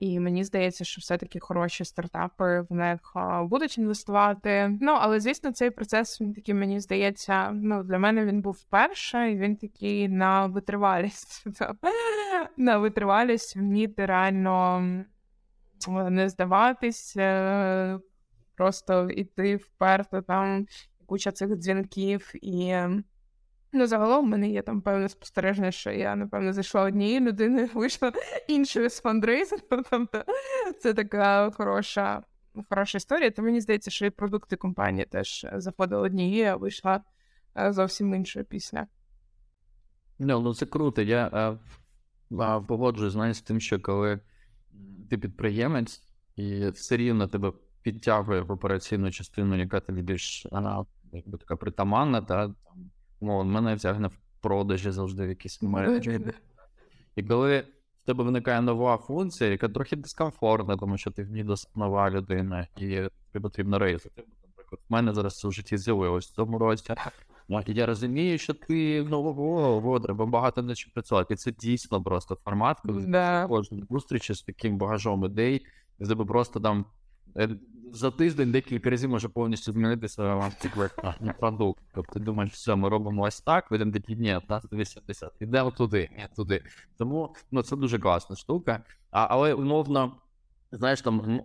І 0.00 0.20
мені 0.20 0.44
здається, 0.44 0.84
що 0.84 1.00
все-таки 1.00 1.40
хороші 1.40 1.84
стартапи 1.84 2.60
в 2.60 2.74
них 2.74 3.00
будуть 3.42 3.78
інвестувати. 3.78 4.78
Ну, 4.80 4.92
але 5.00 5.20
звісно, 5.20 5.52
цей 5.52 5.70
процес 5.70 6.20
він 6.20 6.34
такий, 6.34 6.54
мені 6.54 6.80
здається, 6.80 7.50
ну 7.50 7.82
для 7.82 7.98
мене 7.98 8.24
він 8.24 8.42
був 8.42 8.52
вперше, 8.52 9.30
і 9.30 9.38
він 9.38 9.56
такий 9.56 10.08
на 10.08 10.46
витривалість. 10.46 11.44
на 12.56 12.78
витривалість 12.78 13.56
вміти 13.56 14.06
реально 14.06 14.80
не 15.88 16.28
здаватись, 16.28 17.16
е, 17.16 17.98
просто 18.56 19.10
йти 19.10 19.56
вперто 19.56 20.22
там 20.22 20.66
куча 21.06 21.32
цих 21.32 21.56
дзвінків 21.56 22.32
і. 22.34 22.76
Ну, 23.72 23.86
загалом 23.86 24.24
в 24.24 24.28
мене 24.28 24.50
є 24.50 24.62
там 24.62 24.80
певне 24.80 25.08
спостереження, 25.08 25.70
що 25.70 25.90
я, 25.90 26.16
напевно, 26.16 26.52
зайшла 26.52 26.82
однією 26.82 27.20
людиною, 27.20 27.70
вийшла 27.74 28.12
іншою 28.48 28.90
з 28.90 29.00
фандрейзингу. 29.00 29.66
Тобто 29.90 30.24
це 30.78 30.94
така 30.94 31.50
хороша 31.50 32.22
хороша 32.68 32.98
історія. 32.98 33.30
То 33.30 33.42
мені 33.42 33.60
здається, 33.60 33.90
що 33.90 34.06
і 34.06 34.10
продукти 34.10 34.56
компанії 34.56 35.06
теж 35.06 35.46
заходили 35.52 36.02
однією, 36.02 36.52
а 36.52 36.56
вийшла 36.56 37.00
е, 37.58 37.72
зовсім 37.72 38.14
іншою 38.14 38.44
після. 38.44 38.86
Ну, 40.18 40.40
ну 40.40 40.54
це 40.54 40.66
круто. 40.66 41.02
Я 41.02 41.30
а, 41.32 41.56
а, 42.38 42.60
погоджуюсь 42.60 43.12
знаєш, 43.12 43.36
з 43.36 43.42
тим, 43.42 43.60
що 43.60 43.80
коли 43.80 44.20
ти 45.10 45.18
підприємець, 45.18 46.02
і 46.36 46.68
все 46.68 46.96
рівно 46.96 47.28
тебе 47.28 47.52
підтягує 47.82 48.40
в 48.40 48.50
операційну 48.50 49.10
частину, 49.10 49.58
яка 49.58 49.80
тобі 49.80 50.02
більш 50.02 50.46
вона, 50.50 50.84
якби 51.12 51.38
така 51.38 51.56
притаманна, 51.56 52.22
та 52.22 52.46
там. 52.46 52.90
Ну, 53.20 53.44
мене 53.44 53.76
тягне 53.76 54.08
в 54.08 54.18
продажі 54.40 54.90
завжди 54.90 55.26
в 55.26 55.28
якісь 55.28 55.62
моменти. 55.62 56.34
І 57.16 57.22
коли 57.22 57.64
в 58.02 58.06
тебе 58.06 58.24
виникає 58.24 58.60
нова 58.60 58.96
функція, 58.96 59.50
яка 59.50 59.68
трохи 59.68 59.96
дискомфортна, 59.96 60.76
тому 60.76 60.98
що 60.98 61.10
ти 61.10 61.22
в 61.22 61.30
ній 61.30 61.44
досить 61.44 61.76
нова 61.76 62.10
людина, 62.10 62.66
і 62.76 63.02
тобі 63.32 63.42
потрібно 63.42 63.78
рейзити. 63.78 64.22
Наприклад, 64.46 64.80
в 64.88 64.92
мене 64.92 65.14
зараз 65.14 65.38
це 65.38 65.48
в 65.48 65.52
житті 65.52 65.78
з'явилось 65.78 66.28
в 66.28 66.34
цьому 66.34 66.58
році. 66.58 66.94
І 67.66 67.72
я 67.72 67.86
розумію, 67.86 68.38
що 68.38 68.54
ти 68.54 69.02
нового 69.02 70.00
треба 70.00 70.26
багато 70.26 70.62
над 70.62 70.78
чим 70.78 70.92
працювати. 70.92 71.34
І 71.34 71.36
це 71.36 71.52
дійсно 71.52 72.02
просто 72.02 72.34
формат, 72.44 72.80
коли 72.80 73.06
да. 73.06 73.46
кожної 73.48 73.84
зустрічі 73.90 74.34
з 74.34 74.42
таким 74.42 74.78
багажом 74.78 75.24
ідей, 75.24 75.66
з 76.00 76.08
тебе 76.08 76.24
просто 76.24 76.60
там 76.60 76.84
е, 77.36 77.48
за 77.92 78.10
тиждень 78.10 78.52
декілька 78.52 78.90
разів 78.90 79.10
може 79.10 79.28
повністю 79.28 79.72
змінитися 79.72 80.34
вам 80.34 80.52
продукт. 81.38 81.82
Тобто 81.94 82.12
ти 82.12 82.20
думаєш, 82.20 82.52
все, 82.52 82.74
ми 82.74 82.88
робимо 82.88 83.22
ось 83.22 83.40
так, 83.40 83.70
видимо 83.70 83.92
такі, 83.92 84.16
ні, 84.16 84.34
1580, 84.34 85.32
йдемо 85.40 85.70
туди, 85.70 86.08
ні, 86.18 86.26
туди. 86.36 86.62
Тому 86.98 87.34
ну, 87.50 87.62
це 87.62 87.76
дуже 87.76 87.98
класна 87.98 88.36
штука. 88.36 88.84
А, 89.10 89.26
Але 89.30 89.54
умовно, 89.54 90.12
знаєш, 90.72 91.02
там 91.02 91.40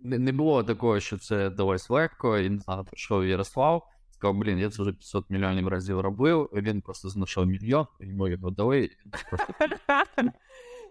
не, 0.00 0.18
не 0.18 0.32
було 0.32 0.64
такого, 0.64 1.00
що 1.00 1.18
це 1.18 1.50
далось 1.50 1.90
легко, 1.90 2.38
і 2.38 2.58
знаю, 2.58 2.84
прийшов 2.84 3.26
Ярослав. 3.26 3.88
Сказав, 4.10 4.36
блін, 4.36 4.58
я 4.58 4.70
це 4.70 4.82
вже 4.82 4.92
500 4.92 5.30
мільйонів 5.30 5.68
разів 5.68 6.00
робив, 6.00 6.50
він 6.52 6.80
просто 6.80 7.08
знайшов 7.08 7.46
мільйон, 7.46 7.86
йому 8.00 8.28
його 8.28 8.50
дали. 8.50 8.90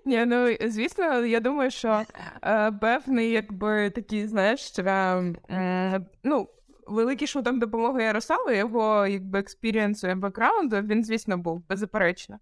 Ні, 0.05 0.25
ну 0.25 0.55
звісно, 0.61 1.25
я 1.25 1.39
думаю, 1.39 1.71
що 1.71 2.01
е, 2.43 2.71
певний, 2.71 3.31
якби 3.31 3.89
такий, 3.89 4.27
знаєш, 4.27 4.79
е, 4.79 6.01
ну, 6.23 6.49
великий 6.87 7.27
шматок 7.27 7.59
допомоги 7.59 8.03
Ярославу, 8.03 8.51
його 8.51 9.07
якби 9.07 9.39
experience 9.39 10.01
у 10.01 10.07
і 10.07 10.15
бекграунду, 10.15 10.81
він, 10.81 11.03
звісно, 11.03 11.37
був 11.37 11.67
беззаперечно. 11.67 12.39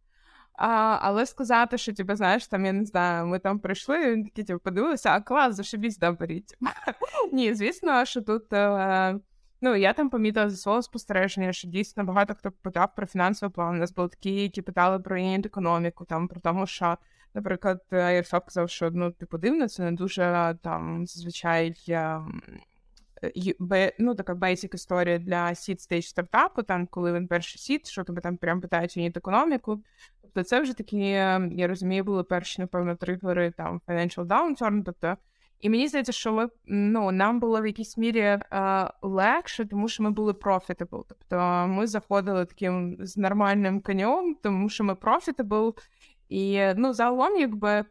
А, 0.53 0.97
Але 1.01 1.25
сказати, 1.25 1.77
що 1.77 1.93
тебе 1.93 2.07
типу, 2.07 2.17
знаєш, 2.17 2.47
там 2.47 2.65
я 2.65 2.73
не 2.73 2.85
знаю, 2.85 3.27
ми 3.27 3.39
там 3.39 3.59
прийшли, 3.59 4.11
він 4.11 4.23
такий 4.23 4.43
типу, 4.43 4.59
подивилися, 4.59 5.09
а 5.09 5.21
клас, 5.21 5.55
зашибісь, 5.55 5.97
да, 5.97 6.11
беріть. 6.11 6.57
Ні, 7.33 7.53
звісно, 7.53 8.05
що 8.05 8.21
тут. 8.21 8.53
Е, 8.53 9.19
Ну, 9.61 9.75
я 9.75 9.93
там 9.93 10.09
помітила 10.09 10.49
за 10.49 10.57
свого 10.57 10.81
спостереження, 10.81 11.53
що 11.53 11.67
дійсно 11.67 12.03
багато 12.03 12.35
хто 12.35 12.51
питав 12.51 12.95
про 12.95 13.07
фінансовий 13.07 13.53
план. 13.53 13.75
У 13.75 13.79
нас 13.79 13.93
були 13.93 14.09
такі, 14.09 14.31
які 14.31 14.61
питали 14.61 14.99
про 14.99 15.17
економіку, 15.45 16.05
там 16.05 16.27
про 16.27 16.39
тому, 16.41 16.67
що 16.67 16.97
Наприклад, 17.33 17.81
Ярослав 17.91 18.45
казав, 18.45 18.69
що 18.69 18.91
ну, 18.91 19.11
типу 19.11 19.37
дивно, 19.37 19.67
це 19.67 19.83
не 19.83 19.91
дуже 19.91 20.55
там 20.61 21.07
зазвичай 21.07 21.75
ну, 23.99 24.15
така 24.15 24.33
basic 24.33 24.75
історія 24.75 25.19
для 25.19 25.45
seed 25.45 25.77
stage 25.77 26.01
стартапу, 26.01 26.63
там, 26.63 26.87
коли 26.87 27.13
він 27.13 27.27
перший 27.27 27.59
сід, 27.59 27.87
що 27.87 28.03
тебе 28.03 28.21
там 28.21 28.37
прям 28.37 28.61
питають 28.61 28.97
юніт 28.97 29.17
економіку. 29.17 29.83
Тобто 30.21 30.43
це 30.43 30.61
вже 30.61 30.73
такі, 30.73 30.97
я 31.51 31.67
розумію, 31.67 32.03
були 32.03 32.23
перші, 32.23 32.61
напевно, 32.61 32.95
тригери 32.95 33.51
там 33.51 33.81
financial 33.87 34.25
downturn, 34.25 34.83
тобто 34.83 35.17
І 35.59 35.69
мені 35.69 35.87
здається, 35.87 36.11
що 36.11 36.33
ми 36.33 36.49
ну 36.65 37.11
нам 37.11 37.39
було 37.39 37.61
в 37.61 37.67
якійсь 37.67 37.97
мірі 37.97 38.19
е, 38.19 38.41
легше, 39.01 39.65
тому 39.65 39.87
що 39.87 40.03
ми 40.03 40.11
були 40.11 40.31
profitable. 40.31 41.03
Тобто 41.07 41.65
ми 41.67 41.87
заходили 41.87 42.45
таким 42.45 42.97
з 42.99 43.17
нормальним 43.17 43.81
конем, 43.81 44.35
тому 44.43 44.69
що 44.69 44.83
ми 44.83 44.93
profitable. 44.93 45.73
І 46.29 46.73
ну 46.75 46.93
загалом, 46.93 47.37
якби 47.37 47.85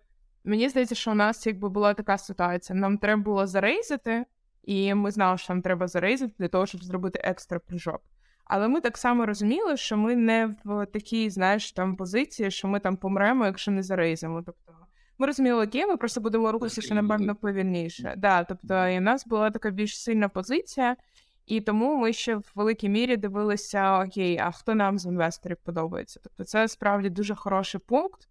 мені 0.44 0.68
здається, 0.68 0.94
що 0.94 1.10
у 1.10 1.14
нас 1.14 1.46
якби 1.46 1.68
була 1.68 1.94
така 1.94 2.18
ситуація. 2.18 2.78
Нам 2.78 2.98
треба 2.98 3.22
було 3.22 3.46
зарейзити, 3.46 4.24
і 4.64 4.94
ми 4.94 5.10
знали, 5.10 5.38
що 5.38 5.52
нам 5.52 5.62
треба 5.62 5.88
зарейзити 5.88 6.34
для 6.38 6.48
того, 6.48 6.66
щоб 6.66 6.84
зробити 6.84 7.20
екстра 7.24 7.60
прыжок. 7.70 7.98
Але 8.44 8.68
ми 8.68 8.80
так 8.80 8.98
само 8.98 9.26
розуміли, 9.26 9.76
що 9.76 9.96
ми 9.96 10.16
не 10.16 10.54
в 10.64 10.86
такій, 10.86 11.30
знаєш, 11.30 11.72
там 11.72 11.96
позиції, 11.96 12.50
що 12.50 12.68
ми 12.68 12.80
там 12.80 12.96
помремо, 12.96 13.46
якщо 13.46 13.70
не 13.70 13.82
зарейзимо. 13.82 14.42
Тобто 14.46 14.72
ми 15.18 15.26
розуміли, 15.26 15.66
окей, 15.66 15.86
ми 15.86 15.96
просто 15.96 16.20
будемо 16.20 16.52
рухатися 16.52 16.80
ще 16.80 16.94
напевно 16.94 17.34
повільніше. 17.34 18.14
Да, 18.16 18.44
тобто, 18.44 18.88
і 18.88 18.98
в 18.98 19.00
нас 19.00 19.26
була 19.26 19.50
така 19.50 19.70
більш 19.70 20.02
сильна 20.02 20.28
позиція, 20.28 20.96
і 21.48 21.60
тому 21.60 21.96
ми 21.96 22.12
ще 22.12 22.36
в 22.36 22.52
великій 22.54 22.88
мірі 22.88 23.16
дивилися: 23.16 24.04
окей, 24.04 24.38
а 24.38 24.50
хто 24.50 24.74
нам 24.74 24.98
з 24.98 25.06
інвесторів 25.06 25.56
подобається? 25.56 26.20
Тобто, 26.22 26.44
це 26.44 26.68
справді 26.68 27.10
дуже 27.10 27.34
хороший 27.34 27.80
пункт. 27.86 28.28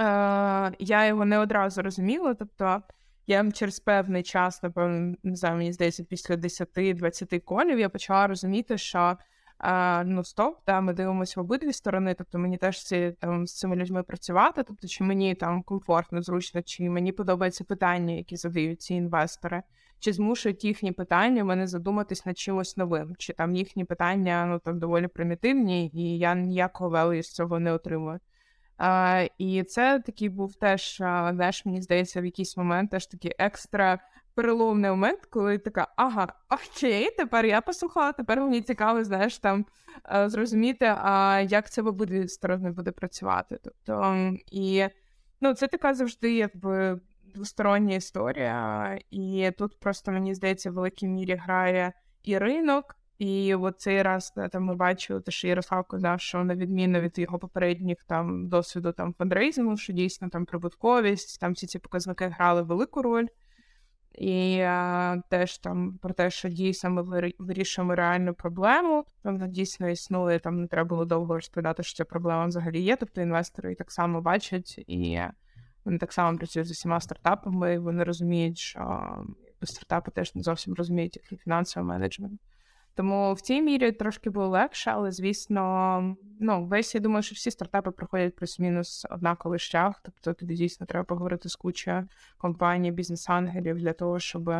Е, 0.00 0.72
Я 0.78 1.06
його 1.06 1.24
не 1.24 1.38
одразу 1.38 1.82
розуміла. 1.82 2.34
Тобто, 2.34 2.82
я 3.26 3.50
через 3.50 3.80
певний 3.80 4.22
час, 4.22 4.62
напевно, 4.62 5.14
не 5.22 5.36
знаю, 5.36 5.56
мені 5.56 5.72
здається, 5.72 6.04
після 6.04 6.34
10-20 6.34 7.40
колів 7.40 7.78
я 7.78 7.88
почала 7.88 8.26
розуміти, 8.26 8.78
що 8.78 9.16
а, 9.58 10.02
ну 10.06 10.24
стоп, 10.24 10.58
да, 10.66 10.80
ми 10.80 10.92
дивимося 10.92 11.40
в 11.40 11.44
обидві 11.44 11.72
сторони. 11.72 12.14
Тобто 12.14 12.38
мені 12.38 12.56
теж 12.56 12.84
ці 12.84 13.14
там 13.20 13.46
з 13.46 13.58
цими 13.58 13.76
людьми 13.76 14.02
працювати. 14.02 14.62
Тобто, 14.62 14.88
чи 14.88 15.04
мені 15.04 15.34
там 15.34 15.62
комфортно, 15.62 16.22
зручно, 16.22 16.62
чи 16.62 16.90
мені 16.90 17.12
подобаються 17.12 17.64
питання, 17.64 18.14
які 18.14 18.36
задають 18.36 18.82
ці 18.82 18.94
інвестори, 18.94 19.62
чи 20.04 20.12
змушують 20.12 20.64
їхні 20.64 20.92
питання 20.92 21.44
мене 21.44 21.66
задуматись 21.66 22.26
над 22.26 22.38
чимось 22.38 22.76
новим, 22.76 23.14
чи 23.18 23.32
там 23.32 23.56
їхні 23.56 23.84
питання 23.84 24.46
ну 24.46 24.58
там 24.58 24.78
доволі 24.78 25.08
примітивні, 25.08 25.90
і 25.94 26.18
я 26.18 26.34
ніякого 26.34 26.90
велію 26.90 27.22
з 27.22 27.32
цього 27.32 27.60
не 27.60 27.72
отримую. 27.72 28.20
А, 28.76 29.26
І 29.38 29.62
це 29.62 30.00
такий 30.06 30.28
був 30.28 30.54
теж, 30.54 30.96
знаєш, 30.96 31.66
мені 31.66 31.82
здається, 31.82 32.20
в 32.20 32.24
якийсь 32.24 32.56
момент 32.56 32.90
теж 32.90 33.06
такий 33.06 33.32
екстра 33.38 33.98
переломний 34.34 34.90
момент, 34.90 35.26
коли 35.30 35.58
така, 35.58 35.88
ага, 35.96 36.28
окей, 36.50 37.10
тепер 37.16 37.46
я 37.46 37.60
послухала, 37.60 38.12
тепер 38.12 38.40
мені 38.40 38.62
цікаво, 38.62 39.04
знаєш, 39.04 39.38
там 39.38 39.66
зрозуміти, 40.26 40.94
а 40.98 41.40
як 41.48 41.70
це 41.70 41.82
в 41.82 41.86
обидві 41.86 42.28
сторони 42.28 42.70
буде 42.70 42.92
працювати. 42.92 43.58
Тобто, 43.64 44.32
і 44.52 44.84
ну, 45.40 45.54
це 45.54 45.66
така 45.66 45.94
завжди 45.94 46.34
якби 46.34 47.00
двостороння 47.34 47.94
історія, 47.94 48.98
і 49.10 49.50
тут 49.58 49.80
просто 49.80 50.12
мені 50.12 50.34
здається, 50.34 50.70
в 50.70 50.74
великій 50.74 51.08
мірі 51.08 51.34
грає 51.34 51.92
і 52.22 52.38
ринок. 52.38 52.96
І 53.18 53.54
от 53.54 53.80
цей 53.80 54.02
раз 54.02 54.32
там 54.52 54.64
ми 54.64 54.74
бачили, 54.74 55.20
те, 55.20 55.30
що 55.30 55.48
Ярослав 55.48 55.84
казав, 55.84 56.20
що 56.20 56.44
на 56.44 56.54
відміну 56.54 57.00
від 57.00 57.18
його 57.18 57.38
попередніх 57.38 58.04
там 58.04 58.48
досвіду 58.48 58.92
там 58.92 59.14
фандрейзингу, 59.14 59.76
що 59.76 59.92
дійсно 59.92 60.28
там 60.28 60.46
прибутковість, 60.46 61.40
там 61.40 61.52
всі 61.52 61.66
ці 61.66 61.78
показники 61.78 62.26
грали 62.26 62.62
велику 62.62 63.02
роль. 63.02 63.26
І 64.18 64.60
а, 64.60 65.16
теж 65.28 65.58
там 65.58 65.98
про 66.02 66.14
те, 66.14 66.30
що 66.30 66.48
дійсно 66.48 66.90
ми 66.90 67.32
вирішуємо 67.38 67.94
реальну 67.94 68.34
проблему. 68.34 69.04
Вона 69.24 69.46
дійсно 69.46 69.88
існує. 69.88 70.38
Там 70.38 70.60
не 70.60 70.66
треба 70.66 70.88
було 70.88 71.04
довго 71.04 71.34
розповідати, 71.34 71.82
що 71.82 71.96
ця 71.96 72.04
проблема 72.04 72.46
взагалі 72.46 72.80
є. 72.80 72.96
Тобто 72.96 73.20
інвестори 73.20 73.74
так 73.74 73.92
само 73.92 74.20
бачать, 74.20 74.84
і 74.86 75.20
вони 75.84 75.98
так 75.98 76.12
само 76.12 76.38
працюють 76.38 76.68
з 76.68 76.70
усіма 76.70 77.00
стартапами. 77.00 77.74
і 77.74 77.78
Вони 77.78 78.04
розуміють, 78.04 78.58
що 78.58 79.14
стартапи 79.62 80.10
теж 80.10 80.34
не 80.34 80.42
зовсім 80.42 80.74
розуміють 80.74 81.16
їхній 81.16 81.38
фінансовий 81.38 81.88
менеджмент. 81.88 82.40
Тому 82.96 83.34
в 83.34 83.40
цій 83.40 83.62
мірі 83.62 83.92
трошки 83.92 84.30
було 84.30 84.48
легше, 84.48 84.90
але 84.90 85.12
звісно, 85.12 86.16
ну 86.40 86.66
весь 86.66 86.94
я 86.94 87.00
думаю, 87.00 87.22
що 87.22 87.34
всі 87.34 87.50
стартапи 87.50 87.90
проходять 87.90 88.36
плюс-мінус 88.36 89.06
однаковий 89.10 89.58
шлях. 89.58 90.00
Тобто 90.04 90.34
тоді 90.34 90.54
дійсно 90.54 90.86
треба 90.86 91.04
поговорити 91.04 91.48
з 91.48 91.56
кучою 91.56 92.08
компаній, 92.38 92.92
бізнес-ангелів 92.92 93.76
для 93.76 93.92
того, 93.92 94.18
щоб 94.18 94.50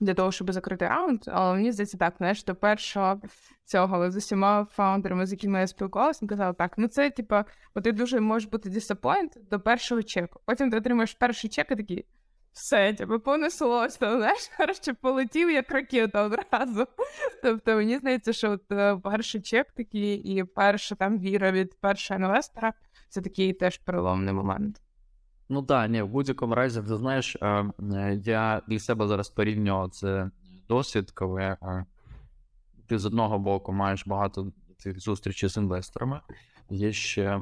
для 0.00 0.14
того, 0.14 0.32
щоб 0.32 0.52
закрити 0.52 0.88
раунд. 0.88 1.20
Але 1.26 1.54
мені 1.54 1.72
здається, 1.72 1.98
так, 1.98 2.14
знаєш, 2.18 2.44
до 2.44 2.54
першого 2.54 3.20
цього 3.64 4.10
з 4.10 4.16
усіма 4.16 4.66
фаундерами, 4.70 5.26
з 5.26 5.32
якими 5.32 5.60
я 5.60 5.66
спілкувалася, 5.66 6.26
казала, 6.26 6.52
так, 6.52 6.74
ну 6.76 6.88
це 6.88 7.10
типа, 7.10 7.44
бо 7.74 7.80
ти 7.80 7.92
дуже 7.92 8.20
можеш 8.20 8.48
бути 8.48 8.70
disappointed 8.70 9.48
до 9.50 9.60
першого 9.60 10.02
чеку. 10.02 10.40
Потім 10.44 10.70
ти 10.70 10.76
отримаєш 10.76 11.14
перший 11.14 11.50
чек 11.50 11.70
і 11.70 11.76
такий 11.76 12.06
все, 12.52 12.92
тебе 12.92 13.18
понеслося, 13.18 13.98
знаєш, 13.98 14.50
коротше, 14.56 14.94
полетів 14.94 15.50
як 15.50 15.70
ракета 15.70 16.22
одразу. 16.22 16.86
Тобто 17.42 17.74
мені 17.74 17.98
здається, 17.98 18.32
що 18.32 18.50
от 18.50 18.72
е, 18.72 18.96
перший 18.96 19.40
чек 19.40 19.72
такий 19.72 20.14
і 20.14 20.44
перша 20.44 20.94
там 20.94 21.18
віра 21.18 21.52
від 21.52 21.80
першого 21.80 22.20
інвестора 22.20 22.72
це 23.08 23.20
такий 23.20 23.52
теж 23.52 23.78
переломний 23.78 24.34
момент. 24.34 24.82
Ну 25.52 25.62
так, 25.62 25.90
ні, 25.90 26.02
в 26.02 26.08
будь-якому 26.08 26.54
разі, 26.54 26.82
ти 26.82 26.96
знаєш, 26.96 27.36
е, 27.40 27.46
е, 27.46 28.20
я 28.24 28.62
для 28.68 28.78
себе 28.78 29.06
зараз 29.06 29.28
порівнював 29.28 29.90
це 29.90 30.30
досвід, 30.68 31.10
коли 31.10 31.56
ти 32.86 32.98
з 32.98 33.06
одного 33.06 33.38
боку 33.38 33.72
маєш 33.72 34.06
багато 34.06 34.52
цих 34.78 35.00
зустрічей 35.00 35.48
з 35.48 35.56
інвесторами. 35.56 36.20
Є 36.70 36.92
ще 36.92 37.40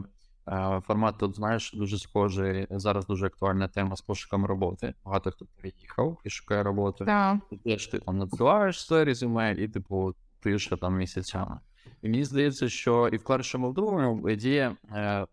Е, 0.48 0.80
формат 0.86 1.18
тут, 1.18 1.36
знаєш, 1.36 1.72
дуже 1.72 1.98
схожий. 1.98 2.66
Зараз 2.70 3.06
дуже 3.06 3.26
актуальна 3.26 3.68
тема 3.68 3.96
з 3.96 4.00
пошуком 4.00 4.46
роботи. 4.46 4.94
Багато 5.04 5.30
хто 5.30 5.46
переїхав 5.56 6.18
і 6.24 6.30
шукає 6.30 6.62
роботу. 6.62 7.04
Да. 7.04 7.40
Теж 7.64 7.86
ти 7.86 7.98
там 7.98 8.18
надсилаєш 8.18 8.86
своє 8.86 9.04
резюме, 9.04 9.52
і 9.58 9.68
типу 9.68 10.14
ти 10.40 10.58
ще 10.58 10.76
там 10.76 10.96
місяцями. 10.96 11.60
І 12.02 12.08
мені 12.08 12.24
здається, 12.24 12.68
що 12.68 13.08
і 13.08 13.16
в 13.16 13.24
першому 13.24 13.72
другому 13.72 14.30
є 14.30 14.76
е, 14.92 15.26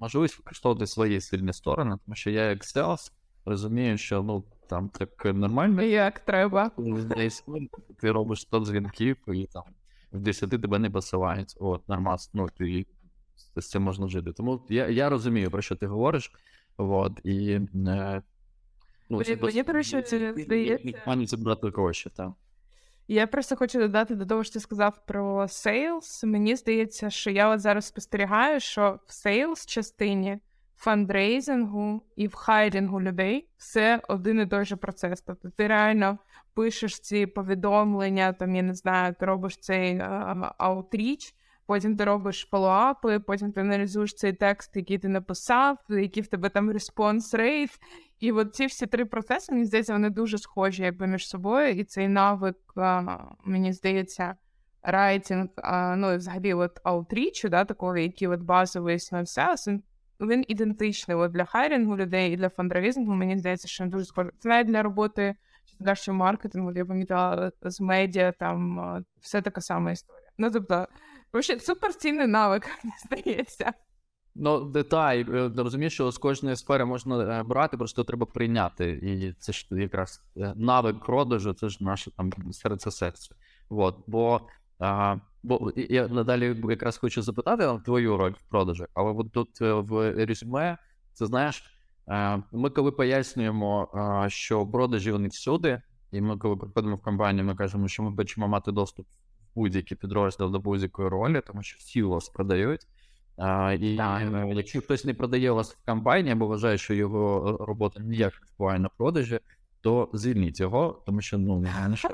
можливість 0.00 0.38
використовувати 0.38 0.86
свої 0.86 1.20
сильні 1.20 1.52
сторони, 1.52 1.96
тому 2.04 2.14
що 2.14 2.30
я 2.30 2.50
як 2.50 2.64
селс 2.64 3.12
розумію, 3.44 3.98
що 3.98 4.22
ну 4.22 4.44
там 4.68 4.88
так 4.88 5.24
нормально. 5.24 5.82
Як 5.82 6.20
треба. 6.20 6.70
Ти 8.00 8.12
робиш 8.12 8.40
100 8.40 8.60
дзвінків 8.60 9.16
і 9.28 9.46
там 9.46 9.62
в 10.12 10.20
10 10.20 10.50
тебе 10.50 10.78
не 10.78 10.90
посилають. 10.90 11.56
От, 11.60 11.88
нормально, 11.88 12.18
ну 12.34 12.48
ти 12.48 12.86
з 13.56 13.68
цим 13.68 13.82
можна 13.82 14.08
жити. 14.08 14.32
Тому 14.32 14.66
я 14.68 14.88
я 14.88 15.08
розумію, 15.08 15.50
про 15.50 15.62
що 15.62 15.76
ти 15.76 15.86
говориш. 15.86 16.32
От, 16.76 17.20
і, 17.24 17.50
е, 17.52 18.22
ну, 19.08 19.18
Мені, 19.18 19.62
речі, 19.62 20.02
це 20.02 20.34
здається... 20.36 21.02
Пані 21.04 21.26
це 21.26 21.36
брати 21.36 21.68
гроші, 21.68 22.10
так. 22.16 22.30
Я 23.12 23.26
просто 23.26 23.56
хочу 23.56 23.78
додати 23.78 24.14
до 24.14 24.26
того, 24.26 24.44
що 24.44 24.52
ти 24.52 24.60
сказав 24.60 25.06
про 25.06 25.48
sales. 25.48 26.24
Мені 26.24 26.56
здається, 26.56 27.10
що 27.10 27.30
я 27.30 27.48
от 27.48 27.60
зараз 27.60 27.84
спостерігаю, 27.84 28.60
що 28.60 29.00
в 29.06 29.12
sales 29.12 29.66
частині 29.66 30.38
фандрейзингу 30.76 32.02
і 32.16 32.26
в 32.26 32.34
хайрінгу 32.34 33.00
людей 33.00 33.48
все 33.56 34.00
один 34.08 34.40
і 34.40 34.46
той 34.46 34.64
же 34.64 34.76
процес. 34.76 35.22
Тобто 35.22 35.50
ти 35.50 35.66
реально 35.66 36.18
пишеш 36.54 37.00
ці 37.00 37.26
повідомлення, 37.26 38.32
там 38.32 38.56
я 38.56 38.62
не 38.62 38.74
знаю, 38.74 39.14
ти 39.20 39.26
робиш 39.26 39.56
цей 39.56 40.00
outreach, 40.58 41.34
потім 41.70 41.96
ти 41.96 42.04
робиш 42.04 42.48
follow-up 42.50 43.06
и, 43.06 43.18
потім 43.18 43.52
ти 43.52 43.60
аналізуєш 43.60 44.14
цей 44.14 44.32
текст, 44.32 44.76
який 44.76 44.98
ти 44.98 45.08
написав, 45.08 45.78
який 45.88 46.22
в 46.22 46.26
тебе 46.26 46.48
там 46.48 46.70
response 46.70 47.34
rate. 47.34 47.70
І 48.20 48.32
от 48.32 48.54
ці 48.54 48.66
всі 48.66 48.86
три 48.86 49.04
процеси, 49.04 49.52
мені 49.52 49.64
здається, 49.64 49.92
вони 49.92 50.10
дуже 50.10 50.38
схожі 50.38 50.82
якби 50.82 51.06
між 51.06 51.28
собою. 51.28 51.68
І 51.68 51.84
цей 51.84 52.08
навик, 52.08 52.56
мені 53.44 53.72
здається, 53.72 54.34
writing, 54.82 55.48
ну 55.96 56.12
і 56.12 56.16
взагалі 56.16 56.54
от 56.54 56.80
outreach 56.84 57.35
у, 57.35 57.48
да, 57.48 57.64
такого, 57.64 57.96
який 57.96 58.28
от 58.28 58.40
базовий 58.40 58.98
sales, 58.98 59.68
він, 60.20 60.44
ідентичний 60.48 61.16
от 61.16 61.32
для 61.32 61.44
хайрінгу 61.44 61.96
людей 61.96 62.32
і 62.32 62.36
для 62.36 62.48
фандрейзингу, 62.48 63.14
мені 63.14 63.38
здається, 63.38 63.68
що 63.68 63.84
він 63.84 63.90
дуже 63.90 64.04
схожий. 64.04 64.32
Це 64.38 64.48
навіть 64.48 64.68
для 64.68 64.82
роботи 64.82 65.34
що 65.92 66.14
маркетингу, 66.14 66.72
я 66.72 66.84
пам'ятала 66.84 67.52
з 67.62 67.80
медіа, 67.80 68.32
там 68.32 69.04
все 69.20 69.42
така 69.42 69.60
сама 69.60 69.90
історія. 69.90 70.30
Ну, 70.38 70.50
тобто, 70.50 70.86
Вообще, 71.32 71.60
суперцінний 71.60 72.26
навик, 72.26 72.68
мені 72.84 72.94
здається. 73.06 73.72
Ну, 74.34 74.64
деталь, 74.64 75.16
е, 75.16 75.52
розумієш, 75.56 75.92
що 75.92 76.10
з 76.10 76.18
кожної 76.18 76.56
сфери 76.56 76.84
можна 76.84 77.40
е, 77.40 77.42
брати, 77.42 77.76
просто 77.76 78.04
треба 78.04 78.26
прийняти. 78.26 78.90
І 78.90 79.32
це 79.38 79.52
ж 79.52 79.66
якраз 79.70 80.22
е, 80.36 80.52
навик 80.56 81.04
продажу, 81.04 81.52
це 81.52 81.68
ж 81.68 81.84
наше 81.84 82.10
там 82.10 82.32
серце 82.52 82.90
серце. 82.90 83.34
От, 83.68 83.96
бо 84.06 84.40
а, 84.78 85.16
бо 85.42 85.72
я 85.76 86.08
надалі 86.08 86.56
якраз 86.68 86.98
хочу 86.98 87.22
запитати 87.22 87.80
твою 87.84 88.16
роль 88.16 88.32
в 88.32 88.42
продажах, 88.48 88.88
але 88.94 89.12
от 89.12 89.32
тут 89.32 89.60
в 89.60 90.12
резюме, 90.26 90.78
це 91.12 91.26
знаєш, 91.26 91.64
ми 92.52 92.70
коли 92.70 92.92
пояснюємо, 92.92 93.88
що 94.28 94.66
продажі 94.66 95.12
вони 95.12 95.28
всюди, 95.28 95.82
і 96.12 96.20
ми 96.20 96.38
коли 96.38 96.56
приходимо 96.56 96.96
в 96.96 97.02
компанію, 97.02 97.44
ми 97.44 97.54
кажемо, 97.54 97.88
що 97.88 98.02
ми 98.02 98.16
хочемо 98.16 98.48
мати 98.48 98.72
доступ 98.72 99.06
будь-який 99.54 99.98
підрозділ 99.98 100.50
до 100.52 100.60
будь-якої 100.60 101.08
ролі, 101.08 101.42
тому 101.46 101.62
що 101.62 101.76
всі 101.78 102.02
вас 102.02 102.28
продають. 102.28 102.86
А, 103.36 103.72
І 103.72 103.96
Так. 103.96 104.22
е, 104.22 104.52
якщо 104.54 104.80
хтось 104.80 105.04
не 105.04 105.14
продає 105.14 105.50
у 105.50 105.54
вас 105.54 105.72
в 105.74 105.86
компанії 105.86 106.32
або 106.32 106.46
вважає, 106.46 106.78
що 106.78 106.94
його 106.94 107.50
е, 107.60 107.64
робота 107.64 108.02
ніяк 108.02 108.32
не 108.40 108.46
впливає 108.54 108.78
на 108.78 108.88
продажі, 108.88 109.40
то 109.80 110.08
звільніть 110.12 110.60
його, 110.60 111.02
тому 111.06 111.20
що 111.20 111.38
ну 111.38 111.60
не 111.60 111.96
що. 111.96 112.08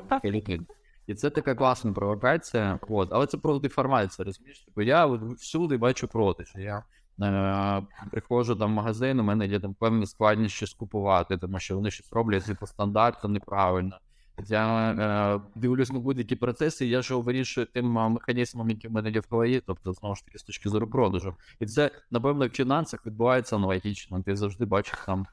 І 1.07 1.15
це 1.15 1.29
така 1.29 1.55
класна 1.55 1.93
провокація. 1.93 2.79
От, 2.89 3.09
але 3.11 3.27
це 3.27 3.37
просто 3.37 3.59
деформація, 3.59 4.25
розумієш? 4.25 4.59
Типу, 4.59 4.81
я 4.81 5.05
всюди 5.05 5.77
бачу 5.77 6.07
продаж. 6.07 6.53
Я 6.55 6.83
е, 7.21 7.83
приходжу 8.11 8.53
там 8.53 8.71
в 8.71 8.73
магазин, 8.75 9.19
у 9.19 9.23
мене 9.23 9.47
є 9.47 9.59
там 9.59 9.73
певні 9.73 10.05
складнощі 10.05 10.67
скупувати, 10.67 11.37
тому 11.37 11.59
що 11.59 11.75
вони 11.75 11.91
щось 11.91 12.13
роблять 12.13 12.45
типу, 12.45 12.67
стандартно 12.67 13.29
неправильно. 13.29 13.99
Я 14.45 14.91
е, 14.91 15.49
дивлюсь 15.55 15.91
на 15.91 15.99
будь-які 15.99 16.35
процеси, 16.35 16.85
я 16.85 17.01
ж 17.01 17.15
вирішую 17.15 17.67
тим 17.73 17.85
механізмом, 17.85 18.69
який 18.69 18.89
в 18.89 18.93
мене 18.93 19.09
є 19.09 19.19
в 19.19 19.25
голові, 19.29 19.61
тобто 19.65 19.93
знову 19.93 20.15
ж 20.15 20.25
таки 20.25 20.37
з 20.37 20.43
точки 20.43 20.69
зору 20.69 20.87
продажу. 20.87 21.35
І 21.59 21.65
це, 21.65 21.91
напевно, 22.11 22.47
в 22.47 22.49
фінансах 22.49 23.05
відбувається 23.05 23.55
аналогічно. 23.55 24.23
Ти 24.23 24.35
завжди 24.35 24.65
бачиш 24.65 24.99
там 25.05 25.25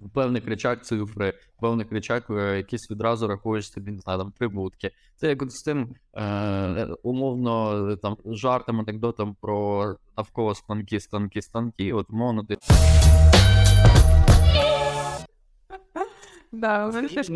в 0.00 0.10
певних 0.10 0.46
речах 0.46 0.82
цифри, 0.82 1.34
в 1.58 1.60
певних 1.60 1.92
речах 1.92 2.30
е, 2.30 2.56
якісь 2.56 2.90
відразу 2.90 3.28
рахуєш 3.28 3.72
собі, 3.72 3.90
не 3.90 3.98
знаю, 3.98 4.18
там 4.18 4.32
прибутки. 4.38 4.90
Це 5.16 5.28
як 5.28 5.50
з 5.50 5.62
тим 5.62 5.94
е, 6.16 6.88
умовно 7.02 7.96
там 7.96 8.16
жартом, 8.24 8.80
анекдотом 8.80 9.36
про 9.40 9.96
навколо 10.16 10.54
станки, 10.54 11.00
станки, 11.00 11.42
станки. 11.42 11.92
От 11.92 12.10
умовно 12.10 12.44
ти 12.44 12.56
Да, 16.60 16.90
теж 17.08 17.28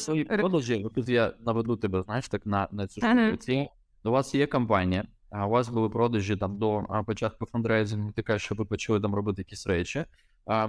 свої 0.00 0.24
продажі. 0.42 0.86
Тут 0.94 1.08
я 1.08 1.32
наведу 1.46 1.76
тебе, 1.76 2.02
знаєш, 2.02 2.28
так 2.28 2.46
на, 2.46 2.68
на 2.72 2.86
цю 2.86 3.00
штуку. 3.00 3.36
У 4.04 4.10
вас 4.10 4.34
є 4.34 4.46
компанія, 4.46 5.04
а 5.30 5.46
у 5.46 5.50
вас 5.50 5.68
були 5.68 5.88
продажі 5.88 6.36
там 6.36 6.58
до 6.58 6.82
початку 7.06 7.46
фандрейзингу, 7.46 8.12
ти 8.12 8.22
кажеш, 8.22 8.42
що 8.42 8.54
ви 8.54 8.64
почали 8.64 9.00
там 9.00 9.14
робити 9.14 9.40
якісь 9.42 9.66
речі. 9.66 10.04
А, 10.46 10.68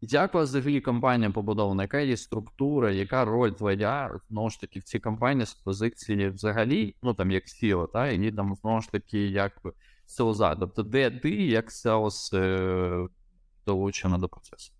як 0.00 0.34
у 0.34 0.38
вас 0.38 0.48
взагалі 0.48 0.80
компанія 0.80 1.30
побудована? 1.30 1.82
Яка 1.82 1.98
є 2.00 2.16
структура, 2.16 2.90
яка 2.90 3.24
роль 3.24 3.50
твоя 3.50 4.20
знову 4.30 4.50
ж 4.50 4.60
таки 4.60 4.80
в 4.80 4.82
цій 4.82 4.98
компанії 5.00 5.46
з 5.46 5.54
позиції 5.54 6.28
взагалі, 6.28 6.94
ну 7.02 7.14
там 7.14 7.30
як 7.30 7.44
SEO, 7.44 7.92
та 7.92 8.08
і 8.08 8.32
там 8.32 8.54
знову 8.62 8.80
ж 8.80 8.92
таки 8.92 9.26
як 9.26 9.62
селза. 10.06 10.54
Тобто, 10.54 10.82
де 10.82 11.10
ти 11.10 11.30
як 11.30 11.70
селс 11.70 12.32
е, 12.32 13.06
долучена 13.66 14.18
до 14.18 14.28
процесу? 14.28 14.72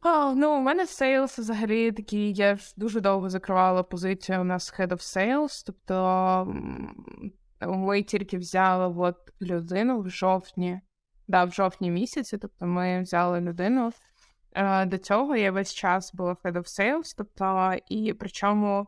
А, 0.00 0.34
ну, 0.34 0.58
у 0.58 0.60
мене 0.60 0.86
сейлс 0.86 1.38
взагалі 1.38 1.92
такий, 1.92 2.34
я 2.34 2.56
ж 2.56 2.74
дуже 2.76 3.00
довго 3.00 3.30
закривала 3.30 3.82
позицію 3.82 4.40
у 4.40 4.44
нас 4.44 4.74
Head 4.78 4.88
of 4.88 4.98
Sales, 4.98 5.62
тобто 5.66 6.56
ми 7.60 8.02
тільки 8.02 8.38
взяли 8.38 8.94
от 8.96 9.16
людину 9.42 10.00
в 10.00 10.10
жовтні, 10.10 10.80
да, 11.28 11.44
в 11.44 11.52
жовтні 11.52 11.90
місяці, 11.90 12.38
тобто 12.38 12.66
ми 12.66 13.02
взяли 13.02 13.40
людину. 13.40 13.92
Е, 14.54 14.86
До 14.86 14.98
цього 14.98 15.36
я 15.36 15.52
весь 15.52 15.74
час 15.74 16.14
була 16.14 16.36
Head 16.44 16.52
of 16.52 16.80
Sales, 16.80 17.14
тобто, 17.16 17.74
і 17.88 18.12
причому 18.12 18.86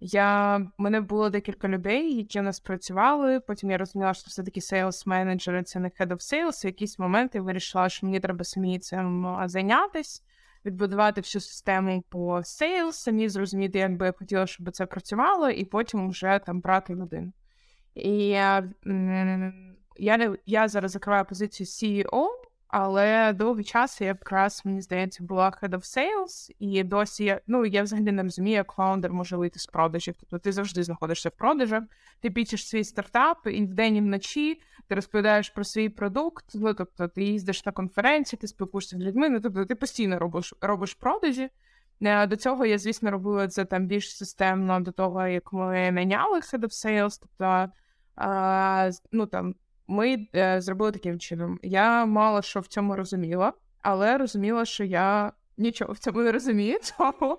я, 0.00 0.56
в 0.56 0.82
мене 0.82 1.00
було 1.00 1.30
декілька 1.30 1.68
людей, 1.68 2.16
які 2.16 2.40
у 2.40 2.42
нас 2.42 2.60
працювали. 2.60 3.40
Потім 3.40 3.70
я 3.70 3.78
розуміла, 3.78 4.14
що 4.14 4.28
все-таки 4.28 4.60
sales 4.60 5.08
менеджери 5.08 5.62
це 5.62 5.80
не 5.80 5.88
Head 5.88 6.08
of 6.08 6.16
Sales. 6.16 6.64
В 6.64 6.66
якийсь 6.66 6.98
момент 6.98 7.34
я 7.34 7.42
вирішила, 7.42 7.88
що 7.88 8.06
мені 8.06 8.20
треба 8.20 8.44
самі 8.44 8.78
цим 8.78 9.26
а, 9.26 9.48
зайнятись 9.48 10.22
відбудувати 10.64 11.20
всю 11.20 11.42
систему 11.42 12.04
по 12.08 12.36
sales, 12.36 12.92
самі 12.92 13.28
зрозуміти, 13.28 13.78
як 13.78 13.96
би 13.96 14.06
я 14.06 14.12
хотіла, 14.12 14.46
щоб 14.46 14.70
це 14.70 14.86
працювало, 14.86 15.50
і 15.50 15.64
потім 15.64 16.08
вже 16.08 16.40
там 16.46 16.60
брати 16.60 16.94
людину. 16.94 17.32
І 17.94 18.10
я, 19.98 20.16
не- 20.16 20.36
я 20.46 20.68
зараз 20.68 20.90
закриваю 20.90 21.24
позицію 21.24 21.66
CEO, 21.66 22.26
але 22.68 23.32
довгий 23.32 23.64
час 23.64 24.00
я 24.00 24.06
якраз, 24.06 24.62
мені 24.64 24.80
здається, 24.80 25.24
була 25.24 25.50
head 25.62 25.70
of 25.70 25.80
sales, 25.98 26.50
і 26.58 26.82
досі 26.82 27.24
я, 27.24 27.40
ну, 27.46 27.66
я 27.66 27.82
взагалі 27.82 28.12
не 28.12 28.22
розумію, 28.22 28.54
як 28.54 28.72
фаундер 28.72 29.12
може 29.12 29.36
вийти 29.36 29.58
з 29.58 29.66
продажів. 29.66 30.14
Тобто 30.20 30.38
ти 30.38 30.52
завжди 30.52 30.82
знаходишся 30.82 31.28
в 31.28 31.32
продажах, 31.32 31.82
ти 32.20 32.30
пічеш 32.30 32.68
свій 32.68 32.84
стартап, 32.84 33.38
і 33.46 33.64
вдень 33.66 33.96
і 33.96 34.00
вночі 34.00 34.60
ти 34.88 34.94
розповідаєш 34.94 35.50
про 35.50 35.64
свій 35.64 35.88
продукт, 35.88 36.44
ну 36.54 36.74
тобто 36.74 37.08
ти 37.08 37.24
їздиш 37.24 37.66
на 37.66 37.72
конференції, 37.72 38.38
ти 38.40 38.46
спілкуєшся 38.46 38.96
з 38.96 39.00
людьми, 39.00 39.28
ну 39.28 39.40
тобто 39.40 39.64
ти 39.64 39.74
постійно 39.74 40.18
робиш, 40.18 40.54
робиш 40.60 40.94
продажі. 40.94 41.48
Е, 42.02 42.26
До 42.26 42.36
цього 42.36 42.66
я, 42.66 42.78
звісно, 42.78 43.10
робила 43.10 43.48
це 43.48 43.64
там 43.64 43.86
більш 43.86 44.16
системно 44.16 44.80
до 44.80 44.92
того, 44.92 45.26
як 45.26 45.52
ми 45.52 45.90
найняли 45.92 46.40
Sales. 46.40 47.20
Тобто, 47.20 47.72
а, 48.16 48.90
ну 49.12 49.26
там 49.26 49.54
ми 49.86 50.26
е, 50.34 50.60
зробили 50.60 50.92
таким 50.92 51.18
чином. 51.18 51.58
Я 51.62 52.06
мало 52.06 52.42
що 52.42 52.60
в 52.60 52.66
цьому 52.66 52.96
розуміла, 52.96 53.52
але 53.82 54.18
розуміла, 54.18 54.64
що 54.64 54.84
я 54.84 55.32
нічого 55.56 55.92
в 55.92 55.98
цьому 55.98 56.20
не 56.20 56.32
розумію. 56.32 56.78
Тому 56.98 57.38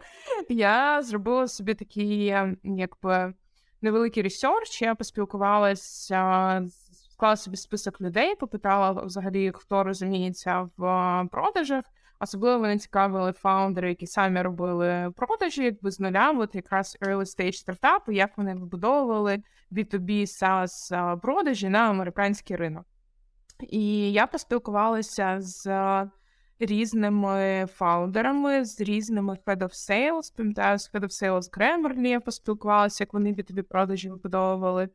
я 0.49 1.01
зробила 1.03 1.47
собі 1.47 1.73
такий, 1.73 2.27
е, 2.27 2.55
якби 2.63 3.33
невеликий 3.81 4.23
ресерч. 4.23 4.81
Я 4.81 4.95
поспілкувалася, 4.95 6.61
з- 6.65 6.82
склала 7.13 7.35
собі 7.35 7.57
список 7.57 8.01
людей, 8.01 8.35
попитала 8.35 8.91
взагалі, 8.91 9.51
хто 9.55 9.83
розуміється 9.83 10.69
в 10.77 10.85
е, 10.85 11.27
продажах. 11.31 11.83
Особливо 12.19 12.59
мене 12.59 12.77
цікавили 12.77 13.31
фаундери, 13.31 13.89
які 13.89 14.07
самі 14.07 14.41
робили 14.41 15.13
продажі, 15.15 15.63
якби 15.63 15.91
з 15.91 15.99
нуля, 15.99 16.31
от 16.31 16.55
якраз 16.55 16.97
early 17.01 17.25
stage 17.25 17.51
стартапи, 17.51 18.15
як 18.15 18.37
вони 18.37 18.55
вибудовували 18.55 19.43
B2B 19.71 20.09
SaaS 20.09 21.19
продажі 21.19 21.69
на 21.69 21.79
американський 21.79 22.55
ринок. 22.55 22.85
І 23.69 24.11
я 24.11 24.27
поспілкувалася 24.27 25.37
з 25.39 25.67
різними 26.59 27.67
фаундерами, 27.73 28.65
з 28.65 28.81
різними 28.81 29.37
head 29.45 29.57
of 29.57 29.71
sales. 29.71 30.37
Пам'ятаю, 30.37 30.79
з 30.79 30.91
head 30.93 31.01
of 31.03 31.23
sales 31.23 31.57
Grammarly 31.57 32.07
я 32.07 32.19
поспілкувалася, 32.19 33.03
як 33.03 33.13
вони 33.13 33.33
B2B 33.33 33.61
продажі 33.61 34.09
вибудовували. 34.09 34.89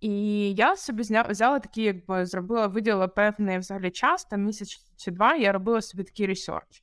І 0.00 0.52
я 0.54 0.76
собі 0.76 1.02
взяла 1.02 1.58
такі, 1.58 1.82
якби 1.82 2.26
зробила, 2.26 2.66
виділила 2.66 3.08
певний 3.08 3.58
взагалі 3.58 3.90
час, 3.90 4.24
там 4.24 4.42
місяць 4.42 4.76
чи 4.96 5.10
два, 5.10 5.34
я 5.34 5.52
робила 5.52 5.82
собі 5.82 6.04
такий 6.04 6.26
ресерч. 6.26 6.82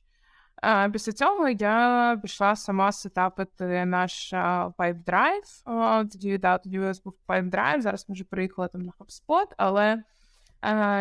Після 0.92 1.12
цього 1.12 1.48
я 1.48 2.18
пішла 2.22 2.56
сама 2.56 2.92
сетапити 2.92 3.84
наш 3.84 4.32
PipeDrive. 4.78 6.08
Тоді, 6.12 6.38
да, 6.38 6.58
тоді 6.58 6.78
був 6.78 7.14
PipeDrive, 7.28 7.80
зараз 7.80 8.08
ми 8.08 8.12
вже 8.12 8.24
приїхала 8.24 8.68
там 8.68 8.82
на 8.82 8.92
HubSpot, 8.98 9.46
але 9.56 10.02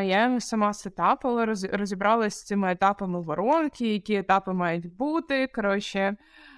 я 0.05 0.39
сама 0.39 0.73
сетапила, 0.73 1.45
роз... 1.45 1.63
розібралася 1.63 2.37
з 2.37 2.43
цими 2.43 2.71
етапами 2.71 3.21
воронки, 3.21 3.93
які 3.93 4.15
етапи 4.15 4.53
мають 4.53 4.95
бути. 4.95 5.47
Коротше, 5.47 6.15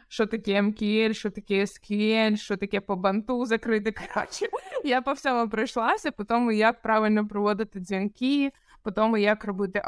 що 0.08 0.26
таке 0.26 0.62
MQL, 0.62 1.14
що 1.14 1.30
таке 1.30 1.62
SQL, 1.62 2.36
що 2.38 2.58
таке 2.58 2.82
по 2.82 2.96
банту 2.96 3.46
закрити. 3.46 3.92
Коротше, 3.92 4.46
я 4.84 5.02
по 5.02 5.14
всьому 5.14 5.50
пройшлася, 5.50 6.12
по 6.12 6.24
тому, 6.24 6.52
як 6.52 6.82
правильно 6.82 7.28
проводити 7.28 7.80
дзвінки, 7.80 8.52
по 8.84 8.92
тому, 8.92 9.18
як 9.18 9.46
робити 9.46 9.82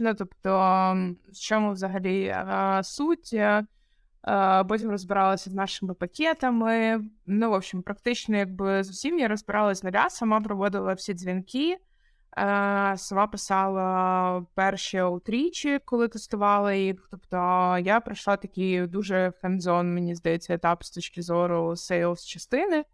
ну, 0.00 0.14
тобто, 0.14 0.50
в 1.32 1.38
чому 1.40 1.72
взагалі 1.72 2.28
а, 2.28 2.82
суть. 2.82 3.30
е, 3.32 3.64
а, 4.22 4.64
Потім 4.64 4.90
розбиралася 4.90 5.50
з 5.50 5.54
нашими 5.54 5.94
пакетами. 5.94 7.04
Ну, 7.26 7.50
в 7.50 7.52
общем, 7.52 7.82
практично, 7.82 8.36
якби 8.36 8.82
з 8.84 8.90
усім 8.90 9.18
я 9.18 9.28
розбиралася 9.28 9.80
з 9.80 9.84
нуля, 9.84 10.10
сама 10.10 10.40
проводила 10.40 10.94
всі 10.94 11.14
дзвінки. 11.14 11.78
Е, 12.38 12.94
Сама 12.96 13.26
писала 13.26 14.46
перші 14.54 14.98
аутрічі, 14.98 15.78
коли 15.84 16.08
тестувала 16.08 16.72
їх. 16.72 17.08
Тобто 17.10 17.36
я 17.84 18.00
пройшла 18.00 18.36
такий 18.36 18.86
дуже 18.86 19.32
хендзон, 19.40 19.94
мені 19.94 20.14
здається, 20.14 20.54
етап 20.54 20.84
з 20.84 20.90
точки 20.90 21.22
зору 21.22 21.70
sales 21.70 22.26
частини. 22.26 22.84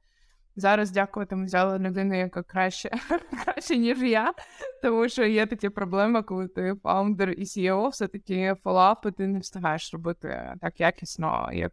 Зараз 0.56 0.90
дякувати, 0.90 1.36
ми 1.36 1.44
взяли 1.44 1.78
людину, 1.78 2.18
яка 2.18 2.42
краще, 2.42 2.90
краще, 3.44 3.76
ніж 3.76 4.02
я. 4.02 4.34
Тому 4.82 5.08
що 5.08 5.24
є 5.24 5.46
такі 5.46 5.68
проблеми, 5.68 6.22
коли 6.22 6.48
ти 6.48 6.74
фаундер 6.82 7.30
і 7.30 7.42
CEO, 7.44 7.88
все-таки 7.88 8.54
follow-up 8.64 9.06
и 9.06 9.10
ти 9.12 9.26
не 9.26 9.38
встигаєш 9.38 9.92
робити 9.92 10.54
так 10.60 10.80
якісно, 10.80 11.48
як 11.52 11.72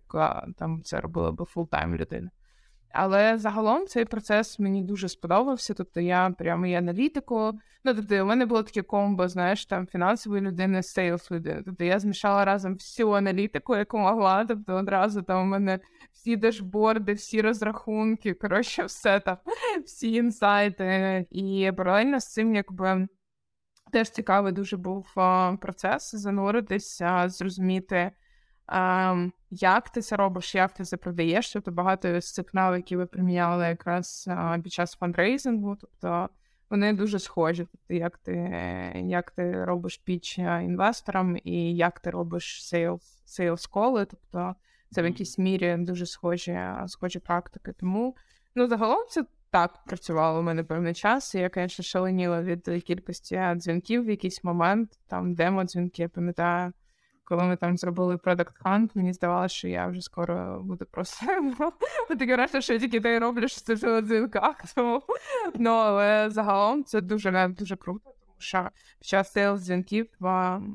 там 0.57 0.82
це 0.84 1.01
робила 1.01 1.32
би 1.32 1.45
full-time 1.45 1.95
людина. 1.95 2.30
Але 2.97 3.37
загалом 3.37 3.87
цей 3.87 4.05
процес 4.05 4.59
мені 4.59 4.83
дуже 4.83 5.09
сподобався. 5.09 5.73
Тобто 5.73 6.01
я 6.01 6.29
прямо 6.37 6.67
і 6.67 6.73
аналітику. 6.73 7.53
Ну, 7.83 7.93
тобто, 7.93 8.23
у 8.23 8.25
мене 8.25 8.45
було 8.45 8.63
таке 8.63 8.81
комбо, 8.81 9.27
знаєш, 9.27 9.65
там 9.65 9.87
фінансової 9.87 10.41
людини, 10.41 10.83
sales 10.84 11.32
людини. 11.31 11.61
Тобто 11.65 11.83
я 11.83 11.99
змішала 11.99 12.45
разом 12.45 12.73
всю 12.73 13.11
аналітику, 13.11 13.75
яку 13.75 13.97
могла. 13.97 14.45
Тобто 14.45 14.73
одразу 14.73 15.21
там 15.21 15.41
у 15.41 15.45
мене 15.45 15.79
всі 16.13 16.35
дашборди, 16.35 17.13
всі 17.13 17.41
розрахунки, 17.41 18.33
коротше, 18.33 18.83
все 18.83 19.19
там, 19.19 19.37
всі 19.85 20.13
інсайти. 20.13 21.25
І 21.31 21.71
паралельно 21.77 22.19
з 22.19 22.27
цим, 22.27 22.55
якби. 22.55 23.07
Теж 23.91 24.09
цікавий 24.09 24.53
дуже 24.53 24.77
був 24.77 25.07
процес 25.61 26.15
зануритися, 26.15 27.29
зрозуміти, 27.29 28.11
а, 28.68 29.28
як 29.49 29.89
ти 29.89 30.01
це 30.01 30.16
робиш, 30.16 30.55
як 30.55 30.72
ти 30.74 30.84
це 30.84 30.97
продаєш. 30.97 31.53
Тобто 31.53 31.72
багато 31.72 32.22
з 32.22 32.34
цих 32.34 32.53
навиків 32.53 32.99
ви 32.99 33.05
приміняли 33.05 33.66
якраз 33.66 34.26
а, 34.32 34.59
під 34.59 34.74
час 34.74 34.95
фандрейзингу. 34.95 35.78
Тобто 35.82 36.30
вони 36.70 36.93
дуже 36.93 37.20
схожі. 37.20 37.68
Тобто, 37.72 37.93
як 37.93 38.18
ти, 38.18 38.34
як 39.05 39.32
ти 39.32 39.66
робиш 39.66 39.97
pitch 39.97 40.38
інвесторам 40.38 41.38
і 41.43 41.76
як 41.76 41.99
ти 41.99 42.09
робиш 42.09 42.68
sales, 42.67 43.21
sales 43.26 43.67
call 43.67 43.93
и, 43.93 44.05
тобто 44.05 44.55
це 44.91 45.01
в 45.01 45.05
якійсь 45.05 45.38
мірі 45.38 45.76
дуже 45.80 46.05
схожі, 46.05 46.59
схожі 46.88 47.20
практики. 47.20 47.74
Тому 47.80 48.16
ну 48.55 48.68
загалом 48.68 49.05
це 49.09 49.26
так 49.51 49.84
працювало 49.86 50.39
у 50.39 50.43
мене 50.43 50.63
певний 50.63 50.93
час. 50.93 51.36
І 51.36 51.39
я, 51.39 51.49
звісно, 51.55 51.84
шаленіла 51.84 52.41
від 52.41 52.84
кількості 52.84 53.41
дзвінків 53.55 54.05
в 54.05 54.09
якийсь 54.09 54.43
момент, 54.43 54.99
там 55.07 55.34
демо-дзвінки, 55.34 56.01
я 56.01 56.09
пам'ятаю. 56.09 56.74
Коли 57.28 57.43
ми 57.43 57.55
там 57.55 57.78
зробили 57.78 58.15
Product 58.15 58.61
Hunt, 58.65 58.89
мені 58.95 59.13
здавалося, 59.13 59.55
що 59.55 59.67
я 59.67 59.88
вже 59.88 60.01
скоро 60.01 60.61
буду 60.63 60.86
просто 60.86 61.26
таке 62.19 62.36
решта, 62.36 62.61
що 62.61 62.73
я 62.73 62.80
тільки 62.80 63.01
те 63.01 63.15
й 63.15 63.19
роблю, 63.19 63.47
що 63.47 63.61
це 63.61 63.88
на 63.88 64.01
дзвінках. 64.01 64.55
Ну, 65.55 65.69
але 65.69 66.30
загалом 66.30 66.84
це 66.84 67.01
дуже 67.01 67.47
дуже 67.47 67.76
круто, 67.76 68.03
тому 68.19 68.36
що 68.38 68.69
під 68.99 69.07
час 69.07 69.32
сейлс 69.32 69.61
дзвінків 69.61 70.07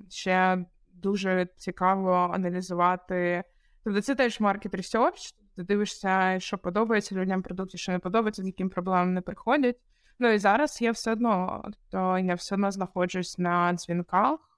ще 0.09 0.64
дуже 0.92 1.48
цікаво 1.57 2.30
аналізувати. 2.32 3.44
Тобто 3.84 4.01
це 4.01 4.14
теж 4.14 4.40
маркет 4.40 4.74
research, 4.74 5.34
ти 5.57 5.62
дивишся, 5.62 6.40
що 6.40 6.59
подобається 6.59 7.14
людям 7.14 7.42
продукті, 7.42 7.78
що 7.78 7.92
не 7.92 7.98
подобається, 7.98 8.42
з 8.42 8.46
яким 8.46 8.70
проблемам 8.70 9.14
не 9.14 9.20
приходять. 9.20 9.76
Ну 10.18 10.28
і 10.28 10.38
зараз 10.38 10.82
я 10.82 10.92
все 10.92 11.12
одно, 11.12 11.62
тобто 11.64 12.18
я 12.18 12.34
все 12.34 12.55
одно 12.55 12.70
знаходжусь 12.70 13.38
на 13.38 13.72
дзвінках, 13.72 14.49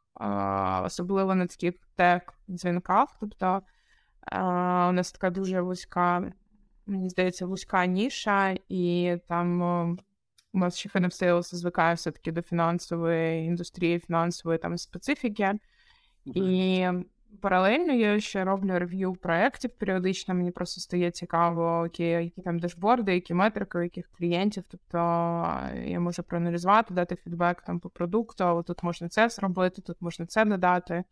особливо 0.84 1.34
на 1.34 1.46
таких 1.46 1.74
тек 1.96 2.34
дзвінках. 2.48 3.16
Тобто 3.20 3.62
у 4.32 4.92
нас 4.92 5.12
така 5.12 5.30
дуже 5.30 5.60
вузька, 5.60 6.32
мені 6.86 7.08
здається, 7.08 7.46
вузька 7.46 7.86
ніша, 7.86 8.56
і 8.68 9.16
там 9.28 9.62
у 10.52 10.58
нас 10.58 10.76
ще 10.76 10.88
Sales 10.88 11.42
звикає 11.42 11.94
все-таки 11.94 12.32
до 12.32 12.42
фінансової 12.42 13.46
індустрії, 13.46 13.98
фінансової 13.98 14.58
там 14.58 14.78
специфіки. 14.78 15.44
Mm-hmm. 16.26 16.42
І 16.42 16.88
Паралельно 17.40 17.92
я 17.92 18.20
ще 18.20 18.44
роблю 18.44 18.78
рев'ю 18.78 19.14
проєктів 19.14 19.70
періодично. 19.70 20.34
Мені 20.34 20.50
просто 20.50 20.80
стає 20.80 21.10
цікаво, 21.10 21.82
які 21.84 22.04
які 22.04 22.42
там 22.42 22.58
дешборди, 22.58 23.14
які 23.14 23.34
метрики, 23.34 23.78
яких 23.78 24.10
клієнтів. 24.18 24.64
Тобто 24.68 24.98
я 25.84 26.00
можу 26.00 26.22
проаналізувати, 26.22 26.94
дати 26.94 27.16
фідбек 27.16 27.62
там 27.62 27.80
по 27.80 27.90
продукту, 27.90 28.44
а 28.44 28.62
тут 28.62 28.82
можна 28.82 29.08
це 29.08 29.28
зробити, 29.28 29.82
тут 29.82 29.96
можна 30.00 30.26
це 30.26 30.44
додати. 30.44 31.04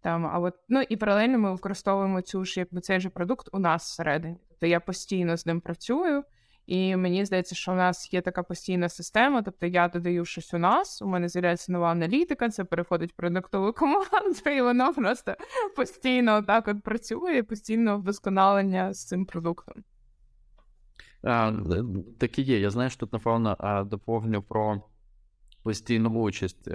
Там, 0.00 0.26
а 0.26 0.38
от, 0.38 0.54
ну 0.68 0.82
і 0.88 0.96
паралельно 0.96 1.38
ми 1.38 1.52
використовуємо 1.52 2.20
цю 2.20 2.44
ж 2.44 2.60
якби 2.60 2.80
цей 2.80 3.00
же 3.00 3.10
продукт 3.10 3.48
у 3.52 3.58
нас 3.58 3.82
всередині. 3.82 4.36
Тобто 4.48 4.66
я 4.66 4.80
постійно 4.80 5.36
з 5.36 5.46
ним 5.46 5.60
працюю. 5.60 6.24
І 6.66 6.96
мені 6.96 7.24
здається, 7.24 7.54
що 7.54 7.72
у 7.72 7.74
нас 7.74 8.12
є 8.12 8.20
така 8.20 8.42
постійна 8.42 8.88
система. 8.88 9.42
Тобто 9.42 9.66
я 9.66 9.88
додаю 9.88 10.24
щось 10.24 10.54
у 10.54 10.58
нас, 10.58 11.02
у 11.02 11.06
мене 11.06 11.28
з'являється 11.28 11.72
нова 11.72 11.90
аналітика, 11.90 12.48
це 12.48 12.64
переходить 12.64 13.12
в 13.12 13.16
продуктову 13.16 13.72
команду, 13.78 14.50
і 14.56 14.62
воно 14.62 14.94
просто 14.94 15.34
постійно 15.76 16.42
так 16.42 16.68
от 16.68 16.82
працює, 16.82 17.42
постійно 17.42 17.98
вдосконалення 17.98 18.92
з 18.92 19.06
цим 19.06 19.26
продуктом. 19.26 19.74
А, 21.22 21.52
Так 22.18 22.38
і 22.38 22.42
є. 22.42 22.60
Я 22.60 22.70
знаю, 22.70 22.90
що 22.90 23.00
тут, 23.00 23.12
напевно, 23.12 23.86
доповню 23.90 24.42
про 24.42 24.82
постійну 25.62 26.10
участь. 26.10 26.68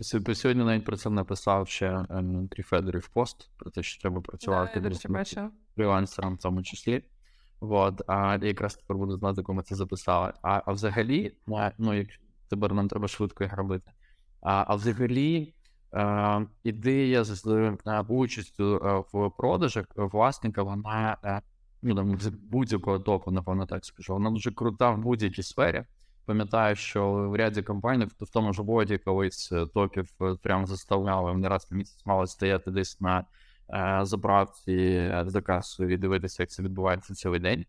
Сьогодні 0.00 0.64
навіть 0.64 0.84
про 0.84 0.96
це 0.96 1.10
написав 1.10 1.68
ще 1.68 1.90
Андрій 2.08 2.62
Федорів 2.62 3.08
пост, 3.08 3.50
про 3.56 3.70
те, 3.70 3.82
що 3.82 4.00
треба 4.00 4.20
працювати 4.20 4.80
да, 4.80 5.50
фрілансером 5.76 6.34
в 6.34 6.38
тому 6.38 6.62
числі. 6.62 7.04
От, 7.60 8.02
а 8.06 8.38
якраз 8.42 8.74
тепер 8.74 8.96
буду 8.96 9.16
знати, 9.16 9.42
кому 9.42 9.62
це 9.62 9.74
записали. 9.74 10.32
А 10.42 10.62
а 10.66 10.72
взагалі, 10.72 11.36
ну 11.78 11.94
як 11.94 12.08
тепер 12.48 12.74
нам 12.74 12.88
треба 12.88 13.08
швидко 13.08 13.44
їх 13.44 13.56
робити. 13.56 13.90
А 14.42 14.64
а 14.68 14.74
взагалі, 14.74 15.54
а, 15.92 16.40
ідея 16.64 17.24
з 17.24 17.76
участю 18.08 18.80
в 19.12 19.30
продажах 19.30 19.86
власника, 19.96 20.62
вона 20.62 21.16
ну, 21.82 21.94
там, 21.94 22.18
з 22.18 22.28
будь-якого 22.28 22.98
топу, 22.98 23.30
напевно, 23.30 23.66
так 23.66 23.84
скажу, 23.84 24.12
вона 24.12 24.30
дуже 24.30 24.52
крута 24.52 24.90
в 24.90 24.98
будь-якій 24.98 25.42
сфері. 25.42 25.84
Пам'ятаю, 26.26 26.76
що 26.76 27.12
в 27.12 27.36
ряді 27.36 27.62
компаній, 27.62 28.04
в 28.04 28.30
тому 28.32 28.52
ж 28.52 28.62
боді 28.62 28.98
колись 28.98 29.52
е, 29.52 29.66
топів 29.66 30.08
е, 30.22 30.34
прямо 30.42 30.66
заставляли, 30.66 31.32
вони 31.32 31.48
раз 31.48 31.70
на 31.70 31.76
місяць 31.76 32.06
мали 32.06 32.26
стояти 32.26 32.70
десь 32.70 33.00
на 33.00 33.18
Е, 33.20 33.24
заправці 34.02 34.72
е, 34.72 35.24
за 35.26 35.40
касою 35.40 35.90
і 35.90 35.96
дивитися, 35.96 36.42
як 36.42 36.50
це 36.50 36.62
відбувається 36.62 37.14
цілий 37.14 37.40
день. 37.40 37.66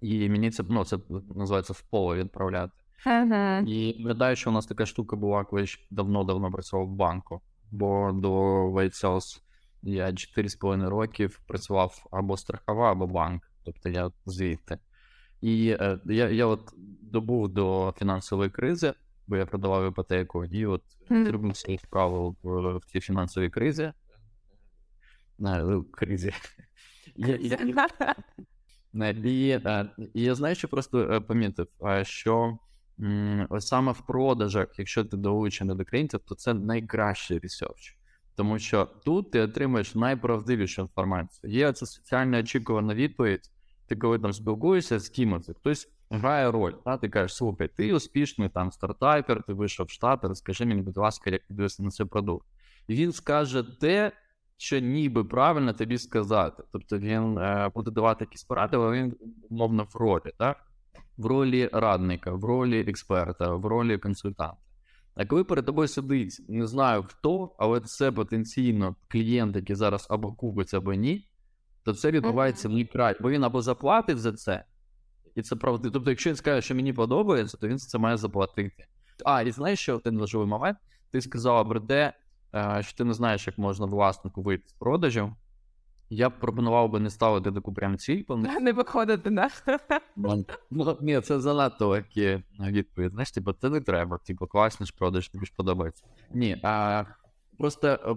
І 0.00 0.28
мені 0.28 0.50
це 0.50 0.64
ну, 0.68 0.84
це 0.84 0.98
називається 1.34 1.72
в 1.72 1.80
поле 1.82 2.16
відправляти. 2.16 2.72
Ага. 3.04 3.58
І 3.66 4.04
гадаю, 4.06 4.36
що 4.36 4.50
у 4.50 4.52
нас 4.52 4.66
така 4.66 4.86
штука 4.86 5.16
була, 5.16 5.44
коли 5.44 5.62
я 5.62 5.68
давно-давно 5.90 6.50
працював 6.50 6.86
в 6.86 6.94
банку, 6.94 7.40
бо 7.70 8.12
до 8.12 8.32
Sales 8.72 9.42
я 9.82 10.06
4,5 10.06 10.88
років 10.88 11.40
працював 11.46 12.06
або 12.10 12.36
страхова, 12.36 12.92
або 12.92 13.06
банк, 13.06 13.42
тобто 13.64 13.88
я 13.88 14.10
звідти. 14.26 14.78
І 15.40 15.76
е, 15.80 15.98
я 16.04 16.28
я 16.28 16.46
от 16.46 16.72
добув 17.02 17.48
до 17.48 17.94
фінансової 17.98 18.50
кризи, 18.50 18.94
бо 19.26 19.36
я 19.36 19.46
продавав 19.46 19.88
іпотеку, 19.88 20.44
і 20.44 20.66
от 20.66 20.82
зробив 21.10 21.56
свою 21.56 21.78
справу 21.78 22.36
в, 22.42 22.76
в 22.76 22.84
цій 22.84 23.00
фінансовій 23.00 23.50
кризі 23.50 23.92
ну, 25.38 25.84
кризі. 25.90 26.32
І, 27.16 27.26
і 30.14 30.22
я 30.22 30.34
знаю, 30.34 30.54
що 30.54 30.68
просто 30.68 31.00
е, 31.00 31.20
помітив, 31.20 31.66
що 32.02 32.58
ось 33.48 33.66
саме 33.66 33.92
в 33.92 34.06
продажах, 34.06 34.78
якщо 34.78 35.04
ти 35.04 35.16
долучений 35.16 35.76
до 35.76 35.84
клієнтів, 35.84 36.20
то 36.20 36.34
це 36.34 36.54
найкращий 36.54 37.38
research. 37.38 37.96
Тому 38.34 38.58
що 38.58 38.84
тут 39.04 39.30
ти 39.30 39.40
отримуєш 39.40 39.94
найправдивішу 39.94 40.82
інформацію. 40.82 41.52
Є 41.52 41.72
це 41.72 41.86
соціально 41.86 42.38
очікувана 42.38 42.94
відповідь. 42.94 43.50
Ти 43.86 43.96
коли 43.96 44.18
там 44.18 44.32
спілкуєшся 44.32 44.98
з 44.98 45.08
кимось, 45.08 45.50
хтось 45.56 45.88
грає 46.10 46.50
роль. 46.50 46.72
Та? 46.84 46.96
Ти 46.96 47.08
кажеш, 47.08 47.36
слухай, 47.36 47.68
ти 47.68 47.94
успішний 47.94 48.48
там 48.48 48.72
стартапер, 48.72 49.42
ти 49.42 49.52
вийшов 49.52 49.86
в 49.86 49.90
Штати, 49.90 50.28
розкажи 50.28 50.64
мені, 50.64 50.82
будь 50.82 50.96
ласка, 50.96 51.30
як 51.30 51.42
дивишся 51.48 51.82
на 51.82 51.90
цей 51.90 52.06
продукт. 52.06 52.46
І 52.88 52.94
він 52.94 53.12
скаже 53.12 53.62
те, 53.62 54.12
що 54.58 54.78
ніби 54.78 55.24
правильно 55.24 55.72
тобі 55.72 55.98
сказати. 55.98 56.62
Тобто 56.72 56.98
він 56.98 57.38
е, 57.38 57.70
буде 57.74 57.90
давати 57.90 58.24
якісь 58.24 58.44
поради, 58.44 58.76
але 58.76 58.92
він 58.92 59.16
умовно 59.50 59.86
в 59.94 59.96
ролі, 59.96 60.32
так? 60.38 60.56
В 61.16 61.26
ролі 61.26 61.70
радника, 61.72 62.32
в 62.32 62.44
ролі 62.44 62.80
експерта, 62.80 63.54
в 63.54 63.66
ролі 63.66 63.98
консультанта. 63.98 64.56
А 65.14 65.26
коли 65.26 65.44
перед 65.44 65.66
тобою 65.66 65.88
сидить, 65.88 66.40
не 66.48 66.66
знаю 66.66 67.02
хто, 67.02 67.54
але 67.58 67.80
це 67.80 68.12
потенційно 68.12 68.96
клієнт, 69.08 69.56
який 69.56 69.76
зараз 69.76 70.06
або 70.10 70.32
купить, 70.32 70.74
або 70.74 70.94
ні, 70.94 71.28
то 71.84 71.94
це 71.94 72.10
відбувається 72.10 72.68
в 72.68 72.86
край, 72.92 73.16
бо 73.20 73.30
він 73.30 73.44
або 73.44 73.62
заплатить 73.62 74.18
за 74.18 74.32
це, 74.32 74.64
і 75.34 75.42
це 75.42 75.56
правда. 75.56 75.90
Тобто, 75.90 76.10
якщо 76.10 76.30
він 76.30 76.36
скаже, 76.36 76.62
що 76.62 76.74
мені 76.74 76.92
подобається, 76.92 77.56
то 77.56 77.68
він 77.68 77.78
це 77.78 77.98
має 77.98 78.16
заплатити. 78.16 78.86
А, 79.24 79.42
і 79.42 79.50
знаєш, 79.50 79.78
що 79.78 79.96
один 79.96 80.18
важливий 80.18 80.48
момент? 80.48 80.78
Ти 81.10 81.20
сказала 81.20 81.64
про 81.64 81.80
те, 81.80 82.12
що 82.80 82.96
ти 82.96 83.04
не 83.04 83.14
знаєш, 83.14 83.46
як 83.46 83.58
можна 83.58 83.86
власнику 83.86 84.42
вийти 84.42 84.68
з 84.68 84.72
продажів. 84.72 85.32
Я 86.10 86.28
б 86.28 86.32
пропонував 86.40 86.90
би 86.90 87.00
не 87.00 87.10
ставити 87.10 87.52
таку 87.52 87.74
прям 87.74 87.98
ціль. 87.98 88.24
Не 88.60 88.72
виходити, 88.72 89.30
да? 89.30 89.48
Ну, 90.70 90.96
ні, 91.00 91.20
це 91.20 91.40
занадто 91.40 91.88
легкі 91.88 92.42
відповідь. 92.60 93.12
Знаєш, 93.12 93.30
типу, 93.30 93.52
це 93.52 93.70
не 93.70 93.80
треба, 93.80 94.18
типу, 94.18 94.46
класний 94.46 94.86
ж 94.86 94.94
продаж, 94.98 95.28
тобі 95.28 95.46
ж 95.46 95.52
подобається. 95.56 96.04
Ні, 96.34 96.60
а 96.62 97.04
просто 97.58 97.88
е, 97.88 98.16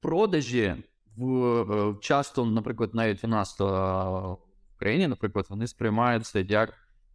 продажі 0.00 0.84
в 1.16 1.44
е, 1.72 1.94
часто, 2.00 2.46
наприклад, 2.46 2.90
навіть 2.94 3.24
у 3.24 3.28
нас 3.28 3.60
в 3.60 4.36
Україні, 4.76 5.08
наприклад, 5.08 5.46
вони 5.48 5.66
сприймаються 5.66 6.38
як, 6.38 6.74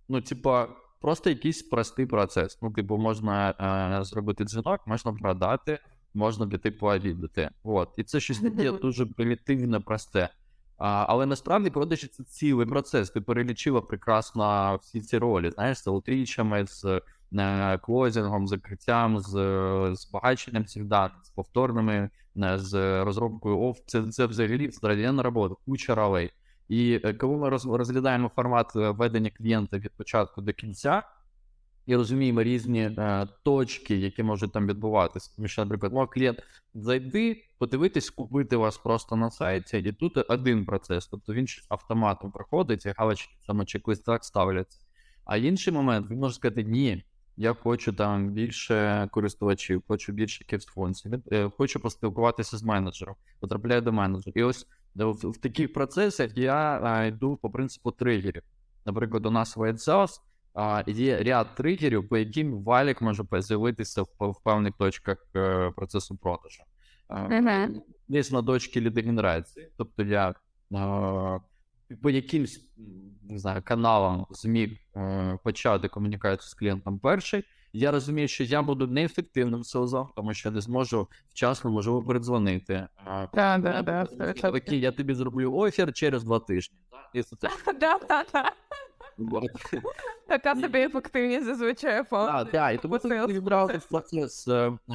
ну, 0.09 0.21
типа, 0.21 0.67
просто 1.01 1.29
якийсь 1.29 1.63
простий 1.63 2.05
процес. 2.05 2.59
Ну, 2.61 2.71
типу, 2.71 2.97
можна 2.97 3.55
зробити 4.05 4.43
дзвінок, 4.43 4.87
можна 4.87 5.13
продати 5.13 5.79
можна 6.13 6.47
піти 6.47 6.71
пообідати. 6.71 7.49
От. 7.63 7.89
І 7.97 8.03
це 8.03 8.19
щось 8.19 8.39
таке 8.39 8.71
дуже 8.81 9.05
примітивне, 9.05 9.79
просте. 9.79 10.29
А, 10.77 11.05
Але 11.07 11.25
насправді 11.25 11.69
продажі 11.69 12.07
це 12.07 12.23
цілий 12.23 12.65
процес. 12.67 13.09
Ти 13.09 13.21
перелічила 13.21 13.81
прекрасно 13.81 14.75
всі 14.81 15.01
ці 15.01 15.17
ролі, 15.17 15.51
знаєш, 15.51 15.77
з 15.77 15.87
аутрічами, 15.87 16.65
з 16.67 17.01
не, 17.31 17.79
клозінгом, 17.83 18.47
закриттям, 18.47 19.19
з 19.19 19.31
збагаченням 19.93 20.65
цих 20.65 20.83
даних, 20.85 21.11
з 21.23 21.29
повторними, 21.29 22.09
не, 22.35 22.59
з 22.59 23.03
розробкою 23.03 23.59
оф. 23.59 23.79
Це 23.85 24.03
це 24.03 24.25
взагалі 24.25 24.71
страдіна 24.71 25.23
робота, 25.23 25.55
куча 25.65 25.95
ролей. 25.95 26.31
І 26.67 27.01
е, 27.03 27.13
коли 27.13 27.37
ми 27.37 27.49
розглядаємо 27.49 28.31
формат 28.35 28.75
е, 28.75 28.89
ведення 28.89 29.29
клієнта 29.29 29.77
від 29.77 29.91
початку 29.91 30.41
до 30.41 30.53
кінця 30.53 31.03
і 31.85 31.95
розуміємо 31.95 32.43
різні 32.43 32.81
е, 32.81 33.27
точки, 33.43 33.95
які 33.95 34.23
можуть 34.23 34.51
там 34.51 34.67
відбуватися. 34.67 35.31
Тому 35.35 35.47
що, 35.47 35.61
наприклад, 35.61 35.93
мов 35.93 36.09
клієнт 36.09 36.43
зайди, 36.73 37.43
подивитись, 37.57 38.09
купити 38.09 38.57
вас 38.57 38.77
просто 38.77 39.15
на 39.15 39.31
сайті, 39.31 39.77
і 39.77 39.91
тут 39.91 40.25
один 40.29 40.65
процес, 40.65 41.07
тобто 41.07 41.33
він 41.33 41.45
автоматом 41.69 42.31
проходить, 42.31 42.85
і 42.85 42.93
галочки 42.97 43.33
саме 43.45 43.65
чек 43.65 43.83
так 44.05 44.25
ставляться. 44.25 44.79
А 45.25 45.37
інший 45.37 45.73
момент, 45.73 46.09
він 46.09 46.19
може 46.19 46.35
сказати, 46.35 46.63
ні, 46.63 47.03
я 47.37 47.53
хочу 47.53 47.93
там 47.93 48.29
більше 48.29 49.07
користувачів, 49.11 49.83
хочу 49.87 50.11
більше 50.11 50.45
функцій, 50.59 51.09
е, 51.31 51.49
хочу 51.57 51.79
поспілкуватися 51.79 52.57
з 52.57 52.63
менеджером, 52.63 53.15
потрапляю 53.39 53.81
до 53.81 53.91
менеджера. 53.91 54.33
І 54.35 54.43
ось 54.43 54.67
в, 54.95 55.11
в 55.11 55.37
таких 55.37 55.73
процесах 55.73 56.37
я 56.37 56.79
а, 56.83 57.05
йду 57.05 57.37
по 57.37 57.49
принципу 57.49 57.91
тригерів. 57.91 58.43
Наприклад, 58.85 59.25
у 59.25 59.31
нас 59.31 59.57
в 59.57 59.59
Sales 59.59 60.21
а, 60.53 60.83
є 60.87 61.23
ряд 61.23 61.55
тригерів, 61.55 62.09
по 62.09 62.17
яким 62.17 62.63
валік 62.63 63.01
може 63.01 63.23
з'явитися 63.31 64.01
в, 64.01 64.07
в 64.19 64.43
певних 64.43 64.73
точках 64.77 65.17
е, 65.35 65.71
процесу 65.75 66.17
продажу. 66.17 66.63
Мгм. 67.09 67.81
Десь 68.07 68.31
на 68.31 68.43
точці 68.43 68.81
лідогенерації. 68.81 69.69
Тобто 69.77 70.03
я 70.03 70.35
а, 70.75 71.39
по 72.01 72.09
якимсь 72.09 72.71
не 73.31 73.39
знаю, 73.39 73.61
каналам 73.63 74.25
зміг 74.29 74.77
е, 74.95 75.37
почати 75.43 75.87
комунікацію 75.87 76.49
з 76.49 76.53
клієнтом 76.53 76.99
перший. 76.99 77.43
Я 77.73 77.91
розумію, 77.91 78.27
що 78.27 78.43
я 78.43 78.61
буду 78.61 78.87
неефективним 78.87 79.63
селзом, 79.63 80.09
тому 80.15 80.33
що 80.33 80.49
я 80.49 80.55
не 80.55 80.61
зможу 80.61 81.07
вчасно 81.29 81.71
можливо 81.71 82.03
передзвонити. 82.03 82.87
Да, 83.33 83.57
да, 83.57 83.81
да, 83.81 84.07
я 84.81 84.91
тобі 84.91 85.13
зроблю 85.13 85.53
офер 85.53 85.93
через 85.93 86.23
два 86.23 86.39
тижні. 86.39 86.77
да, 88.07 88.23
да. 88.33 88.51
Така 90.27 90.55
собі 90.55 90.79
ефективність 90.79 91.45
зазвичай 91.45 92.03
Так, 92.09 92.51
так, 92.51 92.75
і 92.75 92.77
тому 92.77 92.99
ти 92.99 93.25
відбрав 93.25 93.87
процес, 93.89 94.47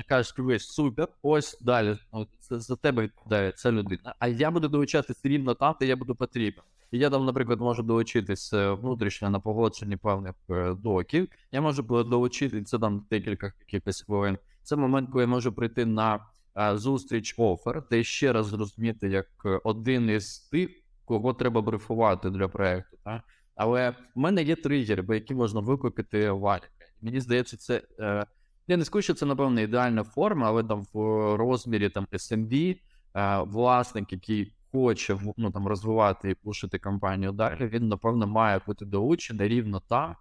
кажеш, 0.08 0.34
дивись, 0.36 0.68
супер, 0.68 1.08
ось 1.22 1.58
далі, 1.60 1.96
це 2.40 2.60
за 2.60 2.76
тебе 2.76 3.02
відповідає 3.02 3.52
ця 3.52 3.72
людина. 3.72 4.14
А 4.18 4.28
я 4.28 4.50
буду 4.50 4.68
долучатися 4.68 5.20
рівно 5.24 5.54
там, 5.54 5.74
де 5.80 5.86
я 5.86 5.96
буду 5.96 6.14
потрібен. 6.14 6.64
І 6.90 6.98
я 6.98 7.10
там, 7.10 7.24
наприклад, 7.24 7.60
можу 7.60 7.82
долучитись 7.82 8.52
е, 8.52 8.70
внутрішньо 8.70 9.30
на 9.30 9.40
погодженні 9.40 9.96
певних 9.96 10.34
е, 10.50 10.74
доків. 10.74 11.28
Я 11.52 11.60
можу 11.60 11.82
долучити 11.82 12.62
це 12.62 12.78
там 12.78 13.06
декілька 13.10 13.52
якихось 13.60 14.02
хвилин. 14.02 14.38
Це 14.62 14.76
момент, 14.76 15.10
коли 15.12 15.24
я 15.24 15.28
можу 15.28 15.52
прийти 15.52 15.86
на 15.86 16.26
е, 16.58 16.76
зустріч 16.76 17.34
офер, 17.38 17.82
де 17.90 18.04
ще 18.04 18.32
раз 18.32 18.46
зрозуміти 18.46 19.08
як 19.08 19.26
один 19.64 20.10
із 20.10 20.38
тих, 20.38 20.70
кого 21.04 21.34
треба 21.34 21.62
брифувати 21.62 22.30
для 22.30 22.48
проекту. 22.48 22.96
Так? 23.04 23.22
Але 23.56 23.90
в 23.90 24.18
мене 24.18 24.42
є 24.42 24.56
тригери, 24.56 25.02
по 25.02 25.14
які 25.14 25.34
можна 25.34 25.60
викликати 25.60 26.30
валіка. 26.30 26.68
Мені 27.02 27.20
здається, 27.20 27.56
це. 27.56 27.82
Е, 28.00 28.26
я 28.68 28.76
не 28.76 28.84
скажу, 28.84 29.02
що 29.02 29.14
це, 29.14 29.26
напевно, 29.26 29.60
ідеальна 29.60 30.04
форма, 30.04 30.46
але 30.46 30.64
там 30.64 30.86
в 30.92 30.98
розмірі 31.36 31.88
там 31.88 32.06
SMB, 32.12 32.76
е, 33.14 33.38
власник, 33.42 34.12
який 34.12 34.52
хоче 34.72 35.18
ну, 35.36 35.50
там, 35.50 35.66
розвивати 35.66 36.30
і 36.30 36.34
пушити 36.34 36.78
компанію 36.78 37.32
далі, 37.32 37.66
він, 37.66 37.88
напевно, 37.88 38.26
має 38.26 38.60
бути 38.66 38.84
долучений 38.84 39.48
рівно 39.48 39.80
там, 39.88 40.14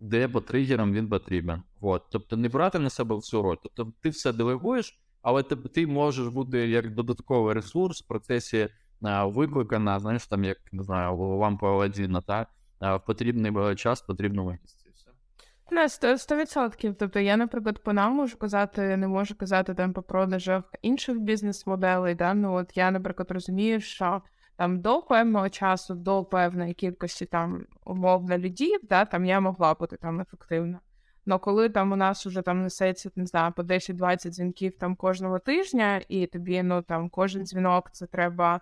де 0.00 0.28
по 0.28 0.40
тригерам 0.40 0.92
він 0.92 1.08
потрібен. 1.08 1.62
От. 1.80 2.02
Тобто 2.10 2.36
не 2.36 2.48
брати 2.48 2.78
на 2.78 2.90
себе 2.90 3.16
всю 3.16 3.42
роль. 3.42 3.56
Тобто 3.62 3.92
ти 4.00 4.08
все 4.08 4.32
делегуєш, 4.32 5.00
але 5.22 5.42
ти, 5.42 5.56
ти 5.56 5.86
можеш 5.86 6.28
бути 6.28 6.68
як 6.68 6.94
додатковий 6.94 7.54
ресурс 7.54 8.02
в 8.02 8.06
процесі 8.06 8.58
е, 8.58 9.24
викликана, 9.24 10.00
знаєш, 10.00 10.26
там, 10.26 10.44
як 10.44 10.58
не 10.72 10.82
знаю, 10.82 11.16
лампа 11.16 11.72
Аладдіна, 11.72 12.20
так? 12.20 12.48
Потрібний 13.06 13.76
час, 13.76 14.02
в 14.02 14.06
потрібному. 14.06 14.58
Все. 14.94 15.10
Не, 15.70 15.88
сто- 15.88 16.18
сто 16.18 16.36
відсотків. 16.36 16.94
Тобто 16.98 17.20
я, 17.20 17.36
наприклад, 17.36 17.82
по 17.82 17.92
нам 17.92 18.12
можу 18.12 18.38
казати, 18.38 18.96
не 18.96 19.08
можу 19.08 19.34
казати 19.34 19.74
там 19.74 19.92
по 19.92 20.02
продажах 20.02 20.64
інших 20.82 21.20
бізнес-моделей. 21.20 22.14
Да? 22.14 22.34
Ну 22.34 22.54
от 22.54 22.76
я, 22.76 22.90
наприклад, 22.90 23.30
розумію, 23.30 23.80
що 23.80 24.22
там 24.56 24.80
до 24.80 25.02
певного 25.02 25.48
часу, 25.48 25.94
до 25.94 26.24
певної 26.24 26.74
кількості 26.74 27.26
там 27.26 27.66
умовно 27.84 28.38
людей, 28.38 28.76
да, 28.82 29.04
там 29.04 29.24
я 29.24 29.40
могла 29.40 29.74
бути 29.74 29.96
там 29.96 30.20
ефективна. 30.20 30.80
Но 31.26 31.38
коли 31.38 31.68
там 31.68 31.92
у 31.92 31.96
нас 31.96 32.26
уже 32.26 32.42
там 32.42 32.62
несеться, 32.62 33.10
не 33.16 33.26
знаю, 33.26 33.52
по 33.52 33.62
10-20 33.62 34.30
дзвінків 34.30 34.78
там 34.78 34.96
кожного 34.96 35.38
тижня, 35.38 36.00
і 36.08 36.26
тобі 36.26 36.62
ну 36.62 36.82
там 36.82 37.08
кожен 37.08 37.44
дзвінок 37.44 37.90
це 37.92 38.06
треба. 38.06 38.60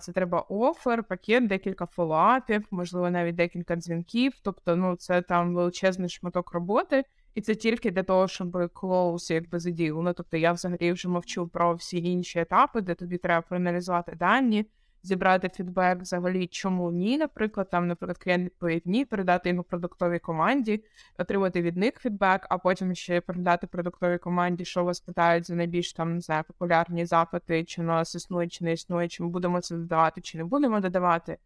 Це 0.00 0.12
треба 0.14 0.40
офер, 0.40 1.04
пакет, 1.04 1.46
декілька 1.46 1.86
фолоапів, 1.86 2.66
можливо, 2.70 3.10
навіть 3.10 3.34
декілька 3.34 3.76
дзвінків. 3.76 4.32
Тобто, 4.42 4.76
ну 4.76 4.96
це 4.96 5.22
там 5.22 5.54
величезний 5.54 6.08
шматок 6.08 6.52
роботи, 6.52 7.04
і 7.34 7.40
це 7.40 7.54
тільки 7.54 7.90
для 7.90 8.02
того, 8.02 8.28
щоб 8.28 8.72
клоус 8.72 9.30
якби 9.30 9.58
задіяв. 9.58 10.02
Ну 10.02 10.12
тобто 10.12 10.36
я 10.36 10.52
взагалі 10.52 10.92
вже 10.92 11.08
мовчу 11.08 11.48
про 11.48 11.74
всі 11.74 12.12
інші 12.12 12.40
етапи, 12.40 12.80
де 12.80 12.94
тобі 12.94 13.18
треба 13.18 13.40
проаналізувати 13.40 14.16
дані, 14.16 14.66
зібрати 15.02 15.48
фідбек, 15.48 16.00
взагалі, 16.00 16.46
чому 16.46 16.90
ні, 16.92 17.18
наприклад, 17.18 17.70
там, 17.70 17.86
наприклад, 17.86 18.18
клієнт 18.18 18.44
відповів 18.44 18.82
ні, 18.84 19.04
передати 19.04 19.50
його 19.50 19.62
продуктовій 19.62 20.18
команді, 20.18 20.84
отримати 21.18 21.62
від 21.62 21.76
них 21.76 21.94
фідбек, 21.98 22.46
а 22.50 22.58
потім 22.58 22.94
ще 22.94 23.20
передати 23.20 23.66
продуктовій 23.66 24.18
команді, 24.18 24.64
що 24.64 24.84
вас 24.84 25.00
питають 25.00 25.46
за 25.46 25.54
найбільш 25.54 25.92
там 25.92 26.20
знаю, 26.20 26.44
популярні 26.46 27.06
запити, 27.06 27.64
чи 27.64 27.82
нас 27.82 28.14
існує, 28.14 28.48
чи 28.48 28.64
не 28.64 28.72
існує, 28.72 29.08
чи 29.08 29.22
ми 29.22 29.28
будемо 29.28 29.60
це 29.60 29.76
додавати, 29.76 30.20
чи 30.20 30.38
не 30.38 30.44
будемо 30.44 30.80
додавати. 30.80 31.38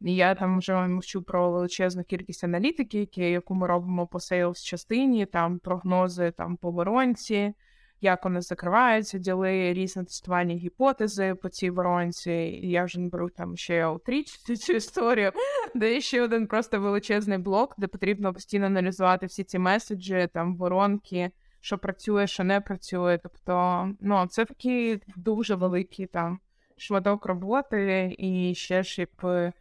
І 0.00 0.16
я 0.16 0.34
там 0.34 0.58
вже 0.58 0.86
мовчу 0.86 1.22
про 1.22 1.50
величезну 1.50 2.04
кількість 2.04 2.44
аналітики, 2.44 3.08
яку 3.30 3.54
ми 3.54 3.66
робимо 3.66 4.06
по 4.06 4.20
sales 4.20 4.62
частині, 4.62 5.26
там 5.26 5.58
прогнози 5.58 6.30
там 6.30 6.56
по 6.56 6.70
воронці, 6.70 7.54
як 8.00 8.24
вони 8.24 8.40
закриваються, 8.40 9.18
діли 9.18 9.72
різне 9.72 10.04
тестування 10.04 10.54
гіпотези 10.54 11.34
по 11.34 11.48
цій 11.48 11.70
воронці. 11.70 12.32
Я 12.62 12.84
вже 12.84 13.00
не 13.00 13.08
беру 13.08 13.30
там 13.30 13.56
ще 13.56 13.86
аутрічити 13.86 14.56
цю 14.56 14.72
історію, 14.72 15.32
де 15.74 16.00
ще 16.00 16.22
один 16.22 16.46
просто 16.46 16.80
величезний 16.80 17.38
блок, 17.38 17.74
де 17.78 17.86
потрібно 17.86 18.32
постійно 18.32 18.66
аналізувати 18.66 19.26
всі 19.26 19.44
ці 19.44 19.58
меседжі, 19.58 20.28
там 20.34 20.56
воронки, 20.56 21.30
що 21.60 21.78
працює, 21.78 22.26
що 22.26 22.44
не 22.44 22.60
працює. 22.60 23.18
Тобто, 23.22 23.88
ну 24.00 24.26
це 24.26 24.44
такий 24.44 25.02
дуже 25.16 25.54
великий 25.54 26.06
там 26.06 26.38
шматок 26.76 27.26
роботи, 27.26 28.14
і 28.18 28.54
ще 28.54 28.82
е, 29.24 29.52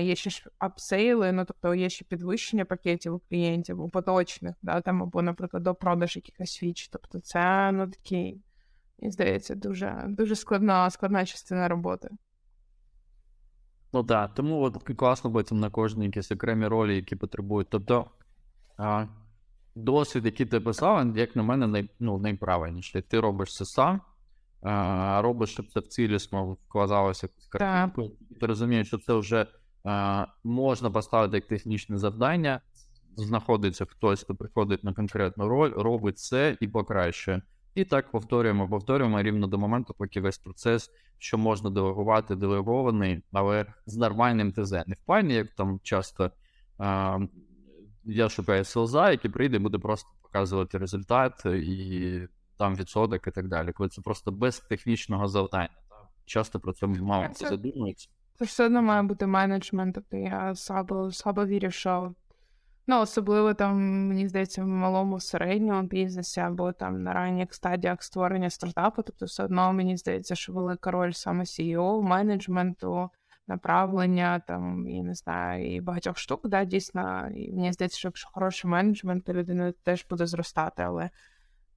є 0.00 0.14
ще 0.14 0.30
ж 0.30 0.50
апсейли, 0.58 1.32
ну 1.32 1.44
тобто 1.44 1.74
є 1.74 1.88
ще 1.88 2.04
підвищення 2.04 2.64
пакетів 2.64 3.14
у 3.14 3.18
клієнтів, 3.18 3.80
у 3.80 3.88
поточних, 3.88 4.54
да, 4.62 4.80
там, 4.80 5.02
або, 5.02 5.22
наприклад, 5.22 5.62
до 5.62 5.74
продаж 5.74 6.16
якихось 6.16 6.56
фіч. 6.56 6.88
Тобто 6.88 7.20
це 7.20 7.72
ну 7.72 7.86
такий, 7.86 8.40
мені 8.98 9.12
здається, 9.12 9.54
дуже, 9.54 10.04
дуже 10.08 10.36
складна, 10.36 10.90
складна 10.90 11.26
частина 11.26 11.68
роботи. 11.68 12.08
Ну 13.92 14.04
так, 14.04 14.34
тому 14.34 14.62
от 14.62 14.82
класно 14.96 15.32
потім 15.32 15.60
на 15.60 15.70
кожній 15.70 16.06
якісь 16.06 16.32
окремі 16.32 16.66
ролі, 16.66 16.96
які 16.96 17.16
потребують. 17.16 17.68
Тобто 17.70 18.10
а, 18.76 19.06
досвід, 19.74 20.24
який 20.24 20.46
ти 20.46 20.60
писав, 20.60 21.16
як 21.16 21.36
на 21.36 21.42
мене, 21.42 21.66
най, 21.66 21.90
ну, 22.00 22.18
найправильніший. 22.18 23.02
Ти 23.02 23.20
робиш 23.20 23.56
це 23.56 23.64
сам, 23.64 24.00
а, 24.62 25.22
робиш, 25.22 25.50
щоб 25.50 25.66
це 25.66 25.80
в 25.80 25.86
цілісно 25.86 26.52
вкладалося 26.52 27.26
в 27.26 27.30
якусь 27.30 27.46
картинку. 27.46 28.16
Ти 28.40 28.46
розумієш, 28.46 28.86
що 28.86 28.98
це 28.98 29.14
вже 29.14 29.46
можна 30.44 30.90
поставити 30.90 31.36
як 31.36 31.46
технічне 31.46 31.98
завдання. 31.98 32.60
Знаходиться 33.16 33.84
хтось, 33.84 34.22
хто 34.22 34.34
приходить 34.34 34.84
на 34.84 34.94
конкретну 34.94 35.48
роль, 35.48 35.70
робить 35.70 36.18
це 36.18 36.56
і 36.60 36.68
покращує. 36.68 37.42
І 37.74 37.84
так 37.84 38.10
повторюємо, 38.10 38.68
повторюємо 38.68 39.22
рівно 39.22 39.46
до 39.46 39.58
моменту, 39.58 39.94
поки 39.98 40.20
весь 40.20 40.38
процес, 40.38 40.90
що 41.18 41.38
можна 41.38 41.70
делегувати, 41.70 42.36
делегований, 42.36 43.22
але 43.32 43.66
з 43.86 43.96
нормальним 43.96 44.52
ТЗ. 44.52 44.72
Не 44.72 44.94
в 44.94 45.06
плані, 45.06 45.34
як 45.34 45.48
там 45.54 45.80
часто 45.82 46.30
а, 46.78 47.18
я 48.04 48.28
шукаю 48.28 48.64
селза, 48.64 49.10
який 49.10 49.30
прийде 49.30 49.56
і 49.56 49.60
буде 49.60 49.78
просто 49.78 50.08
показувати 50.22 50.78
результат 50.78 51.46
і 51.46 52.20
там 52.58 52.74
відсоток 52.74 53.26
і 53.26 53.30
так 53.30 53.48
далі. 53.48 53.72
Коли 53.72 53.88
це 53.88 54.02
просто 54.02 54.32
без 54.32 54.60
технічного 54.60 55.28
завдання. 55.28 55.70
Часто 56.24 56.60
про 56.60 56.72
це 56.72 56.86
мало 56.86 57.26
задумується. 57.34 58.08
Це 58.38 58.44
все 58.44 58.66
одно 58.66 58.82
має 58.82 59.02
бути 59.02 59.26
менеджмент. 59.26 59.94
Тобто 59.94 60.16
я 60.16 60.54
слабо, 60.54 61.12
слабо 61.12 61.46
вірю, 61.46 61.70
що 61.70 62.14
ну, 62.86 63.00
особливо 63.00 63.54
там, 63.54 64.08
мені 64.08 64.28
здається, 64.28 64.62
в 64.62 64.66
малому 64.66 65.20
середньому 65.20 65.82
бізнесі 65.82 66.40
або 66.40 66.72
там 66.72 67.02
на 67.02 67.12
ранніх 67.12 67.54
стадіях 67.54 68.02
створення 68.02 68.50
стартапу. 68.50 69.02
Тобто, 69.02 69.26
все 69.26 69.44
одно 69.44 69.72
мені 69.72 69.96
здається, 69.96 70.34
що 70.34 70.52
велика 70.52 70.90
роль 70.90 71.12
саме 71.12 71.44
CEO, 71.44 72.02
менеджменту, 72.02 73.10
направлення, 73.46 74.40
там, 74.40 74.88
і 74.88 75.02
не 75.02 75.14
знаю, 75.14 75.74
і 75.74 75.80
багатьох 75.80 76.18
штук, 76.18 76.48
да, 76.48 76.64
дійсно. 76.64 77.28
І 77.34 77.52
мені 77.52 77.72
здається, 77.72 77.98
що 77.98 78.08
якщо 78.08 78.28
хороший 78.32 78.70
менеджмент, 78.70 79.24
то 79.24 79.32
людина 79.32 79.72
теж 79.82 80.06
буде 80.10 80.26
зростати. 80.26 80.82
Але 80.82 81.10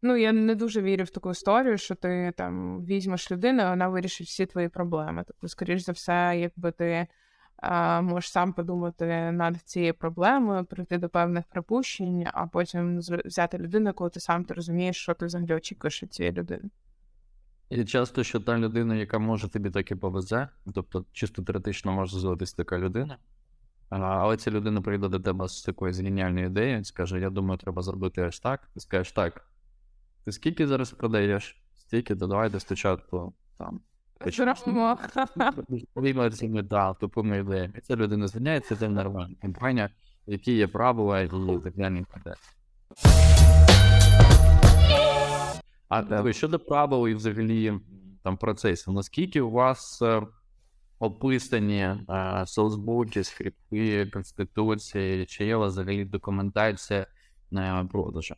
ну 0.02 0.16
я 0.16 0.32
не 0.32 0.56
дуже 0.56 0.82
вірю 0.82 1.04
в 1.04 1.10
таку 1.10 1.32
історію, 1.32 1.78
що 1.78 1.96
ти 1.96 2.34
там 2.38 2.86
візьмеш 2.86 3.32
людину, 3.32 3.64
і 3.64 3.66
вона 3.66 3.88
вирішить 3.88 4.28
всі 4.28 4.46
твої 4.46 4.70
проблеми. 4.70 5.24
Тобто, 5.28 5.48
скоріш 5.48 5.82
за 5.82 5.92
все, 5.92 6.34
якби 6.38 6.72
ти 6.72 7.08
а, 7.58 8.02
можеш 8.02 8.32
сам 8.32 8.54
подумати 8.54 9.32
над 9.32 9.58
цією 9.62 9.94
проблемою, 9.94 10.66
прийти 10.66 10.98
до 10.98 11.10
певних 11.10 11.46
припущень, 11.46 12.28
а 12.34 12.48
потім 12.48 13.00
взяти 13.26 13.58
людину, 13.58 13.94
коли 13.94 14.10
ти 14.10 14.20
сам 14.20 14.44
ти 14.44 14.54
розумієш, 14.54 14.98
що 14.98 15.14
ти 15.14 15.26
взагалі 15.26 15.54
очікуєш 15.54 16.04
від 16.04 16.14
цієї 16.14 16.36
людини. 16.36 16.70
І 17.70 17.86
часто, 17.86 18.24
що 18.24 18.40
та 18.40 18.58
людина, 18.58 18.96
яка 18.96 19.20
може 19.20 19.50
тобі 19.50 19.70
таки 19.70 19.96
повезе, 19.96 20.48
тобто 20.74 21.06
чисто 21.12 21.42
теоретично 21.42 21.92
може 21.92 22.20
з'явитися 22.20 22.56
така 22.56 22.78
людина, 22.78 23.18
але 23.90 24.38
ця 24.38 24.52
людина 24.52 24.82
прийде 24.82 25.08
до 25.08 25.20
тебе 25.20 25.48
з 25.48 25.62
такою 25.62 25.94
геніальною 25.94 26.46
ідеєю, 26.46 26.84
скаже: 26.84 27.20
Я 27.20 27.30
думаю, 27.30 27.58
треба 27.58 27.82
зробити 27.82 28.22
аж 28.22 28.40
так. 28.40 28.70
Ти 28.74 28.80
скажеш 28.80 29.12
так. 29.12 29.51
Ти 30.26 30.32
скільки 30.32 30.68
зараз 30.68 30.92
продаєш? 30.92 31.58
Стільки, 31.76 32.16
то 32.16 32.28
давайте 32.28 32.60
спочатку 32.60 33.34
там. 33.58 33.82
Зробимо. 34.66 36.62
Да, 36.62 36.94
тупими 36.94 37.40
ідеями. 37.40 37.74
І 37.78 37.82
ця 37.82 37.96
людина 37.96 38.28
звільняється, 38.28 38.76
це 38.76 38.90
нормальна 38.90 39.36
компанія, 39.42 39.90
які 40.28 40.54
є 40.54 40.68
правила 40.68 41.22
і 41.22 41.28
так 41.28 41.74
далі. 41.76 42.06
А 45.90 46.04
щодо 46.34 46.60
правил 46.60 47.08
і 47.08 47.14
взагалі 47.14 47.74
там 48.24 48.38
процесів, 48.38 48.94
наскільки 48.94 49.42
у 49.42 49.52
вас 49.52 50.02
е, 50.02 50.22
описані 51.00 51.80
е, 51.80 52.44
соцбуки, 52.46 53.24
скрипти, 53.24 54.06
конституції, 54.06 55.26
чи 55.26 55.46
є 55.46 55.56
у 55.56 55.60
вас 55.60 55.72
взагалі 55.72 56.06
документація 56.06 57.08
на 57.52 57.86
продажу? 57.86 58.36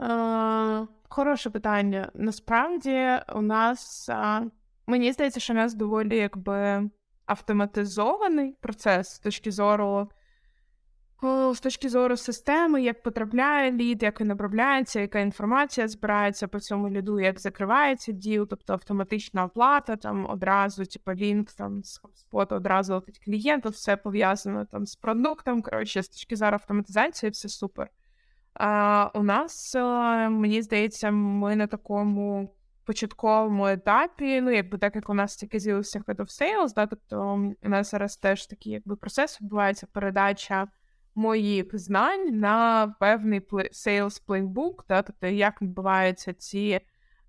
Е, 0.00 0.86
Хороше 1.08 1.50
питання. 1.50 2.10
Насправді, 2.14 3.08
у 3.34 3.40
нас 3.40 4.08
а, 4.08 4.42
мені 4.86 5.12
здається, 5.12 5.40
що 5.40 5.52
у 5.52 5.56
нас 5.56 5.74
доволі 5.74 6.16
якби 6.16 6.90
автоматизований 7.26 8.56
процес 8.60 9.08
з 9.08 9.18
точки 9.18 9.50
зору 9.50 10.08
о, 11.22 11.54
з 11.54 11.60
точки 11.60 11.88
зору 11.88 12.16
системи, 12.16 12.82
як 12.82 13.02
потрапляє 13.02 13.72
лід, 13.72 14.02
як 14.02 14.20
він 14.20 14.30
обробляється, 14.30 15.00
яка 15.00 15.18
інформація 15.18 15.88
збирається 15.88 16.48
по 16.48 16.60
цьому 16.60 16.90
ліду, 16.90 17.20
як 17.20 17.40
закривається 17.40 18.12
діл, 18.12 18.46
тобто 18.50 18.72
автоматична 18.72 19.44
оплата, 19.44 19.96
там 19.96 20.30
одразу, 20.30 20.84
типу, 20.84 21.12
лінк 21.12 21.52
там 21.52 21.84
з 21.84 22.00
HubSpot 22.02 22.54
одразу 22.54 22.94
летить 22.94 23.20
клієнту, 23.24 23.68
все 23.68 23.96
пов'язано 23.96 24.64
там 24.64 24.86
з 24.86 24.96
продуктом. 24.96 25.62
Коротше, 25.62 26.02
з 26.02 26.08
точки 26.08 26.36
зору 26.36 26.54
автоматизації, 26.54 27.30
все 27.30 27.48
супер. 27.48 27.90
А, 28.54 29.10
У 29.14 29.22
нас, 29.22 29.74
е, 29.74 29.80
мені 30.28 30.62
здається, 30.62 31.10
ми 31.10 31.56
на 31.56 31.66
такому 31.66 32.54
початковому 32.84 33.66
етапі, 33.66 34.40
ну, 34.40 34.50
якби 34.50 34.78
так 34.78 34.96
як 34.96 35.10
у 35.10 35.14
нас 35.14 35.36
тільки 35.36 35.58
з'явився 35.60 35.98
Head 35.98 36.16
of 36.16 36.42
Sales, 36.42 36.74
да, 36.74 36.86
тобто 36.86 37.40
у 37.62 37.68
нас 37.68 37.90
зараз 37.90 38.16
теж 38.16 38.46
такий 38.46 38.72
якби 38.72 38.96
процес 38.96 39.40
відбувається 39.40 39.86
передача 39.92 40.68
моїх 41.14 41.78
знань 41.78 42.38
на 42.38 42.88
певний 43.00 43.40
sales 43.50 44.26
playbook, 44.26 44.74
да, 44.88 45.02
тобто 45.02 45.26
як 45.26 45.62
відбуваються 45.62 46.32
ці 46.32 46.80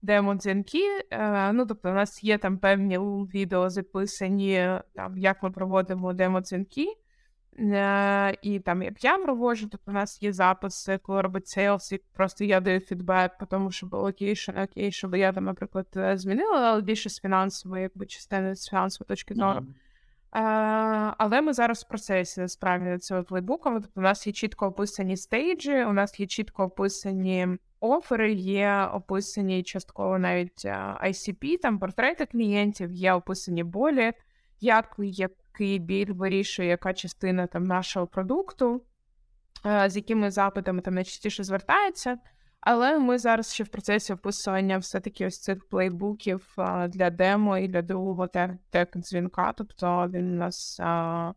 демо-дзвінки. 0.01 0.83
Е, 1.11 1.53
ну, 1.53 1.65
тобто, 1.65 1.89
у 1.89 1.93
нас 1.93 2.23
є 2.23 2.37
там 2.37 2.57
певні 2.57 2.97
відео 3.33 3.69
записані, 3.69 4.79
там, 4.95 5.17
як 5.17 5.43
ми 5.43 5.51
проводимо 5.51 6.13
демо-дзвінки. 6.13 6.85
Е, 7.59 8.37
і 8.41 8.59
там 8.59 8.81
як 8.81 9.03
я 9.03 9.17
проводжу, 9.17 9.67
тобто 9.71 9.91
у 9.91 9.93
нас 9.93 10.23
є 10.23 10.33
записи, 10.33 10.99
коли 11.03 11.21
робить 11.21 11.47
sales, 11.47 11.91
і 11.91 12.01
просто 12.13 12.43
я 12.43 12.59
даю 12.59 12.79
фідбек, 12.79 13.37
по 13.37 13.45
тому 13.45 13.71
що 13.71 13.87
було 13.87 14.07
окей, 14.07 14.35
що 14.35 14.51
не 14.51 14.63
окей, 14.63 14.91
щоб 14.91 15.15
я 15.15 15.33
там, 15.33 15.43
наприклад, 15.43 15.87
е, 15.95 16.17
змінила, 16.17 16.57
але 16.57 16.81
більше 16.81 17.09
з 17.09 17.19
фінансової, 17.19 17.83
якби 17.83 18.05
частини 18.05 18.55
з 18.55 18.69
фінансової 18.69 19.07
точки 19.07 19.33
зору. 19.33 19.59
Mm-hmm. 19.59 19.73
Uh, 20.31 21.13
але 21.17 21.41
ми 21.41 21.53
зараз 21.53 21.83
в 21.83 21.87
процесі 21.87 22.47
справді 22.47 22.97
цього 22.97 23.23
плейбука. 23.23 23.69
Тобто 23.73 23.89
у 23.95 24.01
нас 24.01 24.27
є 24.27 24.33
чітко 24.33 24.65
описані 24.65 25.17
стейджі, 25.17 25.83
у 25.83 25.93
нас 25.93 26.19
є 26.19 26.27
чітко 26.27 26.63
описані 26.63 27.47
офери, 27.79 28.33
є 28.33 28.89
описані 28.93 29.63
частково 29.63 30.19
навіть 30.19 30.65
ICP, 31.05 31.57
там 31.61 31.79
портрети 31.79 32.25
клієнтів, 32.25 32.91
є 32.91 33.13
описані 33.13 33.63
болі, 33.63 34.13
як 34.59 34.95
який 35.53 35.79
біль 35.79 36.13
вирішує, 36.13 36.69
яка 36.69 36.93
частина 36.93 37.47
там 37.47 37.63
нашого 37.63 38.07
продукту, 38.07 38.81
uh, 39.65 39.89
з 39.89 39.95
якими 39.95 40.31
запитами 40.31 40.81
там 40.81 40.93
найчастіше 40.93 41.43
звертається. 41.43 42.17
Але 42.61 42.99
ми 42.99 43.17
зараз 43.17 43.53
ще 43.53 43.63
в 43.63 43.67
процесі 43.67 44.13
описування 44.13 44.77
все-таки 44.77 45.27
ось 45.27 45.39
цих 45.39 45.69
плейбуків 45.69 46.55
для 46.87 47.09
демо 47.09 47.57
і 47.57 47.67
для 47.67 47.81
другого 47.81 48.27
тек 48.69 48.97
дзвінка. 48.97 49.53
Тобто 49.57 50.09
він 50.13 50.33
у 50.33 50.35
нас 50.35 50.79
а, 50.79 51.33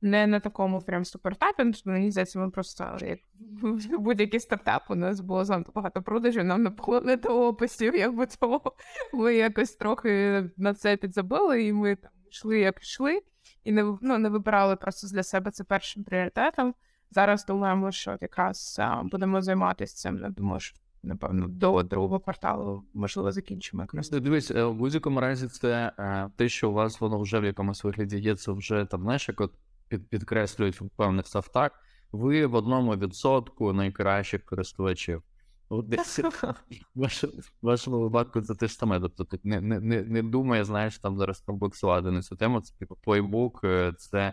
не 0.00 0.26
на 0.26 0.40
такому 0.40 0.80
прям 0.80 1.04
супертапі. 1.04 1.64
Тобто, 1.64 1.90
мені 1.90 2.10
здається, 2.10 2.38
ми 2.38 2.50
просто 2.50 2.96
як 3.00 3.18
будь-який 3.98 4.40
стартап 4.40 4.82
у 4.88 4.94
нас 4.94 5.20
було 5.20 5.44
занадто 5.44 5.72
багато 5.74 6.02
продажів, 6.02 6.44
нам 6.44 6.62
не 6.62 6.70
було 6.70 7.00
не 7.00 7.16
до 7.16 7.48
описів, 7.48 7.96
якби 7.96 8.26
того. 8.40 8.72
Ми 9.12 9.34
якось 9.34 9.76
трохи 9.76 10.44
на 10.56 10.74
це 10.74 10.96
підзабили, 10.96 11.64
і 11.64 11.72
ми 11.72 11.96
там 11.96 12.12
йшли, 12.30 12.58
як 12.58 12.82
йшли, 12.82 13.20
і 13.66 13.72
не 13.72 13.96
ну, 14.00 14.18
не 14.18 14.28
вибирали 14.28 14.76
просто 14.76 15.08
для 15.08 15.22
себе 15.22 15.50
це 15.50 15.64
першим 15.64 16.04
пріоритетом. 16.04 16.74
Зараз 17.10 17.46
думаємо, 17.46 17.92
що 17.92 18.18
якраз 18.20 18.76
а, 18.78 19.02
будемо 19.02 19.42
займатися 19.42 19.96
цим. 19.96 20.34
Думаю, 20.36 20.60
що 20.60 20.76
напевно 21.02 21.48
до 21.48 21.82
другого 21.82 22.20
кварталу 22.20 22.84
можливо 22.94 23.32
закінчимо 23.32 23.82
якраз. 23.82 24.10
Дивись, 24.10 24.50
е, 24.50 24.64
в 24.64 24.74
будь-якому 24.74 25.20
разі, 25.20 25.48
це 25.48 25.92
е, 25.98 26.30
те, 26.36 26.48
що 26.48 26.70
у 26.70 26.72
вас 26.72 27.00
воно 27.00 27.20
вже 27.20 27.40
в 27.40 27.44
якомусь 27.44 27.84
вигляді 27.84 28.18
є, 28.18 28.36
це 28.36 28.52
вже 28.52 28.84
там 28.84 29.02
знаєш, 29.02 29.28
як 29.28 29.40
от 29.40 29.52
під, 29.88 30.08
підкреслюють 30.08 30.80
в 30.80 30.88
певних 30.88 31.26
софтах. 31.26 31.70
Ви 32.12 32.46
в 32.46 32.54
одному 32.54 32.96
відсотку 32.96 33.72
найкращих 33.72 34.44
користувачів. 34.44 35.22
Десь 35.84 36.18
в 36.18 37.66
вашому 37.66 38.00
випадку 38.00 38.40
це 38.40 38.54
те 38.54 38.66
ж 38.66 38.74
саме. 38.74 39.00
Тобто 39.00 39.24
ти 39.24 39.40
не 39.44 39.60
не, 39.60 39.80
не, 40.02 40.22
думає, 40.22 40.64
знаєш, 40.64 40.98
там 40.98 41.18
зараз 41.18 41.40
пробуксувати 41.40 42.10
на 42.10 42.22
цю 42.22 42.36
тему. 42.36 42.60
Це 42.60 42.74
типу 42.78 42.96
плейбук, 42.96 43.60
е, 43.64 43.92
це 43.98 44.32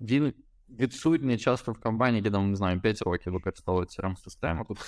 він 0.00 0.32
відсутні 0.80 1.38
часто 1.38 1.72
в 1.72 1.80
компанії, 1.80 2.18
які 2.18 2.30
там, 2.30 2.50
не 2.50 2.56
знаю, 2.56 2.80
5 2.80 3.02
років 3.02 3.32
використовують 3.32 3.98
crm 4.00 4.16
систему 4.16 4.64
Тут 4.68 4.78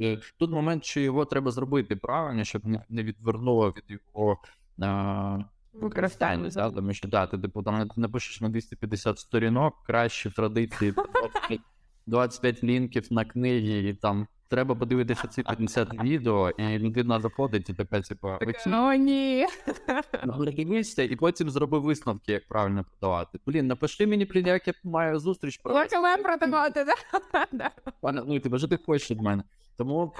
е, 0.00 0.20
тут 0.38 0.50
момент, 0.50 0.84
що 0.84 1.00
його 1.00 1.24
треба 1.24 1.50
зробити 1.50 1.96
правильно, 1.96 2.44
щоб 2.44 2.62
не 2.88 3.02
відвернуло 3.02 3.70
від 3.70 3.84
його 3.88 4.38
а, 4.80 5.38
використання. 5.72 6.70
Тому 6.70 6.92
що 6.92 7.08
да, 7.08 7.26
ти 7.26 7.38
типу, 7.38 7.62
там 7.62 7.90
напишеш 7.96 8.40
на 8.40 8.48
250 8.48 9.18
сторінок, 9.18 9.74
краще 9.86 10.28
в 10.28 10.32
традиції 10.32 10.94
25 12.06 12.64
лінків 12.64 13.06
на 13.10 13.24
книги 13.24 13.78
і 13.78 13.94
там 13.94 14.26
Треба 14.48 14.74
подивитися 14.74 15.28
ці 15.28 15.42
50 15.42 16.02
відео, 16.02 16.50
і 16.50 16.78
людина 16.78 17.20
заходить 17.20 17.70
і 17.70 17.74
така, 17.74 18.00
типу, 18.00 18.28
О, 18.66 18.94
ні. 18.94 19.46
Нагнівся, 20.24 21.02
і 21.02 21.16
потім 21.16 21.50
зроби 21.50 21.78
висновки, 21.78 22.32
як 22.32 22.48
правильно 22.48 22.84
продавати. 22.84 23.38
Блін, 23.46 23.66
напиши 23.66 24.06
мені, 24.06 24.24
блін, 24.24 24.46
як 24.46 24.68
я 24.68 24.74
маю 24.84 25.18
зустріч. 25.18 25.60
Хочемо 25.62 26.16
продавати? 26.22 26.84
Пане, 28.00 28.22
ну, 28.26 28.40
ти 28.40 28.48
вже 28.48 28.68
ти 28.68 28.78
хочеш 28.86 29.10
від 29.10 29.20
мене. 29.20 29.42
Тому 29.76 30.12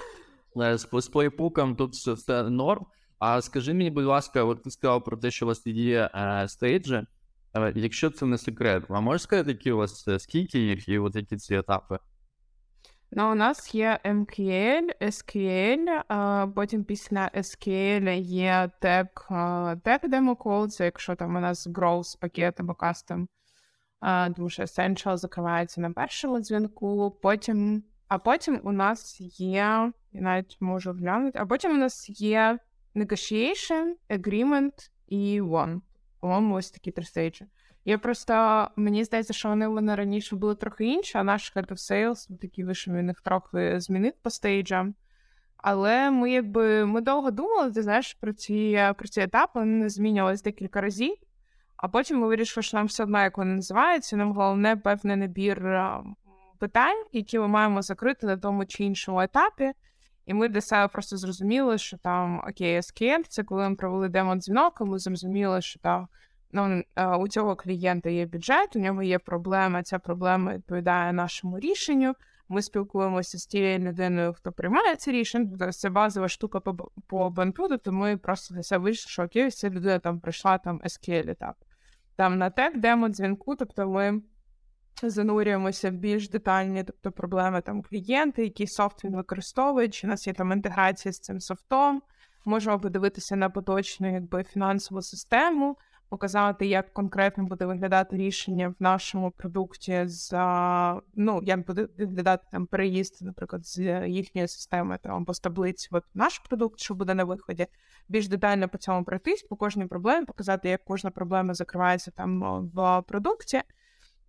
е, 0.57 0.79
з, 0.79 1.09
плейпуком 1.13 1.77
тут 1.77 1.93
все, 1.93 2.13
все 2.13 2.43
норм. 2.43 2.87
А 3.19 3.43
скажи 3.43 3.75
мені, 3.75 3.91
будь 3.91 4.05
ласка, 4.05 4.45
от 4.45 4.63
ти 4.63 4.71
сказав 4.71 5.05
про 5.05 5.17
те, 5.17 5.31
що 5.31 5.47
у 5.47 5.49
вас 5.49 5.67
є 5.67 6.11
е, 6.15 6.49
стейджі. 6.49 7.03
Якщо 7.75 8.11
це 8.11 8.27
не 8.27 8.39
секрет, 8.39 8.85
а 8.89 9.01
можеш 9.01 9.23
сказати, 9.23 9.51
які 9.51 9.73
у 9.73 9.77
вас 9.77 10.09
е, 10.09 10.19
скільки 10.19 10.59
їх 10.59 10.89
і 10.89 10.99
от 10.99 11.17
які 11.17 11.37
ці 11.37 11.55
етапи? 11.55 11.99
Ну, 13.11 13.33
у 13.33 13.35
нас 13.35 13.75
є 13.75 14.01
MQL, 14.05 15.03
SQL, 15.03 16.03
а 16.09 16.47
потім 16.55 16.85
після 16.85 17.31
SQL 17.35 18.21
є 18.21 18.71
тег 18.81 19.07
demo 20.03 20.37
call, 20.37 20.69
це 20.69 20.85
якщо 20.85 21.15
там 21.15 21.37
у 21.37 21.41
нас 21.41 21.67
growth 21.67 22.21
пакет 22.21 22.61
або 22.61 22.73
custom, 22.73 23.27
тому 24.37 24.51
що 24.51 24.63
Essential 24.63 25.17
закривається 25.17 25.81
на 25.81 25.91
першому 25.91 26.41
дзвінку, 26.41 27.19
потім, 27.23 27.85
а 28.09 28.19
потім 28.19 28.61
у 28.65 28.73
нас 28.73 29.21
є, 29.21 29.49
я 29.51 29.93
навіть 30.13 30.57
можу 30.61 30.93
глянути, 30.93 31.39
а 31.39 31.47
потім 31.47 31.71
у 31.71 31.79
нас 31.79 32.21
є 32.21 32.59
negotiation, 32.95 33.93
agreement 34.11 34.91
і 35.09 35.41
won. 35.41 35.81
По-моєму, 36.27 36.55
ось 36.55 36.71
такі 36.71 36.91
три 36.91 37.05
стейджі. 37.05 37.47
Я 37.85 37.99
просто 37.99 38.69
мені 38.77 39.05
здається, 39.05 39.33
що 39.33 39.49
вони 39.49 39.69
в 39.69 39.73
мене 39.73 39.97
раніше 39.97 40.37
були 40.37 40.55
трохи 40.55 40.85
інші, 40.85 41.19
а 41.19 41.25
наш 41.25 41.57
Head 41.57 41.67
of 41.67 41.77
Sales 41.77 42.39
такий 42.39 42.65
вийшов, 42.65 42.95
він 42.95 43.09
їх 43.09 43.21
трохи 43.21 43.81
змінив 43.81 44.13
по 44.23 44.31
стейджам. 44.31 44.95
Але 45.57 46.11
ми 46.11 46.31
якби 46.31 46.87
ми 46.87 47.01
довго 47.01 47.31
думали, 47.31 47.73
ти 47.73 47.83
знаєш, 47.83 48.15
про 48.15 48.33
ці 48.33 48.85
про 48.99 49.09
ці 49.09 49.21
етапи 49.21 49.61
вони 49.61 49.89
змінювалися 49.89 50.45
декілька 50.45 50.81
разів, 50.81 51.15
а 51.77 51.89
потім 51.89 52.19
ми 52.19 52.27
вирішили, 52.27 52.63
що 52.63 52.77
нам 52.77 52.87
все 52.87 53.03
одно, 53.03 53.23
як 53.23 53.39
вони 53.39 53.55
називаються, 53.55 54.17
нам 54.17 54.33
головне 54.33 54.77
певний 54.77 55.17
набір 55.17 55.63
питань, 56.59 57.05
які 57.13 57.39
ми 57.39 57.49
маємо 57.49 57.83
закрити 57.83 58.27
на 58.27 58.37
тому 58.37 58.67
чи 58.67 58.85
іншому 58.85 59.21
етапі. 59.21 59.73
І 60.27 60.35
ми 60.35 60.49
для 60.49 60.61
себе 60.61 60.89
просто 60.89 61.17
зрозуміли, 61.17 61.79
що 61.79 61.97
там 61.97 62.39
окей, 62.49 62.77
SQL, 62.77 63.23
це 63.29 63.45
коли 63.45 63.69
ми 63.69 63.77
провели 63.77 64.09
демо-дзвінок, 64.09 64.81
ми 64.81 64.99
зрозуміли, 64.99 65.63
що 65.63 65.81
там 65.81 66.09
ну, 66.53 66.83
у 67.19 67.29
цього 67.29 67.57
клієнта 67.57 68.11
є 68.11 68.27
бюджет, 68.27 68.77
у 68.77 68.79
нього 68.79 69.03
є 69.03 69.19
проблема. 69.19 69.83
Ця 69.83 69.99
проблема 69.99 70.55
відповідає 70.55 71.13
нашому 71.13 71.59
рішенню. 71.59 72.15
Ми 72.49 72.63
спілкуємося 72.63 73.39
з 73.39 73.47
тією 73.47 73.79
людиною, 73.79 74.33
хто 74.33 74.53
приймає 74.53 74.97
це 74.97 75.11
рішення. 75.11 75.51
Тобто 75.51 75.73
це 75.73 75.91
базова 75.91 76.29
штука 76.29 76.61
по 76.61 76.91
по 77.07 77.31
банку, 77.31 77.69
то 77.79 77.93
ми 77.93 78.17
просто 78.17 78.55
для 78.55 78.63
себе 78.63 78.85
вирішили, 78.85 79.11
що 79.11 79.23
окей, 79.23 79.51
ця 79.51 79.71
людина 79.71 79.99
там 79.99 80.21
пройшла 80.21 80.59
там 80.59 80.81
SQL 80.85 81.31
етап. 81.31 81.57
там 82.17 82.39
на 82.39 82.51
тек 82.51 82.79
демо 82.79 83.09
дзвінку, 83.09 83.57
тобто 83.57 83.89
ми 83.89 84.21
занурюємося 85.03 85.91
в 85.91 85.95
більш 85.95 86.29
детальні, 86.29 86.85
тобто 86.85 87.13
проблеми 87.13 87.61
там 87.61 87.83
клієнти, 87.83 88.45
який 88.45 88.67
софт 88.67 89.05
він 89.05 89.17
використовує, 89.17 89.89
чи 89.89 90.07
у 90.07 90.11
нас 90.11 90.27
є 90.27 90.33
там 90.33 90.53
інтеграція 90.53 91.13
з 91.13 91.19
цим 91.19 91.41
софтом. 91.41 92.03
Можемо 92.45 92.81
подивитися 92.81 93.37
на 93.37 93.51
поточну 93.51 94.13
якби 94.13 94.45
фінансову 94.45 95.03
систему, 95.03 95.77
показати, 96.09 96.67
як 96.67 96.93
конкретно 96.93 97.45
буде 97.45 97.67
виглядати 97.67 98.17
рішення 98.17 98.69
в 98.69 98.75
нашому 98.79 99.31
продукті 99.31 100.03
за 100.07 101.01
ну 101.15 101.41
як 101.43 101.67
буде 101.67 101.89
виглядати 101.99 102.47
там 102.53 102.67
переїзд, 102.67 103.23
наприклад, 103.23 103.67
з 103.67 104.09
їхньої 104.09 104.49
системи 104.49 104.99
там 105.03 105.13
або 105.13 105.35
з 105.35 105.41
таблиці. 105.41 105.89
От 105.91 106.05
наш 106.15 106.39
продукт, 106.39 106.81
що 106.81 106.95
буде 106.95 107.15
на 107.15 107.25
виході, 107.25 107.67
більш 108.09 108.29
детально 108.29 108.69
по 108.69 108.79
цьому 108.79 109.05
пройтись, 109.05 109.43
по 109.43 109.57
кожній 109.57 109.87
проблемі, 109.87 110.27
показати, 110.27 110.69
як 110.69 110.85
кожна 110.85 111.11
проблема 111.11 111.55
закривається 111.55 112.11
там 112.11 112.41
в 112.75 113.03
продукті. 113.03 113.63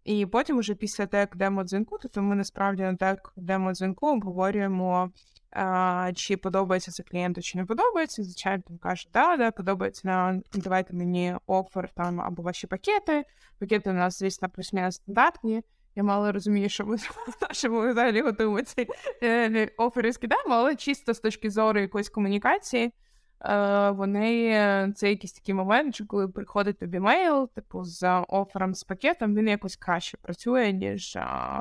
І 0.08 0.26
потім, 0.26 0.58
уже 0.58 0.76
після 0.76 1.06
тек 1.06 1.36
демо 1.36 1.64
дзвінку, 1.64 1.98
тобто 2.02 2.22
ми 2.22 2.36
насправді 2.36 2.84
на 2.84 2.96
тек 2.96 3.34
демо 3.36 3.74
дзвінку 3.74 4.08
обговорюємо, 4.08 5.12
а, 5.52 6.12
чи 6.16 6.38
подобається 6.38 6.92
це 6.92 7.04
клієнту, 7.04 7.42
чи 7.42 7.58
не 7.58 7.66
подобається. 7.66 8.24
Звичайно, 8.24 8.64
він 8.70 8.78
каже, 8.78 9.08
да, 9.14 9.38
да, 9.38 9.52
подобається 9.52 10.08
на 10.08 10.42
давайте 10.54 10.94
мені 10.94 11.36
офер 11.48 11.90
там 11.90 12.22
або 12.22 12.44
ваші 12.44 12.68
пакети. 12.68 13.24
Пакети 13.60 13.90
у 13.90 13.94
нас, 13.94 14.20
звісно, 14.20 14.50
плюс-мінус 14.50 14.96
стандартні. 14.96 15.64
Я 15.96 16.04
мало 16.04 16.32
розумію, 16.32 16.70
що 16.70 16.86
ми 16.86 16.98
нашому 17.42 17.90
взагалі 17.90 18.22
готуємо 18.22 18.62
ці 18.62 18.88
е, 19.24 19.70
офери 19.78 20.14
скидаємо, 20.14 20.54
але 20.54 20.76
чисто 20.76 21.14
з 21.14 21.20
точки 21.20 21.50
зору 21.50 21.80
якоїсь 21.80 22.10
комунікації. 22.10 22.94
Е, 23.42 23.92
вони 23.92 24.94
це 24.96 25.10
якийсь 25.10 25.34
такий 25.34 25.56
момент, 25.56 25.96
що 25.96 26.06
коли 26.06 26.28
приходить 26.28 26.80
тобі 26.80 27.00
мейл, 27.00 27.50
типу 27.50 27.84
з 27.84 28.24
офером 28.28 28.74
з 28.74 28.84
пакетом, 28.84 29.36
він 29.36 29.48
якось 29.48 29.76
краще 29.76 30.18
працює, 30.18 30.74
ніж 30.74 31.18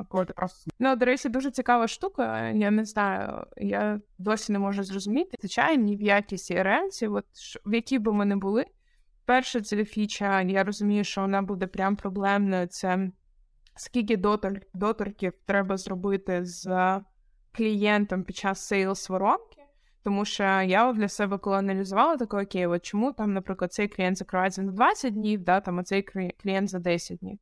коли 0.09 0.25
ти 0.25 0.33
просто. 0.33 0.71
Ну, 0.79 0.97
до 0.97 1.07
речі, 1.07 1.29
дуже 1.29 1.51
цікава 1.51 1.89
штука. 1.89 2.49
Я 2.49 2.71
не 2.71 2.85
знаю, 2.85 3.47
я 3.57 4.01
досі 4.19 4.53
не 4.53 4.59
можу 4.59 4.85
зрозуміти. 4.85 5.37
Звичайно, 5.41 5.83
ні 5.83 5.97
в 5.97 6.03
якій 6.03 6.37
CRM, 6.37 7.15
от 7.15 7.27
в 7.67 7.75
якій 7.75 7.99
би 7.99 8.13
ми 8.13 8.25
не 8.25 8.37
були. 8.37 8.65
Перша 9.25 9.61
це 9.61 9.85
фіча, 9.85 10.43
я 10.43 10.65
розумію, 10.65 11.05
що 11.05 11.21
вона 11.21 11.43
буде 11.43 11.67
прям 11.67 11.97
проблемною. 11.97 12.67
Це 12.67 13.11
скільки 13.77 14.17
дотор, 14.17 14.61
доторків 14.75 15.33
треба 15.47 15.77
зробити 15.77 16.45
з 16.45 17.01
клієнтом 17.53 18.25
під 18.25 18.37
час 18.37 18.61
сейлс 18.61 19.09
воронки. 19.09 19.66
Тому 20.07 20.25
що 20.25 20.43
я 20.45 20.93
для 20.93 21.09
себе 21.09 21.39
коли 21.39 21.57
аналізувала, 21.57 22.17
таке, 22.17 22.43
окей, 22.43 22.67
от 22.67 22.85
чому 22.85 23.13
там, 23.13 23.33
наприклад, 23.33 23.73
цей 23.73 23.89
клієнт 23.89 24.19
закривається 24.19 24.63
на 24.63 24.73
20 24.73 25.15
днів, 25.15 25.45
да, 25.45 25.61
там, 25.61 25.79
а 25.79 25.83
цей 25.83 26.03
клієнт 26.43 26.71
за 26.71 26.79
10 26.79 27.19
днів. 27.19 27.39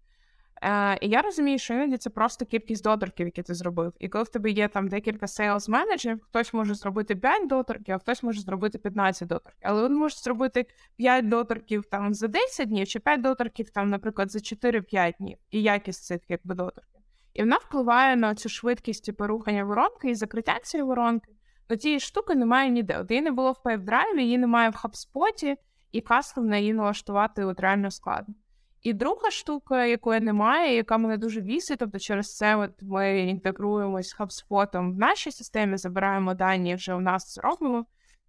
Е, 0.62 0.98
І 1.00 1.08
я 1.08 1.22
розумію, 1.22 1.58
що 1.58 1.74
іноді 1.74 1.96
це 1.96 2.10
просто 2.10 2.44
кількість 2.44 2.84
доторків, 2.84 3.26
які 3.26 3.42
ти 3.42 3.54
зробив. 3.54 3.92
І 3.98 4.08
коли 4.08 4.24
в 4.24 4.28
тебе 4.28 4.50
є 4.50 4.68
там 4.68 4.88
декілька 4.88 5.26
сейлс 5.26 5.68
менеджерів, 5.68 6.20
хтось 6.22 6.54
може 6.54 6.74
зробити 6.74 7.16
5 7.16 7.48
доторків, 7.48 7.94
а 7.94 7.98
хтось 7.98 8.22
може 8.22 8.40
зробити 8.40 8.78
15 8.78 9.28
доторків. 9.28 9.60
Але 9.62 9.88
він 9.88 9.96
може 9.96 10.16
зробити 10.16 10.66
5 10.96 11.28
доторків 11.28 11.84
там 11.90 12.14
за 12.14 12.28
10 12.28 12.68
днів, 12.68 12.86
чи 12.86 13.00
5 13.00 13.22
доторків, 13.22 13.70
там, 13.70 13.90
наприклад, 13.90 14.30
за 14.30 14.38
4-5 14.38 15.14
днів, 15.18 15.38
і 15.50 15.62
якість 15.62 16.04
цих 16.04 16.20
якби 16.28 16.54
доторків. 16.54 17.00
І 17.34 17.40
вона 17.40 17.56
впливає 17.56 18.16
на 18.16 18.34
цю 18.34 18.48
швидкість 18.48 19.04
типу, 19.04 19.26
рухання 19.26 19.64
воронки 19.64 20.10
і 20.10 20.14
закриття 20.14 20.58
цієї 20.62 20.86
воронки. 20.86 21.34
Ну, 21.70 21.76
цієї 21.76 22.00
штуки 22.00 22.34
немає 22.34 22.70
ніде. 22.70 22.98
От 22.98 23.10
її 23.10 23.22
не 23.22 23.30
було 23.30 23.52
в 23.52 23.60
PipeDrive, 23.64 24.18
її 24.18 24.38
немає 24.38 24.70
в 24.70 24.72
HubSpot, 24.72 25.56
і 25.92 26.00
кастом 26.00 26.46
на 26.46 26.56
її 26.56 26.74
налаштувати 26.74 27.44
от 27.44 27.60
реально 27.60 27.90
складно. 27.90 28.34
І 28.82 28.92
друга 28.92 29.30
штука, 29.30 29.84
якої 29.84 30.20
немає, 30.20 30.76
яка 30.76 30.98
мене 30.98 31.16
дуже 31.16 31.40
вісить, 31.40 31.78
тобто 31.78 31.98
через 31.98 32.36
це 32.36 32.56
от 32.56 32.70
ми 32.82 33.20
інтегруємось 33.20 34.08
з 34.08 34.20
HubSpot 34.20 34.92
в 34.94 34.98
нашій 34.98 35.30
системі, 35.30 35.76
забираємо 35.76 36.34
дані, 36.34 36.74
вже 36.74 36.94
у 36.94 37.00
нас 37.00 37.38
робимо, 37.38 37.86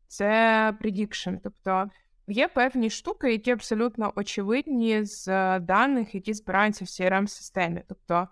це 0.08 0.26
prediction. 0.82 1.38
Тобто 1.44 1.90
є 2.28 2.48
певні 2.48 2.90
штуки, 2.90 3.32
які 3.32 3.52
абсолютно 3.52 4.14
очевидні 4.16 5.04
з 5.04 5.26
даних, 5.60 6.16
які 6.16 6.34
збираються 6.34 6.86
в 6.86 6.88
crm 6.88 7.28
системі 7.28 7.84
Тобто 7.88 8.28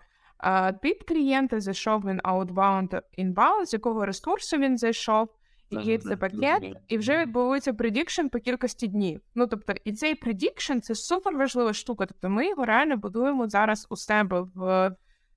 Тип 0.82 1.02
клієнта 1.08 1.60
зайшов 1.60 2.00
він 2.00 2.20
outbound, 2.20 3.00
inbound, 3.18 3.66
з 3.66 3.72
якого 3.72 4.06
ресурсу 4.06 4.56
він 4.56 4.78
зайшов, 4.78 5.28
який 5.70 5.98
це 5.98 6.16
пакет, 6.16 6.62
і 6.88 6.98
вже 6.98 7.18
відбувається 7.18 7.72
prediction 7.72 8.26
по 8.26 8.38
кількості 8.38 8.86
днів. 8.86 9.20
Ну 9.34 9.46
тобто, 9.46 9.72
і 9.84 9.92
цей 9.92 10.14
prediction 10.14 10.78
це 10.78 10.94
супер 10.94 11.36
важлива 11.36 11.72
штука. 11.72 12.06
Тобто, 12.06 12.28
ми 12.28 12.48
його 12.48 12.64
реально 12.64 12.96
будуємо 12.96 13.48
зараз 13.48 13.86
у 13.90 13.96
себе 13.96 14.46
в 14.54 14.90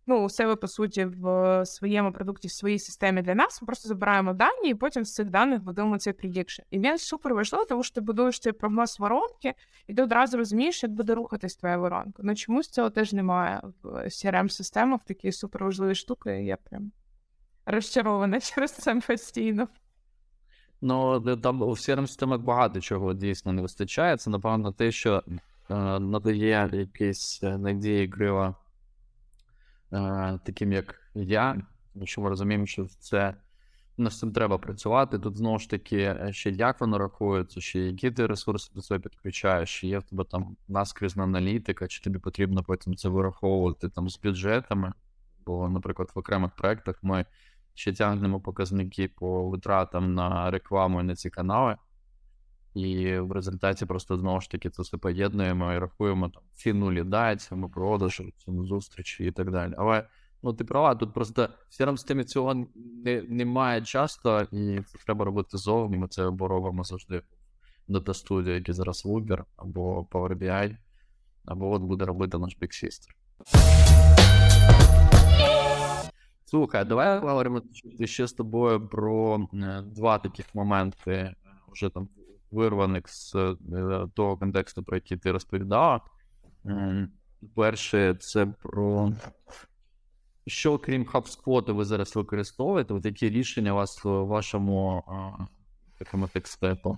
ну, 0.07 0.23
у 0.23 0.29
себе, 0.29 0.55
по 0.55 0.67
суті, 0.67 1.05
в 1.05 1.65
своєму 1.65 2.11
продукті, 2.11 2.47
в 2.47 2.51
своїй 2.51 2.79
системі 2.79 3.21
для 3.21 3.35
нас. 3.35 3.61
Ми 3.61 3.65
просто 3.65 3.87
забираємо 3.87 4.33
дані, 4.33 4.69
і 4.69 4.73
потім 4.73 5.05
з 5.05 5.13
цих 5.13 5.29
даних 5.29 5.63
будуємо 5.63 5.97
цей 5.97 6.13
prediction. 6.13 6.61
І 6.71 6.79
він 6.79 6.97
супер 6.97 7.33
важливий, 7.33 7.67
тому 7.69 7.83
що 7.83 7.95
ти 7.95 8.01
будуєш 8.01 8.39
цей 8.39 8.53
прогноз 8.53 8.99
воронки, 8.99 9.53
і 9.87 9.93
ти 9.93 10.03
одразу 10.03 10.37
розумієш, 10.37 10.83
як 10.83 10.91
буде 10.91 11.15
рухатись 11.15 11.55
твоя 11.55 11.77
воронка. 11.77 12.23
Ну 12.25 12.35
чомусь 12.35 12.69
цього 12.69 12.89
теж 12.89 13.13
немає 13.13 13.61
в 13.83 13.87
CRM 13.87 14.49
системах 14.49 15.03
такі 15.03 15.31
супер 15.31 15.63
важливі 15.63 15.95
штуки. 15.95 16.43
Я 16.43 16.57
прям 16.57 16.91
розчарована 17.65 18.39
через 18.41 18.71
це 18.71 18.95
постійно. 18.95 19.67
Ну, 20.81 21.19
там 21.35 21.61
у 21.61 21.69
crm 21.69 22.07
системах 22.07 22.41
багато 22.41 22.81
чого 22.81 23.13
дійсно 23.13 23.53
не 23.53 23.61
вистачає. 23.61 24.17
Це, 24.17 24.29
напевно, 24.29 24.71
те, 24.71 24.91
що 24.91 25.23
е, 25.69 25.99
надає 25.99 26.69
якийсь 26.73 27.39
е, 27.43 27.57
надії 27.57 28.07
грива 28.07 28.55
Е, 28.57 28.66
таким 30.43 30.71
як 30.71 30.95
я, 31.13 31.61
що 32.03 32.21
ми 32.21 32.29
розуміємо, 32.29 32.65
що 32.65 32.85
це 32.85 33.35
над 33.97 34.13
цим 34.13 34.31
треба 34.31 34.57
працювати. 34.57 35.19
Тут 35.19 35.37
знову 35.37 35.59
ж 35.59 35.69
таки 35.69 35.97
е, 35.97 36.29
ще 36.33 36.49
як 36.49 36.81
воно 36.81 36.97
рахується, 36.97 37.61
ще 37.61 37.79
які 37.79 38.11
ти 38.11 38.27
ресурси 38.27 38.71
до 38.75 38.81
себе 38.81 38.99
підключаєш, 38.99 39.79
чи 39.79 39.87
є 39.87 39.99
в 39.99 40.03
тебе 40.03 40.23
там 40.23 40.57
наскрізна 40.67 41.23
аналітика, 41.23 41.87
чи 41.87 42.01
тобі 42.01 42.19
потрібно 42.19 42.63
потім 42.63 42.95
це 42.95 43.09
вираховувати 43.09 43.89
там 43.89 44.09
з 44.09 44.19
бюджетами. 44.19 44.93
Бо, 45.45 45.69
наприклад, 45.69 46.11
в 46.15 46.19
окремих 46.19 46.51
проєктах 46.51 47.03
ми 47.03 47.25
ще 47.73 47.93
тягнемо 47.93 48.39
показники 48.39 49.07
по 49.07 49.49
витратам 49.49 50.13
на 50.13 50.51
рекламу 50.51 51.01
і 51.01 51.03
на 51.03 51.15
ці 51.15 51.29
канали. 51.29 51.75
І 52.77 53.19
в 53.19 53.31
результаті 53.31 53.85
просто 53.85 54.17
знову 54.17 54.41
ж 54.41 54.51
таки 54.51 54.69
це 54.69 54.81
все 54.81 54.97
поєднуємо 54.97 55.73
і 55.73 55.79
рахуємо 55.79 56.29
там 56.29 56.43
ціну 56.53 56.91
лідацію, 56.91 57.69
продажу, 57.69 58.31
ціну 58.37 58.65
зустрічі 58.65 59.25
і 59.25 59.31
так 59.31 59.51
далі. 59.51 59.73
Але 59.77 60.07
ну 60.43 60.53
ти 60.53 60.63
права, 60.63 60.95
тут 60.95 61.13
просто 61.13 61.49
в 61.69 61.81
crm 61.81 61.97
системі 61.97 62.23
цього 62.23 62.67
не, 63.05 63.21
немає 63.21 63.81
часто, 63.81 64.41
і 64.41 64.81
це 64.85 64.97
треба 65.05 65.25
робити 65.25 65.57
зовні. 65.57 65.97
Ми 65.97 66.07
це 66.07 66.23
робимо 66.25 66.83
завжди 66.83 67.21
в 67.87 67.91
Data 67.91 68.49
який 68.49 68.73
зараз 68.73 69.05
Uber, 69.05 69.43
або 69.55 70.07
Power 70.11 70.37
BI, 70.37 70.77
або 71.45 71.71
от 71.71 71.81
буде 71.81 72.05
робити 72.05 72.37
наш 72.37 72.57
Big 72.61 72.83
Sister. 72.83 73.09
Слухай, 76.45 76.85
давай 76.85 77.21
поговоримо 77.21 77.61
ще 78.05 78.27
з 78.27 78.33
тобою 78.33 78.87
про 78.87 79.47
е, 79.53 79.81
два 79.81 80.17
таких 80.17 80.55
моменти 80.55 81.11
е, 81.11 81.35
вже 81.71 81.89
там 81.89 82.09
вирваних 82.51 83.09
з 83.09 83.35
е, 83.35 83.55
того 84.13 84.37
контексту, 84.37 84.83
про 84.83 84.97
який 84.97 85.17
ти 85.17 85.31
розповідала. 85.31 86.01
Перше, 87.55 88.15
це 88.19 88.45
про 88.45 89.11
що, 90.47 90.77
крім 90.77 91.05
HubSpot, 91.05 91.73
ви 91.73 91.85
зараз 91.85 92.15
використовуєте, 92.15 92.93
от 92.93 93.05
які 93.05 93.29
рішення 93.29 93.71
у 93.71 93.75
вас 93.75 94.03
в 94.03 94.09
вашому 94.09 95.03
такому 95.99 96.27
текстепу? 96.27 96.97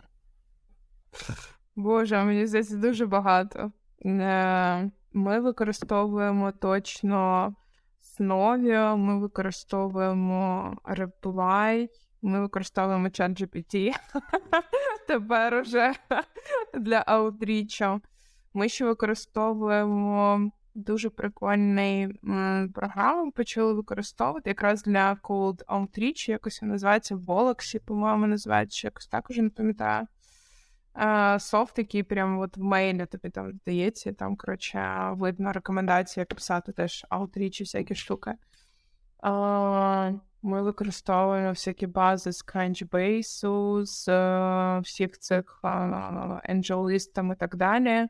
Боже, 1.76 2.24
мені 2.24 2.48
здається, 2.48 2.78
дуже 2.78 3.06
багато. 3.06 3.72
Е, 4.06 4.92
ми 5.14 5.40
використовуємо 5.40 6.52
точно 6.52 7.54
Snovio, 8.02 8.98
ми 8.98 9.20
використовуємо 9.20 10.74
Reply, 10.86 11.88
ми 12.22 12.42
використовуємо 12.42 13.08
ChatGPT 13.08 13.92
тепер 15.08 15.54
уже 15.54 15.94
для 16.74 17.04
аутрічу. 17.08 18.02
Ми 18.54 18.70
ще 18.70 18.86
використовуємо 18.86 20.52
дуже 20.76 21.10
прикольний 21.10 22.08
програму, 22.74 23.32
почали 23.32 23.74
використовувати 23.74 24.50
якраз 24.50 24.84
для 24.84 25.14
Cold 25.14 25.66
Outreach, 25.66 26.30
якось 26.30 26.62
називається 26.62 27.16
Волоксі, 27.16 27.80
по-моєму, 27.80 28.28
називається 28.28 28.88
якось 28.88 29.08
так 29.08 29.30
уже 29.30 29.42
не 29.42 29.50
пам'ятаю. 29.50 30.08
Софт, 31.40 31.78
який 31.78 32.04
прямо 32.04 32.42
от 32.42 32.58
в 32.58 32.64
мейлі 32.64 33.06
тобі 33.06 33.30
там 33.30 33.52
здається, 33.52 34.14
там, 34.14 34.36
коротше, 34.36 35.10
видно 35.12 35.52
рекомендації, 35.52 36.22
як 36.22 36.36
писати 36.36 36.72
теж 36.72 37.06
аутрічі, 37.10 37.64
всякі 37.64 37.96
штуки. 37.96 38.34
Ми 40.42 40.62
використовуємо 40.62 41.50
всякі 41.50 41.88
бази 41.88 42.32
з 42.32 42.46
Crunchbase, 42.46 43.86
з 43.86 44.08
е, 44.08 44.80
всіх 44.80 45.20
цих 45.20 45.60
AngelList 45.64 47.34
і 47.34 47.36
так 47.36 47.56
далі. 47.56 48.08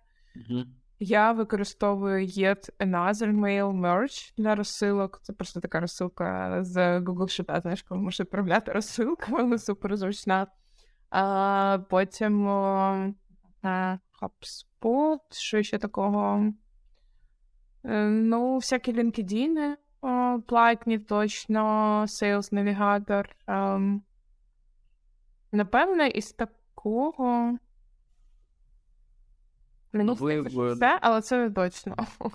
Я 0.99 1.31
використовую 1.31 2.25
Yet 2.27 2.69
Another 2.79 3.31
Mail 3.39 3.71
Merge 3.81 4.33
для 4.37 4.55
розсилок. 4.55 5.19
Це 5.23 5.33
просто 5.33 5.59
така 5.59 5.79
розсилка 5.79 6.63
з 6.63 6.99
Google 6.99 7.43
Sheet, 7.43 7.61
знаєш, 7.61 7.83
коли 7.83 8.01
можеш 8.01 8.19
відправляти 8.19 8.71
розсилку, 8.71 9.31
вона 9.31 9.57
супер 9.57 9.97
зручна. 9.97 10.47
А, 11.09 11.79
Потім 11.89 12.47
о, 12.47 13.13
HubSpot, 13.63 15.19
що 15.31 15.63
ще 15.63 15.77
такого. 15.77 16.53
Е, 17.83 18.05
ну, 18.05 18.55
всякі 18.55 18.93
LinkedIn, 18.93 19.75
платні 20.47 20.99
точно, 20.99 21.61
Sales 22.07 22.53
Navigator. 22.53 23.25
Ем, 23.47 24.01
Напевне, 25.51 26.07
із 26.07 26.31
такого. 26.31 27.57
Мені 29.93 30.09
Ви 30.09 30.15
здається, 30.15 30.49
що 30.49 30.59
в- 30.59 30.73
все, 30.73 30.99
але 31.01 31.21
це 31.21 31.49
точно. 31.49 31.95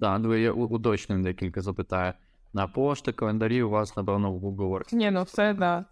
Да, 0.00 0.18
ну 0.18 0.34
я 0.34 0.52
у- 0.52 0.68
декілька 1.22 1.60
запитаю. 1.60 2.12
На 2.52 2.66
пошти, 2.68 3.12
календарі 3.12 3.62
у 3.62 3.70
вас, 3.70 3.96
напевно, 3.96 4.32
в 4.32 4.44
Google 4.44 4.70
Works. 4.70 4.94
Ні, 4.94 5.10
ну 5.10 5.22
все, 5.22 5.54
да. 5.54 5.84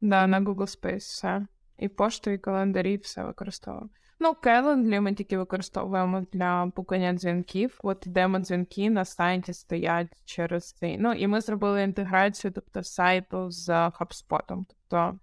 Да, 0.00 0.26
на 0.26 0.40
Google 0.40 0.80
Space 0.80 0.96
все. 0.96 1.46
І 1.78 1.88
пошту, 1.88 2.30
і 2.30 2.38
календарі, 2.38 2.96
все 2.96 3.24
використовуємо. 3.24 3.90
Ну, 4.18 4.36
Calendly 4.42 5.00
ми 5.00 5.14
тільки 5.14 5.38
використовуємо 5.38 6.26
для 6.32 6.66
букання 6.76 7.12
дзвінків. 7.12 7.80
От 7.82 8.04
демо-дзвінки 8.06 8.90
на 8.90 9.04
сайті 9.04 9.52
стоять 9.52 10.22
через 10.24 10.72
цей. 10.72 10.98
Ну, 10.98 11.12
і 11.12 11.26
ми 11.26 11.40
зробили 11.40 11.82
інтеграцію, 11.82 12.52
тобто 12.52 12.82
сайту 12.82 13.50
з 13.50 13.68
HubSpot. 13.68 14.42
Тобто 14.46 15.18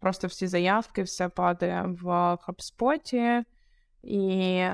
просто 0.00 0.26
всі 0.26 0.46
заявки, 0.46 1.02
все 1.02 1.28
падає 1.28 1.82
в 1.82 2.06
HubSpot. 2.46 3.44
І 4.02 4.64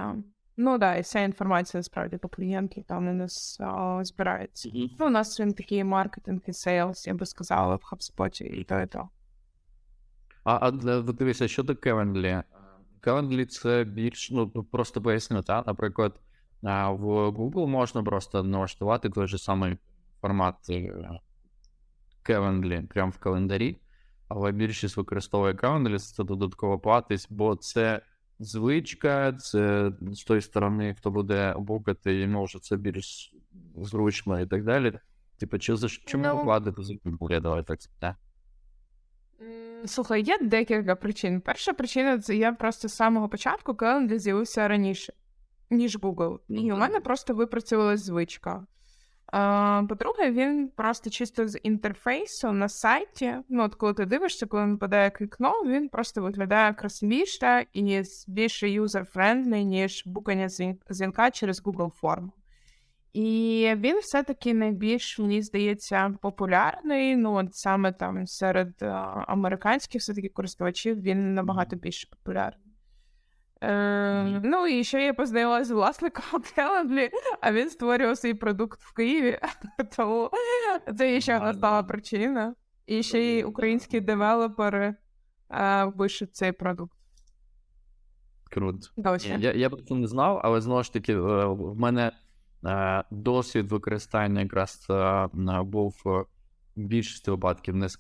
ну 0.57 0.79
да, 0.79 0.97
і 0.97 1.01
вся 1.01 1.21
інформація 1.21 1.79
насправді 1.79 2.17
по 2.17 2.29
клієнту 2.29 2.83
там 2.83 3.09
у 3.09 3.13
нас 3.13 3.61
а, 3.61 4.05
збирається. 4.05 4.71
Ну, 4.99 5.07
у 5.07 5.11
нас 5.11 5.41
він 5.41 5.53
такий 5.53 5.85
маркетинг 5.85 6.41
і 6.47 6.53
сейлс, 6.53 7.07
я 7.07 7.15
би 7.15 7.27
сказала, 7.27 7.77
в 7.77 7.81
HubSpot 7.93 8.43
і 8.43 8.65
то, 8.65 8.81
і 8.81 8.87
то. 8.87 9.09
А, 10.45 10.59
а 10.61 10.69
от 10.69 11.17
дивися, 11.17 11.49
щодо 11.49 11.73
Calendly. 11.73 12.43
Calendly 13.03 13.47
це 13.47 13.85
більш, 13.85 14.31
ну, 14.31 14.49
просто 14.49 15.03
поясню, 15.03 15.43
так? 15.43 15.67
Наприклад, 15.67 16.21
в 16.63 17.29
Google 17.29 17.67
можна 17.67 18.03
просто 18.03 18.43
налаштувати 18.43 19.11
той 19.11 19.27
же 19.27 19.39
самий 19.39 19.77
формат 20.21 20.55
е, 20.71 21.11
Calendly 22.25 22.87
прямо 22.87 23.11
в 23.11 23.19
календарі, 23.19 23.79
але 24.29 24.53
більшість 24.53 24.97
використовує 24.97 25.53
Calendly, 25.53 25.99
це 25.99 26.25
додаткова 26.25 26.79
платість, 26.79 27.27
бо 27.31 27.57
це 27.57 28.03
звичка, 28.39 29.33
це 29.33 29.93
з 30.01 30.25
тої 30.25 30.41
сторони, 30.41 30.95
хто 30.99 31.11
буде 31.11 31.55
букати, 31.59 32.15
йому 32.15 32.45
вже 32.45 32.59
це 32.59 32.77
більш 32.77 33.35
зручно 33.77 34.41
і 34.41 34.47
так 34.47 34.65
далі. 34.65 34.99
Типу, 35.39 35.59
чи 35.59 35.77
за 35.77 35.89
чому 35.89 36.25
Ну. 36.25 36.37
покладати 36.37 36.83
за 36.83 36.95
Google? 36.95 37.41
Давай 37.41 37.63
так 37.63 37.79
Слухай, 39.87 40.23
є 40.23 40.39
декілька 40.41 40.97
причин. 40.97 41.41
Перша 41.41 41.73
причина 41.73 42.19
це 42.19 42.37
я 42.37 42.53
просто 42.53 42.89
з 42.89 42.95
самого 42.95 43.29
початку 43.29 43.73
Calendly 43.73 44.19
з'явився 44.19 44.69
раніше, 44.69 45.13
ніж 45.71 45.99
Google. 45.99 46.39
І 46.49 46.73
у 46.73 46.77
мене 46.77 47.01
просто 47.01 47.35
випрацювалась 47.35 48.01
звичка. 48.01 48.67
По-друге, 49.89 50.31
він 50.31 50.69
просто 50.69 51.11
чисто 51.11 51.49
з 51.49 51.59
інтерфейсу 51.63 52.53
на 52.53 52.69
сайті. 52.69 53.35
Ну, 53.49 53.65
от 53.65 53.75
коли 53.75 53.95
ти 53.95 54.07
дивишся, 54.07 54.47
коли 54.47 54.63
він 54.63 54.79
падає 54.79 55.13
вікно, 55.21 55.63
він 55.67 55.89
просто 55.89 56.23
виглядає 56.23 56.75
красивіше 56.75 57.67
і 57.73 58.03
більше 58.29 58.69
юзер-френдний, 58.69 59.65
ніж 59.65 60.03
букання 60.07 60.49
дзвінка 60.91 61.31
через 61.31 61.63
Google 61.63 61.91
форму. 61.91 62.33
І 63.13 63.73
він 63.77 63.99
все-таки 63.99 64.55
найбільш, 64.55 65.19
мені 65.19 65.43
здається, 65.43 66.15
популярний. 66.23 67.17
Ну, 67.17 67.35
от 67.35 67.55
саме 67.55 67.93
там 67.93 68.27
серед 68.27 68.83
а, 68.83 69.25
американських 69.29 70.01
все-таки 70.01 70.29
користувачів 70.29 71.01
він 71.01 71.35
набагато 71.35 71.77
більше 71.77 72.09
популярний. 72.11 72.69
Е, 73.63 74.41
ну 74.45 74.67
і 74.67 74.85
ще 74.85 75.03
я 75.03 75.15
познайомилася 75.15 75.65
з 75.65 75.71
власником 75.71 76.25
Calendly, 76.57 77.11
а 77.41 77.53
він 77.53 77.71
створював 77.71 78.19
свій 78.19 78.35
продукт 78.35 78.81
в 78.83 78.95
Києві. 78.95 79.39
Тому 79.97 80.31
це 80.99 81.13
є 81.13 81.21
ще 81.21 81.37
одна 81.37 81.55
стала 81.55 81.83
причина. 81.83 82.55
І 82.87 83.03
ще 83.03 83.21
й 83.21 83.43
українські 83.43 84.01
девелопери 84.01 84.95
е, 85.51 85.91
пишуть 85.91 86.37
цей 86.37 86.53
продукт. 86.53 86.99
Круто. 88.51 88.89
Я, 89.39 89.53
я 89.53 89.71
про 89.71 89.83
це 89.83 89.95
не 89.95 90.07
знав, 90.07 90.41
але 90.45 90.61
знову 90.61 90.83
ж 90.83 90.93
таки, 90.93 91.13
е, 91.13 91.45
в 91.45 91.79
мене 91.79 92.07
е, 92.07 92.13
досвід 93.11 93.73
використання 93.73 94.41
якраз 94.41 94.87
е, 94.91 95.29
був 95.63 96.03
е, 96.07 96.11
в 96.77 96.85
більшості 96.85 97.31
випадків 97.31 97.77
не 97.77 97.89
з 97.89 97.99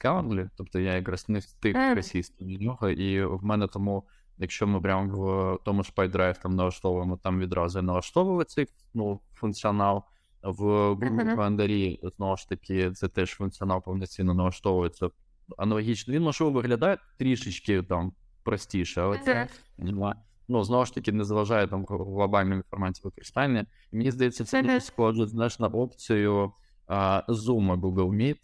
тобто 0.56 0.78
я 0.78 0.94
якраз 0.94 1.28
не 1.28 1.38
встиг 1.38 1.74
присісти 1.92 2.44
до 2.44 2.64
нього, 2.64 2.88
і 2.88 3.24
в 3.24 3.44
мене 3.44 3.66
тому, 3.66 4.04
якщо 4.38 4.66
ми 4.66 4.80
прямо 4.80 5.16
в 5.16 5.58
тому 5.64 5.82
ж 5.82 5.92
PyDrive 5.96 6.42
там 6.42 6.56
налаштовуємо, 6.56 7.16
там 7.16 7.40
відразу 7.40 7.82
налаштовує 7.82 8.44
цей 8.44 8.66
ну, 8.94 9.20
функціонал. 9.34 10.02
В 10.42 10.62
Google 10.92 11.34
календарі, 11.34 12.00
знову 12.16 12.36
ж 12.36 12.48
таки, 12.48 12.90
це 12.90 13.08
теж 13.08 13.30
функціонал 13.30 13.82
повноцінно 13.82 14.34
налаштовується 14.34 15.10
аналогічно. 15.56 16.14
Він 16.14 16.22
можливо 16.22 16.52
виглядає 16.52 16.98
трішечки 17.16 17.82
там 17.82 18.12
простіше, 18.42 19.00
але 19.00 19.18
це 19.18 19.48
нема. 19.78 20.14
Ну, 20.48 20.64
знову 20.64 20.84
ж 20.84 20.94
таки, 20.94 21.12
не 21.12 21.24
заважає 21.24 21.66
там 21.66 21.84
глобальну 21.88 22.54
інформацію 22.54 23.02
використання. 23.04 23.66
І 23.92 23.96
мені 23.96 24.10
здається, 24.10 24.44
це 24.44 24.62
дуже 24.62 24.80
схоже 24.80 25.26
знаєш, 25.26 25.58
на 25.58 25.66
опцію 25.66 26.52
а, 26.86 27.22
Zoom 27.28 27.80
Google 27.80 28.10
Meet. 28.10 28.38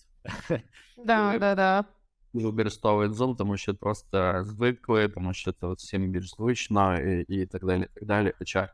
Да, 1.04 1.38
да, 1.38 1.54
да. 1.54 1.84
Використовують 2.32 3.12
Zoom, 3.12 3.36
тому 3.36 3.56
що 3.56 3.74
просто 3.74 4.44
звикли, 4.44 5.08
тому 5.08 5.34
що 5.34 5.52
це 5.52 5.66
от 5.66 5.78
всім 5.78 6.10
більш 6.10 6.30
звично 6.30 7.00
і, 7.00 7.24
і 7.28 7.46
так 7.46 7.64
далі. 7.64 7.82
і 7.82 7.98
так 7.98 8.04
далі. 8.04 8.32
Хоча 8.38 8.68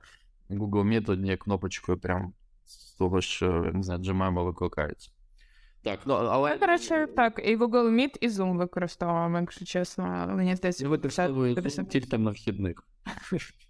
Google 0.51 0.85
Meet 0.85 1.11
однією 1.11 1.39
кнопочкою 1.39 1.99
прям 1.99 2.33
з 2.65 2.93
того, 2.93 3.21
що 3.21 3.71
не 3.75 3.83
знаю, 3.83 4.01
Gmail 4.01 4.45
викликається. 4.45 5.11
Так, 5.83 6.01
ну 6.07 6.15
але 6.15 6.51
Ми, 6.51 6.59
до 6.59 6.67
речі, 6.67 6.95
так, 7.17 7.41
і 7.45 7.57
Google 7.57 7.91
Meet, 7.91 8.17
і 8.21 8.29
Zoom 8.29 8.57
використовуємо, 8.57 9.39
якщо 9.39 9.65
чесно. 9.65 10.27
Мені 10.29 10.57
здається, 10.57 10.89
використовую 10.89 11.55
Zoom 11.55 11.87
тільки 11.87 12.19
на 12.19 12.31
вхідних. 12.31 12.85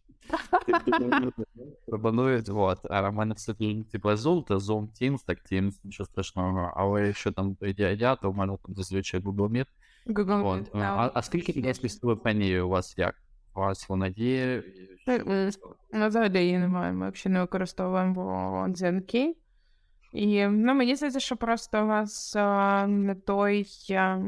Пропонують, 1.87 2.49
от. 2.49 2.79
А 2.91 3.09
в 3.09 3.15
мене 3.15 3.35
все 3.35 3.55
типу 3.93 4.09
Zoom, 4.09 4.45
то 4.45 4.59
Zoom 4.59 4.89
Teams, 5.03 5.19
так 5.27 5.39
Teams, 5.53 5.73
нічого 5.85 6.07
страшного. 6.07 6.73
Але 6.77 7.07
якщо 7.07 7.33
там 7.33 7.57
я, 7.61 7.91
я 7.91 8.17
то 8.17 8.31
в 8.31 8.37
мене 8.37 8.57
там 8.67 8.75
зазвичай 8.75 9.21
Google 9.21 9.49
Meet. 9.49 9.67
Google. 10.07 10.43
Meet, 10.43 10.67
А, 10.73 11.11
а 11.15 11.23
скільки 11.23 11.53
кількість 11.53 12.01
телефонії 12.01 12.61
у 12.61 12.69
вас 12.69 12.95
як? 12.99 13.15
У 13.55 13.61
вас 13.61 13.89
вона 13.89 14.07
є? 14.07 14.63
Ну, 15.93 16.07
взагалі 16.09 16.39
її 16.39 16.59
немає, 16.59 16.93
ми 16.93 17.11
взагалі 17.11 17.35
не 17.35 17.41
використовуємо 17.41 18.67
дзвінки. 18.69 19.35
І 20.13 20.47
ну, 20.47 20.75
мені 20.75 20.97
здається, 20.97 21.21
що 21.21 21.37
просто 21.37 21.85
у 21.85 21.87
вас 21.87 22.37
а, 22.37 22.87
не 22.87 23.15
той. 23.15 23.67
а, 23.91 24.19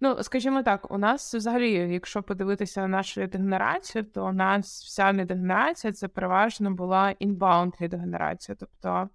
Ну, 0.00 0.22
скажімо 0.22 0.62
так, 0.62 0.90
у 0.90 0.98
нас 0.98 1.34
взагалі, 1.34 1.72
якщо 1.72 2.22
подивитися 2.22 2.80
на 2.80 2.88
нашу 2.88 3.20
лідогенерацію, 3.20 4.04
то 4.04 4.26
у 4.26 4.32
нас 4.32 4.84
вся 4.84 5.12
лідогенерація 5.12 5.92
це 5.92 6.08
переважно 6.08 6.70
була 6.70 7.14
inbound 7.20 7.82
лідогенерація. 7.82 8.56
Тобто 8.60 9.08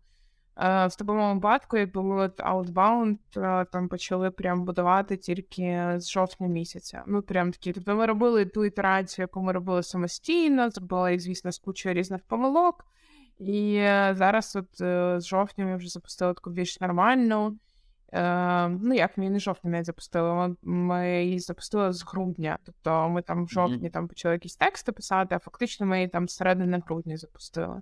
е, 0.58 0.88
в 0.88 0.96
такому 0.96 1.34
випадку, 1.34 1.78
якби 1.78 2.04
ми 2.04 2.28
outbound 2.28 3.18
е, 3.38 3.66
там 3.66 3.88
почали 3.90 4.32
прям 4.32 4.66
будувати 4.66 5.18
тільки 5.18 5.94
з 5.98 6.10
жовтня 6.10 6.48
місяця. 6.48 7.04
Ну, 7.08 7.22
прям 7.22 7.52
такі. 7.52 7.74
Тобто 7.74 7.96
ми 7.96 8.06
робили 8.06 8.46
ту 8.46 8.66
ітерацію, 8.66 9.24
яку 9.24 9.42
ми 9.42 9.52
робили 9.52 9.84
самостійно, 9.84 10.70
зробили, 10.70 11.20
звісно, 11.20 11.52
з 11.52 11.58
кучою 11.58 11.96
різних 11.96 12.22
помилок. 12.24 12.86
І 13.40 13.76
е, 13.76 14.14
зараз, 14.18 14.56
от 14.56 14.82
е, 14.82 15.20
з 15.20 15.26
жовтня, 15.26 15.66
ми 15.66 15.76
вже 15.76 15.90
запустили 15.90 16.34
таку 16.34 16.50
більш 16.50 16.80
нормальну. 16.80 17.58
Е, 18.14 18.70
ну, 18.70 18.94
як 18.94 19.18
ми 19.18 19.30
не 19.30 19.40
жовтня 19.40 19.70
навіть 19.70 19.86
запустили, 19.86 20.56
ми, 20.62 21.24
її 21.24 21.40
запустили 21.40 21.94
з 21.94 22.04
грудня. 22.04 22.58
Тобто 22.66 23.10
ми 23.10 23.22
там 23.22 23.46
в 23.46 23.50
жовтні 23.50 23.90
там 23.90 24.08
почали 24.08 24.34
якісь 24.34 24.56
тексти 24.56 24.92
писати, 24.92 25.36
а 25.36 25.40
фактично 25.40 25.86
ми 25.86 25.98
її 25.98 26.08
там 26.08 26.28
середини 26.28 26.82
грудня 26.86 27.18
запустили. 27.18 27.82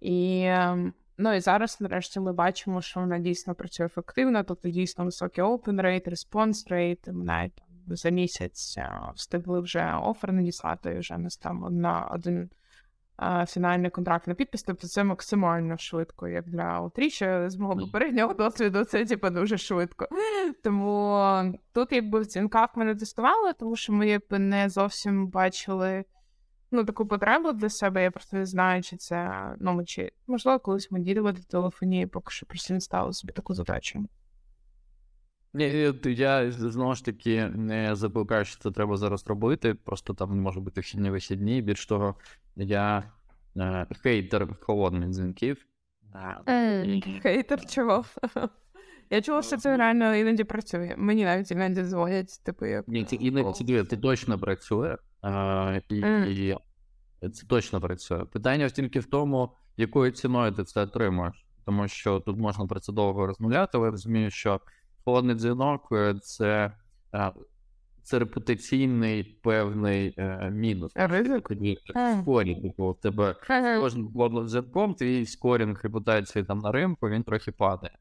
І, 0.00 0.38
е, 0.38 0.92
ну, 1.18 1.34
і 1.34 1.40
зараз, 1.40 1.80
нарешті, 1.80 2.20
ми 2.20 2.32
бачимо, 2.32 2.82
що 2.82 3.00
вона 3.00 3.18
дійсно 3.18 3.54
працює 3.54 3.86
ефективно, 3.86 4.44
тобто 4.44 4.68
дійсно 4.68 5.04
високий 5.04 5.44
open 5.44 5.80
rate, 5.80 6.08
response 6.08 6.72
rate, 6.72 7.12
ми 7.12 7.24
навіть 7.24 7.54
там 7.54 7.96
за 7.96 8.10
місяць 8.10 8.78
встигли 9.14 9.60
вже 9.60 9.94
офер 10.02 10.32
надіслати, 10.32 10.98
вже 10.98 11.18
нас 11.18 11.36
там 11.36 11.80
на 11.80 12.06
один 12.06 12.50
фінальний 13.48 13.90
контракт 13.90 14.26
на 14.26 14.34
підпис, 14.34 14.62
тобто 14.62 14.86
це 14.86 15.04
максимально 15.04 15.78
швидко, 15.78 16.28
як 16.28 16.48
для 16.48 16.80
Отріча. 16.80 17.50
З 17.50 17.56
мого 17.56 17.76
попереднього 17.76 18.34
досвіду 18.34 18.84
це 18.84 19.04
типу 19.04 19.30
дуже 19.30 19.58
швидко. 19.58 20.08
Тому 20.64 21.18
тут, 21.74 21.92
якби 21.92 22.20
в 22.20 22.24
дзвінках 22.24 22.70
ми 22.76 22.84
не 22.84 22.94
тестували, 22.94 23.52
тому 23.52 23.76
що 23.76 23.92
ми 23.92 24.08
якби 24.08 24.38
не 24.38 24.68
зовсім 24.68 25.26
бачили 25.26 26.04
ну, 26.70 26.84
таку 26.84 27.06
потребу 27.06 27.52
для 27.52 27.68
себе. 27.68 28.02
Я 28.02 28.10
просто 28.10 28.36
не 28.36 28.46
знаю, 28.46 28.82
чи 28.82 28.96
це 28.96 29.32
ну, 29.60 29.84
чи 29.84 30.12
можливо 30.26 30.58
колись 30.58 30.90
ми 30.90 31.00
ділили 31.00 31.32
в 31.32 31.44
телефоні, 31.44 32.06
поки 32.06 32.30
що 32.30 32.46
просто 32.46 32.74
не 32.74 32.80
ставили 32.80 33.12
собі 33.12 33.32
таку 33.32 33.54
задачу. 33.54 34.04
Ні, 35.54 35.92
я 36.04 36.50
знову 36.50 36.94
ж 36.94 37.04
таки 37.04 37.46
не 37.46 37.96
закликаю, 37.96 38.44
що 38.44 38.58
це 38.62 38.70
треба 38.70 38.96
зараз 38.96 39.26
робити. 39.26 39.74
Просто 39.74 40.14
там 40.14 40.40
може 40.40 40.60
бути 40.60 40.80
вхідні 40.80 41.10
вихідні. 41.10 41.62
Більш 41.62 41.86
того, 41.86 42.14
я 42.56 43.12
е, 43.56 43.86
хейтер 44.02 44.48
холодних 44.60 45.08
дзвінків. 45.08 45.66
Хейтер 47.22 47.66
чого? 47.66 48.04
Я 49.10 49.22
чула, 49.22 49.42
що 49.42 49.56
це 49.56 49.76
реально 49.76 50.14
іноді 50.14 50.44
працює. 50.44 50.94
Мені 50.96 51.24
навіть 51.24 51.50
іноді 51.50 51.82
дзвонять, 51.82 52.40
типу, 52.44 52.66
як. 52.66 52.88
Ні, 52.88 53.04
це 53.04 53.16
іноді 53.16 53.84
це 53.84 53.96
точно 53.96 54.38
працює. 54.38 54.96
А, 55.22 55.80
і, 55.88 56.00
Мгм. 56.00 56.24
і 56.24 56.56
це 57.28 57.46
точно 57.46 57.80
працює. 57.80 58.24
Питання 58.24 58.68
тільки 58.68 59.00
в 59.00 59.04
тому, 59.04 59.52
якою 59.76 60.10
ціною 60.10 60.52
ти 60.52 60.64
це 60.64 60.80
отримуєш. 60.82 61.46
Тому 61.64 61.88
що 61.88 62.20
тут 62.20 62.38
можна 62.38 62.66
про 62.66 62.80
це 62.80 62.92
довго 62.92 63.26
розмовляти, 63.26 63.70
але 63.74 63.86
я 63.86 63.90
розумію, 63.90 64.30
що 64.30 64.60
холодний 65.04 65.36
дзвінок 65.36 65.88
е, 65.92 66.14
це, 66.22 66.72
це 68.02 68.18
репутаційний 68.18 69.24
певний 69.24 70.14
е, 70.18 70.50
мінус. 70.50 70.92
Ризик? 70.94 71.50
Мгм. 71.94 72.24
типу, 72.62 72.90
в 72.90 73.00
тебе 73.00 73.36
з 73.78 73.80
кожним 73.80 74.12
холодним 74.12 74.46
дзвінком 74.46 74.94
твій 74.94 75.26
скорінг 75.26 75.80
репутації 75.82 76.44
там 76.44 76.58
на 76.58 76.72
ринку, 76.72 77.08
він 77.08 77.22
трохи 77.22 77.52
падає. 77.52 77.98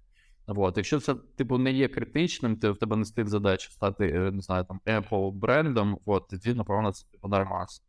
От. 0.48 0.78
Якщо 0.78 1.00
це 1.00 1.16
типу 1.16 1.58
не 1.58 1.72
є 1.72 1.88
критичним, 1.88 2.56
ти 2.58 2.70
в 2.70 2.78
тебе 2.78 2.96
не 2.96 3.06
стоїть 3.06 3.30
задача 3.30 3.70
стати, 3.72 4.08
е, 4.08 4.32
не 4.32 4.42
знаю, 4.42 4.66
там 4.66 4.80
Apple 4.86 5.32
брендом, 5.32 5.98
от 6.06 6.28
тоді, 6.28 6.54
напевно, 6.54 6.92
це 6.92 7.08
типу 7.12 7.28
нормас. 7.28 7.84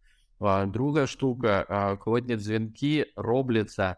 Друга 0.66 1.06
штука, 1.06 1.96
холодні 2.00 2.36
дзвінки 2.36 3.12
робляться. 3.16 3.96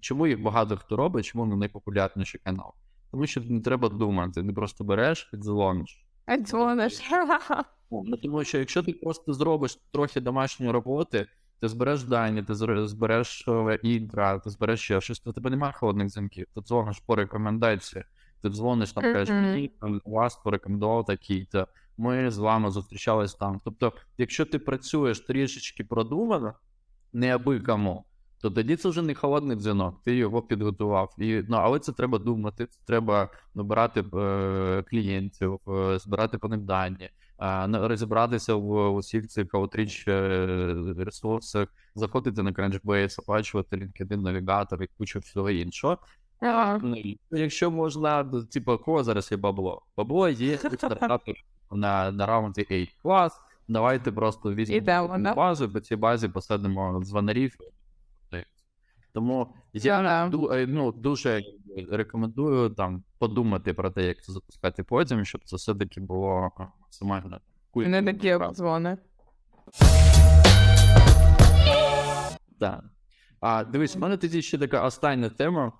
Чому 0.00 0.26
їх 0.26 0.42
багато 0.42 0.76
хто 0.76 0.96
робить, 0.96 1.24
чому 1.24 1.44
вони 1.44 1.56
найпопулярніший 1.56 2.40
канал? 2.44 2.74
Тому 3.14 3.26
що 3.26 3.40
не 3.40 3.60
треба 3.60 3.88
думати, 3.88 4.42
ти 4.42 4.52
просто 4.52 4.84
береш 4.84 5.30
і 5.34 5.36
дзвониш. 5.36 6.06
А 6.26 6.36
дзвониш. 6.36 7.00
Ну, 7.90 8.16
тому 8.16 8.44
що 8.44 8.58
якщо 8.58 8.82
ти 8.82 8.92
просто 8.92 9.32
зробиш 9.32 9.78
трохи 9.92 10.20
домашньої 10.20 10.72
роботи, 10.72 11.26
ти 11.60 11.68
збереш 11.68 12.02
дані, 12.02 12.42
ти 12.42 12.54
збереш 12.86 13.48
е, 13.48 13.78
інтра, 13.82 14.38
ти 14.38 14.50
збереш 14.50 14.80
ще 14.80 15.00
щось, 15.00 15.20
то 15.20 15.32
тебе 15.32 15.50
немає 15.50 15.72
холодних 15.72 16.08
дзвінків. 16.08 16.46
Ти 16.54 16.60
дзвониш 16.60 16.98
по 16.98 17.16
рекомендації, 17.16 18.04
ти 18.42 18.48
дзвониш 18.48 18.92
там, 18.92 19.02
кажеш, 19.02 19.70
вас 20.04 20.36
порекомендував 20.36 21.04
такий-то, 21.04 21.68
ми 21.96 22.30
з 22.30 22.38
вами 22.38 22.70
зустрічались 22.70 23.34
там. 23.34 23.60
Тобто, 23.64 23.92
якщо 24.18 24.44
ти 24.44 24.58
працюєш 24.58 25.20
трішечки 25.20 25.84
продумано, 25.84 26.54
не 27.12 27.34
аби 27.34 27.60
кому, 27.60 28.04
то 28.44 28.50
тоді 28.50 28.76
це 28.76 28.88
вже 28.88 29.02
не 29.02 29.14
холодний 29.14 29.56
дзвінок, 29.56 30.02
ти 30.02 30.16
його 30.16 30.42
підготував. 30.42 31.14
І, 31.18 31.42
ну, 31.48 31.56
але 31.56 31.78
це 31.78 31.92
треба 31.92 32.18
думати, 32.18 32.66
це 32.66 32.78
треба 32.86 33.28
набирати 33.54 34.04
е, 34.14 34.84
клієнтів, 34.90 35.60
е, 35.68 35.98
збирати 35.98 36.38
по 36.38 36.48
ним 36.48 36.64
дані, 36.64 37.10
е, 37.40 37.66
розібратися 37.72 38.54
в 38.54 38.94
усіх 38.94 39.28
цих 39.28 39.54
аутріч 39.54 40.08
е, 40.08 40.94
ресурсах, 40.98 41.68
заходити 41.94 42.42
на 42.42 42.52
Crunchbase, 42.52 43.20
оплачувати 43.20 43.76
LinkedIn, 43.76 44.16
навігатор 44.16 44.82
і 44.82 44.88
кучу 44.98 45.18
всього 45.18 45.50
іншого. 45.50 45.98
Ага. 46.40 46.80
Ну, 46.82 46.96
Якщо 47.30 47.70
можна, 47.70 48.28
ну, 48.32 48.44
типу, 48.44 48.78
кого 48.78 49.04
зараз 49.04 49.32
є 49.32 49.38
бабло? 49.38 49.82
Бабло 49.96 50.28
є 50.28 50.58
на, 51.72 52.10
на 52.12 52.26
раунді 52.26 52.66
8 52.70 52.88
клас. 53.02 53.40
Давайте 53.68 54.12
просто 54.12 54.54
візьмемо 54.54 55.34
базу, 55.34 55.70
по 55.70 55.80
цій 55.80 55.96
базі 55.96 56.28
посадимо 56.28 57.00
дзвонарів. 57.04 57.56
Тому 59.14 59.54
я 59.72 60.02
ду- 60.30 60.52
е, 60.54 60.66
ну, 60.66 60.92
дуже 60.92 61.42
рекомендую 61.90 62.70
там 62.70 63.02
подумати 63.18 63.74
про 63.74 63.90
те, 63.90 64.02
як 64.02 64.22
це 64.22 64.32
запускати 64.32 64.82
потім, 64.82 65.24
щоб 65.24 65.44
це 65.44 65.56
все-таки 65.56 66.00
було 66.00 66.50
максимально 66.80 67.40
Не 67.74 68.02
такі 68.02 68.38
дзвони. 68.54 68.98
Так. 72.60 72.84
А 73.40 73.64
дивись, 73.64 73.96
у 73.96 73.98
мене 73.98 74.16
тоді 74.16 74.42
ще 74.42 74.58
така 74.58 74.84
остання 74.84 75.28
тема. 75.28 75.72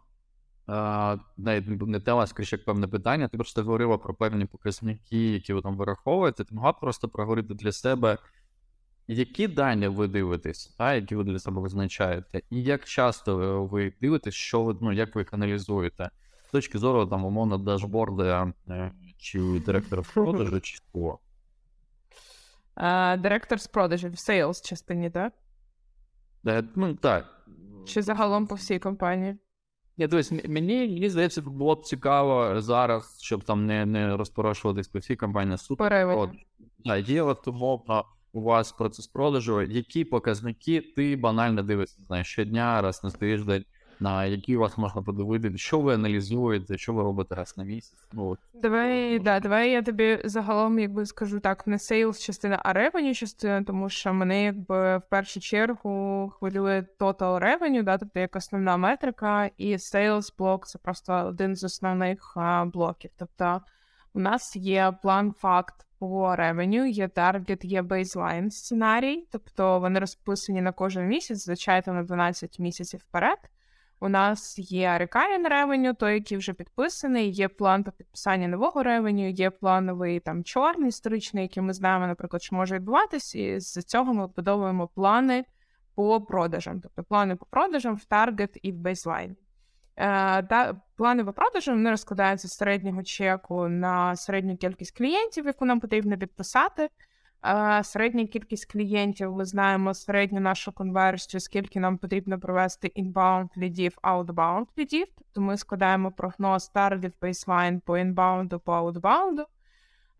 Навіть 1.36 1.68
не- 1.68 1.86
не 1.86 2.00
тема, 2.00 2.26
скоріше, 2.26 2.56
як 2.56 2.64
певне 2.64 2.88
питання. 2.88 3.28
Ти 3.28 3.36
просто 3.36 3.62
говорила 3.62 3.98
про 3.98 4.14
певні 4.14 4.44
показники, 4.44 5.32
які 5.32 5.52
ви 5.52 5.62
там 5.62 5.76
вираховуєте. 5.76 6.44
Ти 6.44 6.54
могла 6.54 6.72
просто 6.72 7.08
проговорити 7.08 7.54
для 7.54 7.72
себе, 7.72 8.18
які 9.08 9.48
дані 9.48 9.88
ви 9.88 10.08
дивитесь, 10.08 10.66
та, 10.78 10.94
які 10.94 11.16
ви 11.16 11.24
для 11.24 11.38
себе 11.38 11.60
визначаєте, 11.60 12.42
і 12.50 12.62
як 12.62 12.84
часто 12.84 13.40
е, 13.42 13.68
ви 13.68 13.92
дивитесь, 14.00 14.34
що 14.34 14.62
ви, 14.62 14.76
ну, 14.80 14.92
як 14.92 15.14
ви 15.14 15.20
їх 15.20 15.34
аналізуєте 15.34 16.10
з 16.48 16.50
точки 16.50 16.78
зору 16.78 17.06
там, 17.06 17.24
умовно, 17.24 17.58
дашборда 17.58 18.52
е, 18.68 18.92
чи 19.18 19.62
директора 19.66 20.02
продажу, 20.14 20.60
чи. 20.60 20.78
А, 22.74 23.16
Директор 23.16 23.60
з 23.60 23.66
продажів 23.66 24.12
в 24.12 24.18
sales 24.18 24.62
частині, 24.62 25.10
так? 25.10 25.32
Е, 26.46 26.64
Ну, 26.76 26.94
так. 26.94 27.46
Чи 27.86 28.02
загалом 28.02 28.46
по 28.46 28.54
всій 28.54 28.78
компанії? 28.78 29.36
Ні, 29.96 30.06
дивись, 30.06 30.32
мені, 30.32 30.48
мені 30.48 31.08
здається, 31.08 31.42
було 31.42 31.74
б 31.74 31.84
цікаво 31.84 32.60
зараз, 32.60 33.18
щоб 33.22 33.44
там 33.44 33.66
не, 33.66 33.86
не 33.86 34.16
розпорошуватись 34.16 34.88
по 34.88 34.98
всій 34.98 35.16
компанії 35.16 35.58
супер. 35.58 36.06
Продаж. 36.06 36.36
Так, 36.84 37.08
є 37.08 37.22
от 37.22 37.48
умовно 37.48 38.04
у 38.34 38.40
вас 38.40 38.72
процес 38.72 39.06
продажу, 39.06 39.62
які 39.62 40.04
показники 40.04 40.80
ти 40.96 41.16
банально 41.16 41.62
дивишся, 41.62 41.98
не 42.10 42.24
щодня, 42.24 42.82
раз 42.82 43.04
на 43.04 43.10
тиждень, 43.10 43.64
на 44.00 44.24
які 44.24 44.56
у 44.56 44.60
вас 44.60 44.78
можна 44.78 45.02
подивити, 45.02 45.58
що 45.58 45.80
ви 45.80 45.94
аналізуєте, 45.94 46.78
що 46.78 46.92
ви 46.92 47.02
робите 47.02 47.34
раз 47.34 47.54
на 47.58 47.64
місяць. 47.64 48.08
Ну, 48.12 48.28
от. 48.28 48.38
Давай, 48.54 49.18
да, 49.18 49.40
давай 49.40 49.70
я 49.70 49.82
тобі 49.82 50.18
загалом 50.24 50.78
якби 50.78 51.06
скажу 51.06 51.40
так, 51.40 51.66
не 51.66 51.78
сейлс 51.78 52.20
частина, 52.20 52.60
а 52.64 52.72
revenue 52.72 53.14
частина, 53.14 53.62
тому 53.62 53.88
що 53.88 54.14
мене 54.14 54.44
якби 54.44 54.98
в 54.98 55.02
першу 55.10 55.40
чергу 55.40 56.32
хвилює 56.38 56.84
total 56.98 57.42
revenue, 57.42 57.82
да, 57.82 57.98
тобто 57.98 58.20
як 58.20 58.36
основна 58.36 58.76
метрика, 58.76 59.50
і 59.56 59.76
sales 59.76 60.32
блок 60.38 60.66
це 60.66 60.78
просто 60.78 61.12
один 61.12 61.56
з 61.56 61.64
основних 61.64 62.32
а, 62.36 62.64
блоків. 62.64 63.10
Тобто 63.18 63.60
у 64.14 64.20
нас 64.20 64.56
є 64.56 64.94
план 65.02 65.32
факт 65.32 65.83
по 65.98 66.34
revenue, 66.34 66.86
є 66.86 67.08
таргет, 67.08 67.64
є 67.64 67.82
baseline 67.82 68.50
сценарій, 68.50 69.26
тобто 69.32 69.80
вони 69.80 70.00
розписані 70.00 70.62
на 70.62 70.72
кожен 70.72 71.06
місяць, 71.06 71.44
звичайно, 71.44 71.92
на 71.92 72.02
12 72.02 72.58
місяців 72.58 73.00
вперед. 73.00 73.38
У 74.00 74.08
нас 74.08 74.58
є 74.58 74.88
recurring 74.88 75.48
revenue, 75.50 75.96
той, 75.96 76.14
який 76.14 76.38
вже 76.38 76.52
підписаний, 76.52 77.30
є 77.30 77.48
план 77.48 77.84
по 77.84 77.92
підписанню 77.92 78.48
нового 78.48 78.82
revenue, 78.82 79.30
є 79.30 79.50
плановий 79.50 80.20
там 80.20 80.44
churn 80.44 80.88
історичний, 80.88 81.42
який 81.42 81.62
ми 81.62 81.72
знаємо, 81.72 82.06
наприклад, 82.06 82.42
що 82.42 82.56
може 82.56 82.74
відбуватись, 82.74 83.34
і 83.34 83.60
з 83.60 83.82
цього 83.82 84.14
ми 84.14 84.26
будовуємо 84.26 84.88
плани 84.88 85.44
по 85.94 86.20
продажам, 86.20 86.80
тобто 86.80 87.04
плани 87.04 87.36
по 87.36 87.46
продажам 87.46 87.96
в 87.96 88.04
таргет 88.04 88.58
і 88.62 88.72
в 88.72 88.74
baseline. 88.74 89.36
Е, 89.96 90.42
та 90.42 90.76
плани 90.96 91.24
по 91.24 91.32
продажам 91.32 91.74
вони 91.74 91.90
розкладаються 91.90 92.48
з 92.48 92.56
середнього 92.56 93.02
чеку 93.02 93.68
на 93.68 94.16
середню 94.16 94.56
кількість 94.56 94.96
клієнтів, 94.96 95.46
яку 95.46 95.64
нам 95.64 95.80
потрібно 95.80 96.18
підписати. 96.18 96.88
Е, 97.46 97.84
Середня 97.84 98.26
кількість 98.26 98.72
клієнтів, 98.72 99.32
ми 99.32 99.44
знаємо 99.44 99.94
середню 99.94 100.40
нашу 100.40 100.72
конверсію, 100.72 101.40
скільки 101.40 101.80
нам 101.80 101.98
потрібно 101.98 102.40
провести 102.40 102.92
inbound 102.96 103.48
лідів, 103.56 103.98
outbound 104.02 104.66
лідів. 104.78 105.06
Тобто 105.18 105.40
ми 105.40 105.56
складаємо 105.56 106.12
прогноз 106.12 106.70
target 106.74 107.12
baseline 107.20 107.80
по 107.80 107.92
inbound, 107.92 108.58
по 108.58 108.72
outbound. 108.72 109.44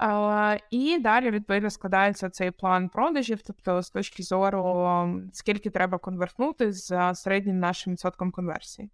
Е, 0.03 0.61
І 0.70 0.99
далі, 0.99 1.31
відповідно, 1.31 1.70
складається 1.70 2.31
цей 2.31 2.51
план 2.51 2.89
продажів, 2.89 3.43
тобто 3.47 3.82
з 3.82 3.90
точки 3.90 4.23
зору, 4.23 5.23
скільки 5.32 5.70
треба 5.70 5.99
конвертнути 5.99 6.73
за 6.73 7.15
середнім 7.15 7.59
нашим 7.59 7.93
відсотком 7.93 8.31
конверсії. 8.31 8.90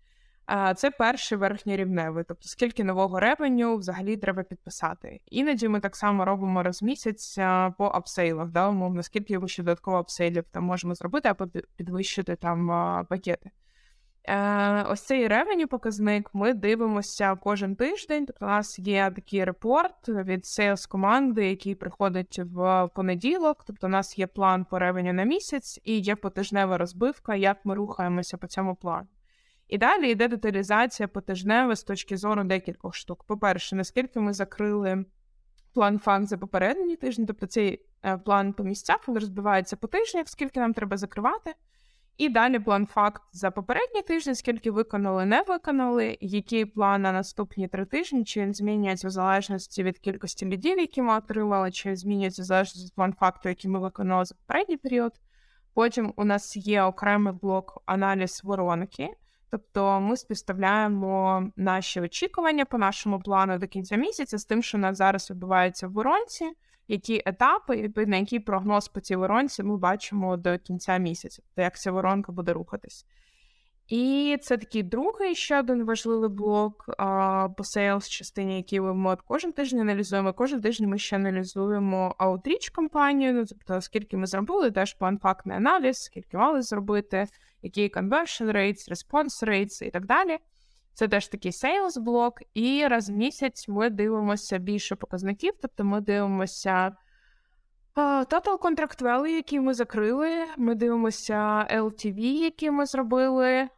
Це 0.77 0.91
перший 0.91 1.39
верхньорівневий, 1.39 2.25
тобто 2.29 2.49
скільки 2.49 2.85
нового 2.85 3.21
revenue 3.21 3.77
взагалі 3.77 4.17
треба 4.17 4.43
підписати. 4.43 5.21
Іноді 5.27 5.69
ми 5.69 5.81
так 5.81 5.97
само 5.97 6.25
робимо 6.25 6.63
раз 6.63 6.83
місяць 6.83 7.39
по 7.79 7.85
апсейлах, 7.85 8.49
да, 8.49 8.69
умовно, 8.69 9.03
скільки 9.03 9.39
ми 9.39 9.49
ще 9.49 9.63
додатково 9.63 9.97
апсейлів 9.97 10.45
там 10.51 10.65
можемо 10.65 10.95
зробити, 10.95 11.29
або 11.29 11.47
підвищити 11.77 12.37
там 12.37 12.69
пакети. 13.09 13.51
Е, 14.25 14.83
ось 14.83 15.01
цей 15.01 15.29
revenue 15.29 15.67
показник 15.67 16.31
ми 16.33 16.55
дивимося 16.55 17.37
кожен 17.37 17.77
тиждень. 17.77 18.27
Тобто 18.27 18.45
у 18.45 18.49
нас 18.49 18.79
є 18.79 19.13
такий 19.17 19.45
репорт 19.45 20.09
від 20.09 20.41
sales 20.41 20.89
команди, 20.89 21.49
який 21.49 21.75
приходить 21.75 22.39
в 22.39 22.89
понеділок. 22.95 23.65
Тобто, 23.67 23.87
у 23.87 23.91
нас 23.91 24.19
є 24.19 24.27
план 24.27 24.65
по 24.65 24.79
revenue 24.79 25.13
на 25.13 25.25
місяць 25.25 25.81
і 25.85 25.99
є 25.99 26.17
потижнева 26.17 26.79
розбивка, 26.79 27.35
як 27.35 27.65
ми 27.65 27.75
рухаємося 27.75 28.37
по 28.37 28.47
цьому 28.47 28.75
плану. 28.75 29.09
І 29.71 29.79
далі 29.79 30.11
йде 30.11 30.29
деталізація 30.29 31.09
потижнева 31.09 31.77
з 31.77 31.83
точки 31.83 32.17
зору 32.17 32.45
декількох 32.45 32.95
штук. 32.95 33.25
По-перше, 33.25 33.77
наскільки 33.77 34.21
ми 34.21 34.33
закрили 34.33 35.05
план 35.75 35.99
факт 35.99 36.27
за 36.27 36.39
попередній 36.39 36.97
тиждень, 36.97 37.27
тобто 37.27 37.47
цей 37.47 37.87
е, 38.05 38.19
план 38.19 38.53
по 38.53 38.65
місцях, 38.65 39.09
він 39.09 39.15
розбивається 39.15 39.77
по 39.77 39.87
тижнях, 39.87 40.29
скільки 40.29 40.61
нам 40.61 40.75
треба 40.75 40.97
закривати. 40.97 41.55
І 42.17 42.29
далі 42.29 42.59
план 42.59 42.87
факт 42.87 43.23
за 43.33 43.51
попередній 43.51 44.03
тиждень, 44.03 44.35
скільки 44.35 44.71
виконали, 44.71 45.27
не 45.27 45.43
виконали, 45.43 46.19
який 46.21 46.65
план 46.65 47.03
на 47.03 47.13
наступні 47.13 47.69
три 47.69 47.85
тижні, 47.85 48.25
чи 48.25 48.41
він 48.41 48.55
змінюється 48.55 49.09
в 49.09 49.11
залежності 49.11 49.83
від 49.83 49.99
кількості 49.99 50.47
лідів, 50.47 50.79
які 50.79 51.03
ми 51.03 51.17
отримали, 51.17 51.71
чи 51.71 51.97
змінюється 51.97 52.43
в 52.43 52.45
залежності 52.45 52.85
від 52.85 52.95
план 52.95 53.13
факту, 53.13 53.49
який 53.49 53.71
ми 53.71 53.79
виконали 53.79 54.25
за 54.25 54.35
попередній 54.35 54.77
період. 54.77 55.13
Потім 55.75 56.13
у 56.17 56.25
нас 56.25 56.57
є 56.57 56.83
окремий 56.83 57.33
блок 57.33 57.83
аналіз 57.87 58.41
воронки, 58.45 59.09
тобто 59.51 60.01
ми 60.01 60.17
співставляємо 60.17 61.45
наші 61.57 62.01
очікування 62.01 62.65
по 62.65 62.79
нашому 62.79 63.21
плану 63.21 63.59
до 63.59 63.67
кінця 63.67 63.97
місяця 63.97 64.39
з 64.39 64.45
тим, 64.45 64.63
що 64.63 64.79
у 64.79 64.81
нас 64.81 64.97
зараз 64.97 65.31
відбувається 65.31 65.89
в 65.89 65.93
воронці 65.93 66.53
які 66.91 67.23
етапи, 67.27 67.77
відповідно, 67.77 68.17
який 68.17 68.41
прогноз 68.41 68.89
по 68.89 69.01
цій 69.01 69.17
воронці 69.17 69.63
ми 69.63 69.77
бачимо 69.77 70.37
до 70.37 70.59
кінця 70.59 70.99
місяця, 70.99 71.43
тобто 71.47 71.63
як 71.63 71.79
ця 71.79 71.93
воронка 71.93 72.33
буде 72.33 72.53
рухатись. 72.53 73.07
І 73.89 74.37
це 74.43 74.57
такий 74.57 74.83
другий 74.83 75.35
ще 75.35 75.61
один 75.61 75.85
важливий 75.85 76.29
блок 76.29 76.95
а, 76.99 77.49
по 77.57 77.65
sales 77.65 78.09
частині, 78.09 78.57
який 78.57 78.81
ми 78.81 79.17
кожен 79.27 79.53
тиждень 79.53 79.81
аналізуємо. 79.81 80.33
Кожен 80.33 80.61
тиждень 80.61 80.89
ми 80.89 80.99
ще 80.99 81.17
аналізуємо 81.17 82.15
outreach 82.19 82.69
кампанію, 82.69 83.33
ну 83.33 83.45
тобто 83.45 83.81
скільки 83.81 84.17
ми 84.17 84.27
зробили, 84.27 84.71
теж 84.71 84.95
план 84.95 85.19
фактний 85.19 85.57
аналіз, 85.57 85.97
скільки 85.97 86.37
мали 86.37 86.63
зробити, 86.63 87.27
який 87.63 87.91
conversion 87.93 88.53
rates, 88.53 88.91
response 88.91 89.49
rates 89.49 89.85
і 89.85 89.91
так 89.91 90.07
далі. 90.07 90.39
Це 90.95 91.09
теж 91.09 91.29
такий 91.29 91.53
сейлс 91.53 91.97
блок, 91.97 92.43
і 92.55 92.87
раз 92.87 93.11
в 93.11 93.13
місяць 93.13 93.69
ми 93.69 93.91
дивимося 93.91 94.59
більше 94.59 94.97
показників, 94.97 95.53
тобто 95.63 95.85
ми 95.85 96.01
дивимося 96.01 96.97
Total 97.97 98.59
Contract 98.59 99.03
Value, 99.03 99.27
який 99.27 99.61
ми 99.61 99.75
закрили. 99.75 100.45
Ми 100.57 100.75
дивимося 100.75 101.67
LTV, 101.71 102.19
які 102.21 102.71
ми 102.71 102.87
зробили 102.87 103.69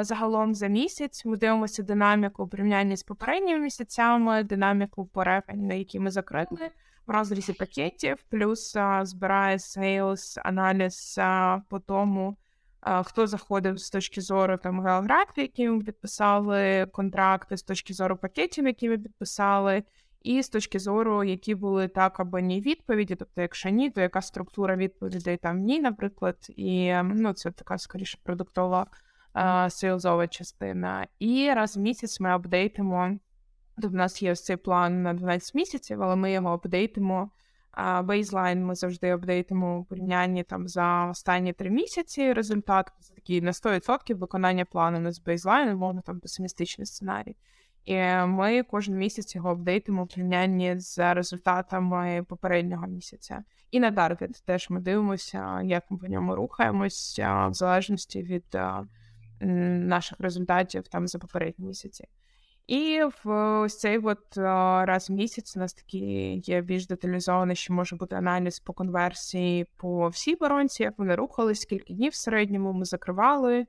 загалом 0.00 0.54
за 0.54 0.66
місяць. 0.66 1.24
Ми 1.24 1.36
дивимося 1.36 1.82
динаміку 1.82 2.42
у 2.42 2.48
порівнянні 2.48 2.96
з 2.96 3.02
попередніми 3.02 3.60
місяцями, 3.60 4.42
динаміку 4.42 5.06
по 5.06 5.24
ревеню, 5.24 5.78
які 5.78 6.00
ми 6.00 6.10
закрили 6.10 6.70
в 7.06 7.10
розрізі 7.10 7.52
пакетів, 7.52 8.24
плюс 8.30 8.76
збирає 9.02 9.58
сейлс 9.58 10.38
аналіз 10.44 11.18
по 11.68 11.78
тому 11.78 12.36
хто 13.04 13.26
заходив 13.26 13.78
з 13.78 13.90
точки 13.90 14.20
зору 14.20 14.56
там 14.56 14.80
географії, 14.80 15.44
які 15.44 15.68
ми 15.68 15.84
підписали 15.84 16.86
контракти, 16.92 17.56
з 17.56 17.62
точки 17.62 17.94
зору 17.94 18.16
пакетів, 18.16 18.66
які 18.66 18.88
ми 18.88 18.98
підписали, 18.98 19.82
і 20.22 20.42
з 20.42 20.48
точки 20.48 20.78
зору, 20.78 21.24
які 21.24 21.54
були 21.54 21.88
так 21.88 22.20
або 22.20 22.38
ні 22.38 22.60
відповіді, 22.60 23.14
тобто, 23.14 23.40
якщо 23.40 23.68
ні, 23.68 23.90
то 23.90 24.00
яка 24.00 24.22
структура 24.22 24.76
відповідей 24.76 25.36
там 25.36 25.58
ні, 25.58 25.80
наприклад, 25.80 26.36
і 26.48 26.94
ну 27.02 27.32
це 27.32 27.50
така 27.50 27.78
скоріше 27.78 28.18
продуктова 28.22 28.86
сейлзова 29.68 30.28
частина. 30.28 31.06
І 31.18 31.52
раз 31.54 31.76
в 31.76 31.80
місяць 31.80 32.20
ми 32.20 32.30
апдейтимо. 32.30 33.18
Тобто, 33.74 33.88
в 33.88 33.94
нас 33.94 34.22
є 34.22 34.32
ось 34.32 34.44
цей 34.44 34.56
план 34.56 35.02
на 35.02 35.14
12 35.14 35.54
місяців, 35.54 36.02
але 36.02 36.16
ми 36.16 36.32
його 36.32 36.48
апдейтимо 36.48 37.30
Бейзлайн 38.04 38.64
ми 38.64 38.74
завжди 38.74 39.10
апдейтимо 39.10 39.78
у 39.78 39.84
порівнянні 39.84 40.42
там 40.42 40.68
за 40.68 41.06
останні 41.06 41.52
три 41.52 41.70
місяці. 41.70 42.32
Результат 42.32 42.92
такий 43.14 43.40
на 43.40 43.50
100% 43.50 44.14
виконання 44.14 44.64
плану 44.64 45.00
не 45.00 45.12
з 45.12 45.20
бейзлайну, 45.20 45.76
можна 45.76 46.00
там 46.00 46.20
песимістичний 46.20 46.86
сценарій. 46.86 47.36
І 47.84 47.96
ми 48.26 48.62
кожен 48.62 48.96
місяць 48.96 49.34
його 49.34 49.50
апдейтимо 49.50 50.02
у 50.02 50.06
порівнянні 50.06 50.80
з 50.80 51.14
результатами 51.14 52.24
попереднього 52.28 52.86
місяця. 52.86 53.44
І 53.70 53.80
на 53.80 53.92
таргет 53.92 54.42
теж 54.44 54.70
ми 54.70 54.80
дивимося, 54.80 55.62
як 55.62 55.90
ми 55.90 55.98
по 55.98 56.06
ньому 56.06 56.36
рухаємося, 56.36 57.46
в 57.46 57.54
залежності 57.54 58.22
від 58.22 58.58
наших 59.40 60.20
результатів 60.20 60.88
там 60.88 61.08
за 61.08 61.18
попередні 61.18 61.66
місяці. 61.66 62.08
І 62.68 63.00
в 63.24 63.30
ось 63.60 63.78
цей 63.78 63.98
от 63.98 64.36
раз 64.36 65.10
в 65.10 65.12
місяць 65.12 65.56
у 65.56 65.60
нас 65.60 65.74
такий 65.74 66.42
є 66.46 66.60
більш 66.60 66.86
деталізований, 66.86 67.56
що 67.56 67.74
може 67.74 67.96
бути 67.96 68.16
аналіз 68.16 68.60
по 68.60 68.72
конверсії 68.72 69.66
по 69.76 70.08
всій 70.08 70.34
воронці, 70.34 70.82
як 70.82 70.98
вони 70.98 71.14
рухались, 71.14 71.60
скільки 71.60 71.94
днів 71.94 72.12
в 72.12 72.14
середньому 72.14 72.72
ми 72.72 72.84
закривали. 72.84 73.66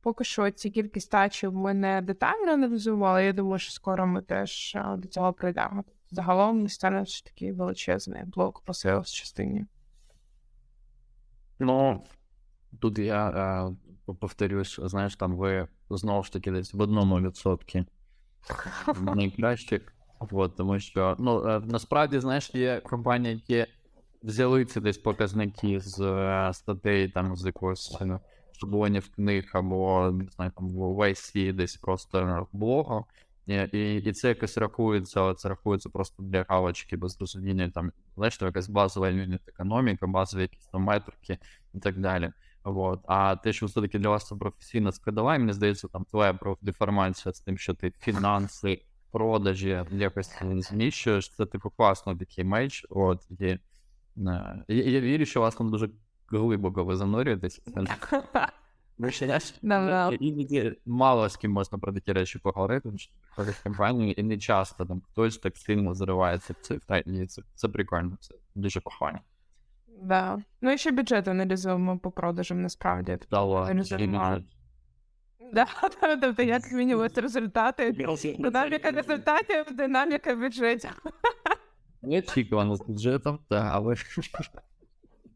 Поки 0.00 0.24
що 0.24 0.50
ці 0.50 0.70
кількість 0.70 1.10
тачів 1.10 1.52
ми 1.52 1.74
не 1.74 2.02
детально 2.02 2.52
аналізували, 2.52 3.24
я 3.24 3.32
думаю, 3.32 3.58
що 3.58 3.72
скоро 3.72 4.06
ми 4.06 4.22
теж 4.22 4.76
до 4.96 5.08
цього 5.08 5.32
прийдемо. 5.32 5.84
Загалом 6.10 6.62
не 6.62 6.68
стане 6.68 7.04
такий 7.24 7.52
величезний 7.52 8.24
блок 8.24 8.60
по 8.60 8.74
сейлс 8.74 9.12
частині. 9.12 9.66
Ну, 11.58 12.02
тут 12.80 12.98
я 12.98 13.70
повторюсь, 14.20 14.80
знаєш, 14.82 15.16
там 15.16 15.36
ви 15.36 15.68
знову 15.90 16.22
ж 16.22 16.32
таки 16.32 16.50
десь 16.50 16.74
в 16.74 16.80
одному 16.80 17.20
відсотки 17.20 17.84
найкраще. 19.14 19.80
От, 20.18 20.56
тому 20.56 20.78
що 20.78 21.16
ну 21.18 21.48
е, 21.48 21.60
насправді, 21.64 22.18
знаєш, 22.18 22.54
є 22.54 22.80
компанії, 22.80 23.42
які 23.48 23.72
взяли 24.22 24.64
ці 24.64 24.80
десь 24.80 24.98
показники 24.98 25.80
з 25.80 26.00
е, 26.00 26.50
статей 26.54 27.08
там 27.08 27.36
з 27.36 27.46
якогось 27.46 27.98
е, 28.00 28.20
шаблонів 28.52 29.08
книг 29.08 29.50
або 29.52 30.10
не 30.10 30.30
знаю, 30.30 30.52
там 30.56 30.68
в 30.68 30.98
VC 30.98 31.52
десь 31.52 31.76
просто 31.76 32.46
блогу. 32.52 33.04
І 33.46 33.94
і 33.94 34.12
це 34.12 34.28
якось 34.28 34.58
рахується, 34.58 35.34
це 35.34 35.48
рахується 35.48 35.88
просто 35.88 36.22
для 36.22 36.44
галочки 36.48 36.96
без 36.96 37.20
розуміння, 37.20 37.70
там, 37.74 37.92
знаєш, 38.16 38.38
якась 38.42 38.68
базова 38.68 39.08
юніт 39.08 39.40
економіка, 39.48 40.06
базові 40.06 40.42
якісь 40.42 40.66
там 40.66 40.82
метрики 40.82 41.38
і 41.74 41.78
так 41.78 41.98
далі. 41.98 42.32
Вот. 42.66 43.00
А 43.06 43.36
те, 43.36 43.52
що 43.52 43.66
все-таки 43.66 43.98
для 43.98 44.08
вас 44.08 44.26
це 44.26 44.36
професійна 44.36 44.92
складова, 44.92 45.38
мені 45.38 45.52
здається, 45.52 45.88
там 45.88 46.04
твоя 46.04 46.34
профдеформація 46.34 47.32
з 47.32 47.40
тим, 47.40 47.58
що 47.58 47.74
ти 47.74 47.92
фінанси, 47.98 48.82
продажі 49.12 49.84
якось 49.90 50.42
зміщуєш, 50.42 51.30
це 51.30 51.46
типу 51.46 51.70
класно 51.70 52.16
такий 52.16 52.44
меч. 52.44 52.86
От, 52.90 53.30
і, 53.30 53.58
не, 54.16 54.64
я, 54.68 54.84
я 54.84 55.00
вірю, 55.00 55.24
що 55.24 55.40
вас 55.40 55.54
там 55.54 55.70
дуже 55.70 55.90
глибоко 56.28 56.84
ви 56.84 56.96
занурюєтесь. 56.96 57.60
Іноді 60.20 60.76
мало 60.86 61.28
з 61.28 61.36
ким 61.36 61.52
можна 61.52 61.78
про 61.78 61.92
такі 61.92 62.12
речі 62.12 62.38
поговорити, 62.38 62.80
тому 62.80 62.98
що 62.98 63.12
компанії 63.62 64.20
і 64.20 64.22
не 64.22 64.38
часто 64.38 64.84
там 64.84 65.00
хтось 65.00 65.38
так 65.38 65.56
сильно 65.56 65.94
заривається 65.94 66.52
в 66.52 66.66
цих 66.66 66.82
і 67.06 67.26
це, 67.26 67.42
це 67.54 67.68
прикольно, 67.68 68.16
це 68.20 68.34
дуже 68.54 68.80
похвально. 68.80 69.18
Да. 70.02 70.38
Ну 70.60 70.72
і 70.72 70.78
ще 70.78 70.90
бюджет 70.90 71.28
аналізуємо 71.28 71.98
по 71.98 72.10
продажам, 72.10 72.62
насправді. 72.62 73.18
Да, 75.52 75.66
тобто 76.20 76.42
як 76.42 76.62
змінювати 76.62 77.20
результати. 77.20 77.92
Динаміка 78.38 78.90
результатів, 78.90 79.76
динаміка 79.76 80.34
бюджетів. 80.34 81.02
Неочікувано 82.02 82.76
з 82.76 82.80
бюджетом, 82.80 83.38
так, 83.48 83.68
але. 83.72 83.94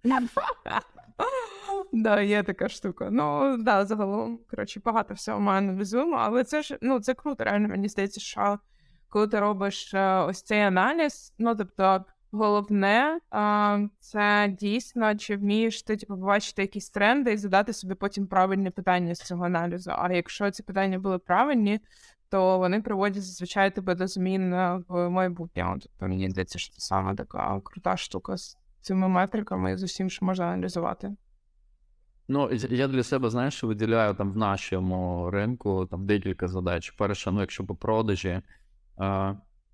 Да, 1.92 2.20
є 2.20 2.42
така 2.42 2.68
штука. 2.68 3.08
Ну, 3.10 3.56
да, 3.58 3.84
загалом, 3.86 4.38
коротше, 4.50 4.80
багато 4.84 5.14
всього 5.14 5.40
ми 5.40 5.52
аналізуємо, 5.52 6.16
але 6.16 6.44
це 6.44 6.62
ж 6.62 6.78
ну, 6.80 7.00
це 7.00 7.14
круто, 7.14 7.44
реально, 7.44 7.68
мені 7.68 7.88
здається, 7.88 8.20
що 8.20 8.58
коли 9.08 9.28
ти 9.28 9.40
робиш 9.40 9.94
е, 9.94 10.18
ось 10.18 10.42
цей 10.42 10.60
аналіз, 10.60 11.34
ну 11.38 11.56
тобто 11.56 12.04
Головне, 12.32 13.20
це 13.98 14.54
дійсно, 14.60 15.16
чи 15.16 15.36
вмієш 15.36 15.82
ти 15.82 15.96
типу, 15.96 16.14
побачити 16.14 16.62
якісь 16.62 16.90
тренди 16.90 17.32
і 17.32 17.36
задати 17.36 17.72
собі 17.72 17.94
потім 17.94 18.26
правильні 18.26 18.70
питання 18.70 19.14
з 19.14 19.18
цього 19.18 19.44
аналізу. 19.44 19.90
А 19.94 20.12
якщо 20.12 20.50
ці 20.50 20.62
питання 20.62 20.98
були 20.98 21.18
правильні, 21.18 21.80
то 22.28 22.58
вони 22.58 22.82
приводять 22.82 23.22
зазвичай 23.22 23.74
тебе 23.74 23.94
до 23.94 24.06
змін 24.06 24.54
в 24.88 25.08
майбутнє. 25.08 25.76
Тобто 25.82 26.08
мені 26.08 26.30
здається, 26.30 26.58
що 26.58 26.74
це 26.74 26.80
саме 26.80 27.14
така 27.14 27.60
крута 27.64 27.96
штука 27.96 28.36
з 28.36 28.58
цими 28.80 29.08
метриками 29.08 29.72
і 29.72 29.76
з 29.76 29.82
усім, 29.82 30.10
що 30.10 30.26
можна 30.26 30.44
аналізувати. 30.44 31.16
Ну, 32.28 32.50
я 32.52 32.88
для 32.88 33.02
себе, 33.02 33.30
знаєш, 33.30 33.64
виділяю 33.64 34.14
там 34.14 34.32
в 34.32 34.36
нашому 34.36 35.30
ринку 35.30 35.86
там 35.86 36.06
декілька 36.06 36.48
задач. 36.48 36.90
Перше, 36.90 37.30
ну, 37.30 37.40
якщо 37.40 37.64
по 37.64 37.74
продажі. 37.74 38.42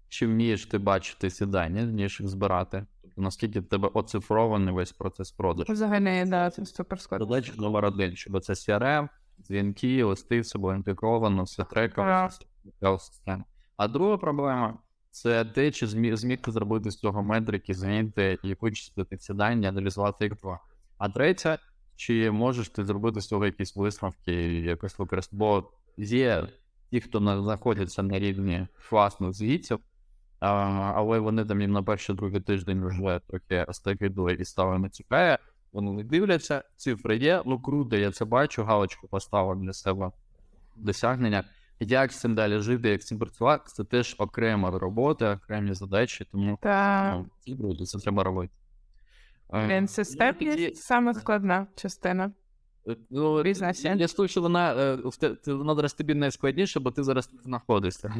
Чи 0.08 0.26
вмієш 0.26 0.66
ти 0.66 0.78
бачити 0.78 1.30
ці 1.30 1.46
дані, 1.46 1.82
ніж 1.82 2.20
їх 2.20 2.28
збирати? 2.28 2.86
Тобто 3.02 3.22
наскільки 3.22 3.60
в 3.60 3.64
тебе 3.64 3.90
оцифрований 3.94 4.74
весь 4.74 4.92
процес 4.92 5.30
продажу? 5.30 5.72
Взагалі, 5.72 6.24
да, 6.26 6.50
це 6.50 6.66
супер 6.66 7.00
складно. 7.00 7.26
Задача 7.26 7.52
номер 7.56 7.84
один, 7.84 8.16
щоб 8.16 8.40
це 8.40 8.52
CRM, 8.52 9.08
дзвінки, 9.38 10.04
листи, 10.04 10.40
все 10.40 10.58
було 10.58 10.74
інтегровано, 10.74 11.42
все 11.42 11.64
треково, 11.64 12.28
система. 12.98 13.44
А 13.76 13.88
друга 13.88 14.16
проблема 14.16 14.78
це 15.10 15.44
те, 15.44 15.70
чи 15.70 15.86
зміг, 15.86 16.16
зміг 16.16 16.40
ти 16.40 16.52
зробити 16.52 16.90
з 16.90 16.96
цього 16.96 17.22
метрики, 17.22 17.74
змінити 17.74 18.38
і 18.42 18.56
вичислити 18.60 19.16
ці 19.16 19.34
дані, 19.34 19.66
аналізувати 19.66 20.24
їх 20.24 20.36
два. 20.36 20.60
А 20.98 21.08
третя, 21.08 21.58
чи 21.96 22.30
можеш 22.30 22.68
ти 22.68 22.84
зробити 22.84 23.20
з 23.20 23.26
цього 23.26 23.46
якісь 23.46 23.76
висновки, 23.76 24.32
якось 24.60 24.98
використати? 24.98 25.36
Бо 25.36 25.70
є 25.96 26.48
ті, 26.90 27.00
хто 27.00 27.42
знаходяться 27.42 28.02
на 28.02 28.18
рівні 28.18 28.66
власних 28.90 29.32
звітів, 29.32 29.78
а, 30.40 30.48
але 30.96 31.18
вони 31.18 31.44
там 31.44 31.60
їм 31.60 31.72
на 31.72 31.82
перший 31.82 32.14
другий 32.14 32.40
тиждень 32.40 32.84
вже 32.84 33.20
трохи 33.26 33.66
стикидли 33.72 34.32
і 34.32 34.44
стало 34.44 34.78
не 34.78 34.88
цікаве. 34.88 35.38
Вони 35.72 35.92
не 35.92 36.04
дивляться, 36.04 36.64
цифри 36.76 37.16
є, 37.16 37.42
ну 37.46 37.60
круто, 37.60 37.96
я 37.96 38.10
це 38.10 38.24
бачу, 38.24 38.64
галочку 38.64 39.08
поставив 39.08 39.60
для 39.60 39.72
себе 39.72 40.10
досягнення. 40.76 41.44
Як 41.80 42.12
з 42.12 42.20
цим 42.20 42.34
далі 42.34 42.60
жити, 42.60 42.88
як 42.88 43.02
з 43.02 43.06
цим 43.06 43.18
працювати, 43.18 43.64
це 43.66 43.84
теж 43.84 44.16
окрема 44.18 44.70
робота, 44.70 45.40
окремі 45.44 45.74
задачі, 45.74 46.26
тому 46.32 46.58
Та 46.62 47.24
ну, 47.46 47.76
це 47.86 47.98
треба 47.98 48.24
робити. 48.24 48.52
Е, 49.52 49.68
він 49.68 49.80
ну, 49.80 49.88
системність 49.88 50.58
тоді- 50.58 50.74
саме 50.74 51.14
складна 51.14 51.66
частина. 51.74 52.32
Е, 52.88 52.96
Ну. 53.10 53.42
Я, 53.84 53.94
я 53.94 54.08
скажу, 54.08 54.28
що 54.28 54.40
вона, 54.40 54.74
е, 54.74 54.98
вона 55.46 55.74
зараз 55.74 55.94
тобі 55.94 56.14
найскладніше, 56.14 56.80
бо 56.80 56.90
ти 56.90 57.04
зараз 57.04 57.26
тут 57.26 57.42
знаходишся. 57.42 58.14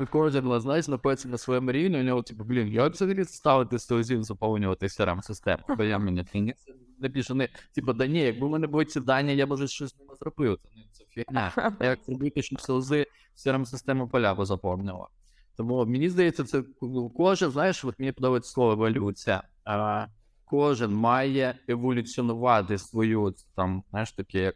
Не 0.00 0.06
кожен 0.06 0.60
знаєш, 0.60 0.84
знаходиться 0.84 1.28
на 1.28 1.38
своєму 1.38 1.72
рівні, 1.72 2.00
у 2.00 2.02
нього, 2.02 2.22
типу, 2.22 2.44
блін, 2.44 2.68
як 2.68 2.92
взагалі 2.92 3.24
ставити 3.24 3.78
стозів 3.78 4.22
заповнювати 4.22 4.86
crm 4.86 5.22
систему 5.22 5.62
Бо 5.76 5.84
я 5.84 5.98
мені 5.98 6.24
не 6.34 6.54
напишу, 6.98 7.34
не, 7.34 7.48
типу, 7.74 7.92
да 7.92 8.06
ні, 8.06 8.20
якби 8.20 8.46
в 8.46 8.50
мене 8.50 8.66
були 8.66 8.84
ці 8.84 9.00
дані, 9.00 9.36
я 9.36 9.46
б 9.46 9.52
вже 9.54 9.68
щось 9.68 9.98
ними 9.98 10.14
зробив. 10.20 10.58
Це, 10.92 11.04
не- 11.04 11.24
фігня. 11.24 11.52
А 11.78 11.84
як 11.84 11.98
зробити, 12.06 12.42
щоб 12.42 12.60
сльози 12.60 13.06
crm 13.36 13.64
систему 13.64 14.08
поля 14.08 14.34
позаповнювала. 14.34 15.08
Тому 15.56 15.86
мені 15.86 16.08
здається, 16.08 16.44
це 16.44 16.62
ну, 16.82 17.10
кожен, 17.10 17.50
знаєш, 17.50 17.84
от 17.84 17.98
мені 17.98 18.12
подобається 18.12 18.50
слово 18.50 18.72
еволюція. 18.72 19.42
Кожен 20.54 20.94
має 20.94 21.54
еволюціонувати 21.68 22.78
свою 22.78 23.34
там, 23.56 23.82
знаєш, 23.90 24.12
таке 24.12 24.38
як 24.40 24.54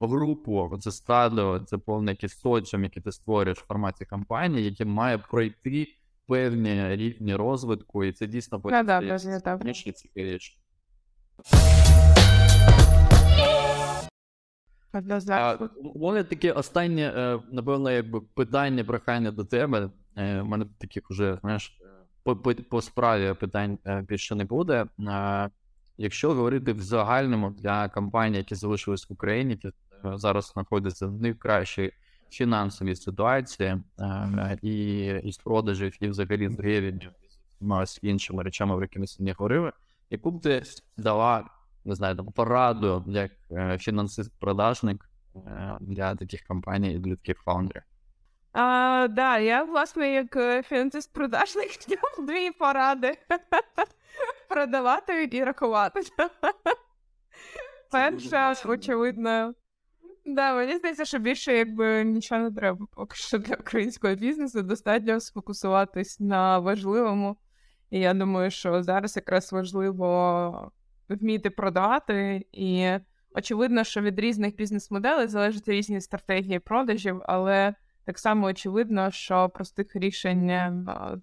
групу, 0.00 0.78
це 0.80 0.90
стадо, 0.90 1.60
це 1.66 1.78
повне 1.78 2.10
якийсь 2.12 2.38
соціум, 2.38 2.84
який 2.84 3.02
ти 3.02 3.12
створюєш 3.12 3.58
в 3.58 3.66
форматі 3.66 4.04
компанії, 4.04 4.64
яке 4.64 4.84
має 4.84 5.18
пройти 5.18 5.88
певні 6.26 6.96
рівні 6.96 7.36
розвитку, 7.36 8.04
і 8.04 8.12
це 8.12 8.26
дійсно 8.26 8.58
Да, 8.64 8.82
да, 8.82 8.82
стає 8.82 9.18
пам'ятаю. 9.18 9.40
складніше 9.58 9.88
і 9.88 9.92
цікавіше. 9.92 10.56
А, 14.92 14.98
Однозначно. 14.98 15.70
у 15.94 16.08
мене 16.08 16.24
таке 16.24 16.52
останнє, 16.52 17.12
е, 17.16 17.40
напевно, 17.52 17.90
якби 17.90 18.20
питання, 18.20 18.84
прохання 18.84 19.30
до 19.30 19.44
тебе. 19.44 19.90
Е, 20.16 20.40
У 20.40 20.44
мене 20.44 20.66
таких 20.78 21.10
уже, 21.10 21.38
знаєш, 21.40 21.78
по, 22.24 22.36
по, 22.54 22.82
справі 22.82 23.34
питань 23.34 23.78
е, 23.86 24.02
більше 24.08 24.34
не 24.34 24.44
буде. 24.44 24.86
Е, 25.00 25.50
Якщо 25.98 26.34
говорити 26.34 26.72
в 26.72 26.80
загальному 26.80 27.50
для 27.50 27.88
компаній, 27.88 28.36
які 28.36 28.54
залишились 28.54 29.10
в 29.10 29.12
Україні, 29.12 29.50
які 29.50 29.68
е, 29.68 29.72
зараз 30.14 30.52
знаходяться 30.54 31.06
в 31.06 31.22
найкращій 31.22 31.92
фінансовій 32.30 32.96
ситуації 32.96 33.76
і 34.62 35.04
із 35.06 35.38
продажів, 35.38 35.96
і 36.00 36.08
взагалі 36.08 36.48
з 36.48 36.58
ревеню, 36.58 37.10
з 37.86 37.98
іншими 38.02 38.42
речами, 38.42 38.74
про 38.74 38.82
які 38.82 38.98
ми 38.98 39.06
сьогодні 39.06 39.32
говорили, 39.32 39.72
яку 40.10 40.30
б 40.30 40.40
ти 40.40 40.62
дала 40.96 41.44
не 41.84 41.94
знаю, 41.94 42.16
там 42.16 42.26
пораду 42.26 43.04
як 43.06 43.30
фінансист-продажник 43.80 45.08
для 45.80 46.14
таких 46.14 46.42
компаній 46.42 46.94
і 46.94 46.98
для 46.98 47.16
таких 47.16 47.38
фаундерів. 47.38 47.82
А, 48.54 49.08
да, 49.10 49.38
я, 49.38 49.64
власне, 49.64 50.12
як 50.12 50.36
е, 50.36 50.62
фінансист-продажник 50.62 51.70
дам 51.88 52.26
дві 52.26 52.50
поради. 52.50 53.18
Продавати 54.48 55.28
і 55.32 55.44
рахувати. 55.44 56.00
Перша, 57.90 58.54
очевидно. 58.66 59.54
Да, 60.26 60.54
мені 60.54 60.76
здається, 60.76 61.04
що 61.04 61.18
більше 61.18 61.56
якби 61.56 62.04
нічого 62.04 62.40
не 62.40 62.50
треба 62.50 62.86
поки 62.90 63.16
що 63.16 63.38
для 63.38 63.54
українського 63.54 64.14
бізнесу. 64.14 64.62
Достатньо 64.62 65.20
сфокусуватись 65.20 66.20
на 66.20 66.58
важливому. 66.58 67.36
І 67.90 68.00
я 68.00 68.14
думаю, 68.14 68.50
що 68.50 68.82
зараз 68.82 69.16
якраз 69.16 69.52
важливо 69.52 70.72
вміти 71.08 71.50
продавати. 71.50 72.46
І 72.52 72.90
очевидно, 73.34 73.84
що 73.84 74.00
від 74.00 74.18
різних 74.18 74.56
бізнес-моделей 74.56 75.26
залежать 75.26 75.68
різні 75.68 76.00
стратегії 76.00 76.58
продажів, 76.58 77.22
але 77.24 77.74
так 78.04 78.18
само 78.18 78.46
очевидно, 78.46 79.10
що 79.10 79.48
простих 79.48 79.96
рішень 79.96 80.50
е, 80.50 80.72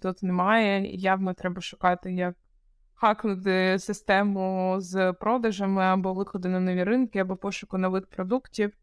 тут 0.01 0.23
немає. 0.23 0.93
І 0.93 0.97
Явно 0.97 1.33
треба 1.33 1.61
шукати, 1.61 2.13
як 2.13 2.35
хакнути 2.93 3.79
систему 3.79 4.75
з 4.79 5.13
продажами 5.13 5.83
або 5.83 6.13
виходу 6.13 6.49
на 6.49 6.59
нові 6.59 6.83
ринки, 6.83 7.19
або 7.19 7.35
пошуку 7.35 7.77
нових 7.77 8.07
продуктів, 8.07 8.73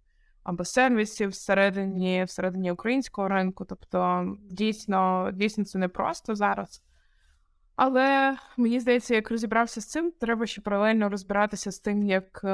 або 0.42 0.64
сервісів 0.64 1.30
всередині, 1.30 2.24
всередині 2.24 2.72
українського 2.72 3.28
ринку. 3.28 3.64
Тобто, 3.64 4.26
дійсно, 4.50 5.30
дійсно 5.32 5.64
це 5.64 5.78
непросто 5.78 6.34
зараз. 6.34 6.82
Але 7.76 8.36
мені 8.56 8.80
здається, 8.80 9.14
як 9.14 9.30
розібрався 9.30 9.80
з 9.80 9.86
цим, 9.86 10.12
треба 10.20 10.46
ще 10.46 10.60
паралельно 10.60 11.08
розбиратися 11.08 11.72
з 11.72 11.78
тим, 11.78 12.02
як 12.02 12.40
е, 12.44 12.50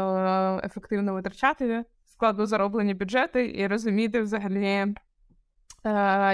ефективно 0.65 1.15
витрачати 1.15 1.85
складно 2.15 2.47
зароблені 2.47 2.95
бюджети 2.95 3.53
і 3.57 3.66
розуміти 3.66 4.23
взагалі, 4.23 4.95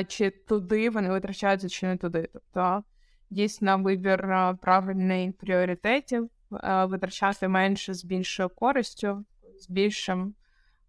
чи 0.08 0.30
туди 0.30 0.90
вони 0.90 1.10
витрачаються, 1.10 1.68
чи 1.68 1.86
не 1.86 1.96
туди. 1.96 2.28
Тобто, 2.32 2.84
дійсно, 3.30 3.78
вибір 3.78 4.24
е, 4.24 4.56
правильний 4.62 5.32
пріоритетів, 5.32 6.30
е, 6.52 6.84
витрачати 6.84 7.48
менше 7.48 7.94
з 7.94 8.04
більшою 8.04 8.48
користю, 8.48 9.24
з 9.58 9.70
більшим, 9.70 10.34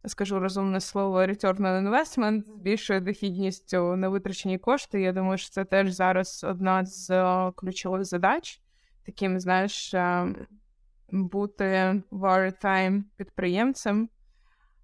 скажу 0.06 0.40
розумне 0.40 0.80
слово, 0.80 1.22
return 1.22 1.58
on 1.58 1.90
investment, 1.90 2.44
з 2.56 2.60
більшою 2.60 3.02
дохідністю 3.02 3.96
на 3.96 4.10
витрачені 4.10 4.58
кошти. 4.58 5.02
Я 5.02 5.14
думаю, 5.14 5.38
що 5.38 5.50
це 5.50 5.66
теж 5.66 5.92
зараз 5.92 6.44
одна 6.44 6.86
з 6.86 7.10
е, 7.10 7.52
ключових 7.56 8.06
задач. 8.06 8.62
Таким, 9.06 9.40
знаєш, 9.40 9.96
бути 11.12 12.02
wartime 12.12 13.04
підприємцем. 13.18 14.10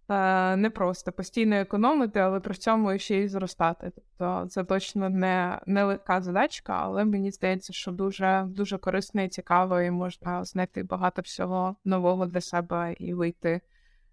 Е, 0.09 0.55
Не 0.55 0.69
просто 0.69 1.11
постійно 1.11 1.55
економити, 1.55 2.19
але 2.19 2.39
при 2.39 2.55
цьому 2.55 2.97
ще 2.97 3.17
й 3.17 3.27
зростати. 3.27 3.91
Тобто 3.95 4.47
це 4.49 4.63
точно 4.63 5.09
не, 5.09 5.61
не 5.65 5.83
легка 5.83 6.21
задачка, 6.21 6.73
але 6.73 7.05
мені 7.05 7.31
здається, 7.31 7.73
що 7.73 7.91
дуже, 7.91 8.45
дуже 8.47 8.77
корисно 8.77 9.21
і 9.21 9.29
цікаво, 9.29 9.81
і 9.81 9.91
можна 9.91 10.43
знайти 10.43 10.83
багато 10.83 11.21
всього 11.21 11.75
нового 11.85 12.25
для 12.25 12.41
себе 12.41 12.95
і 12.99 13.13
вийти 13.13 13.61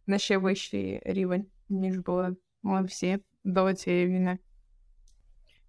на 0.06 0.18
ще 0.18 0.38
вищий 0.38 1.02
рівень, 1.04 1.46
ніж 1.68 1.98
були 1.98 2.36
ми 2.62 2.82
всі 2.82 3.18
до 3.44 3.72
цієї 3.74 4.06
війни. 4.06 4.38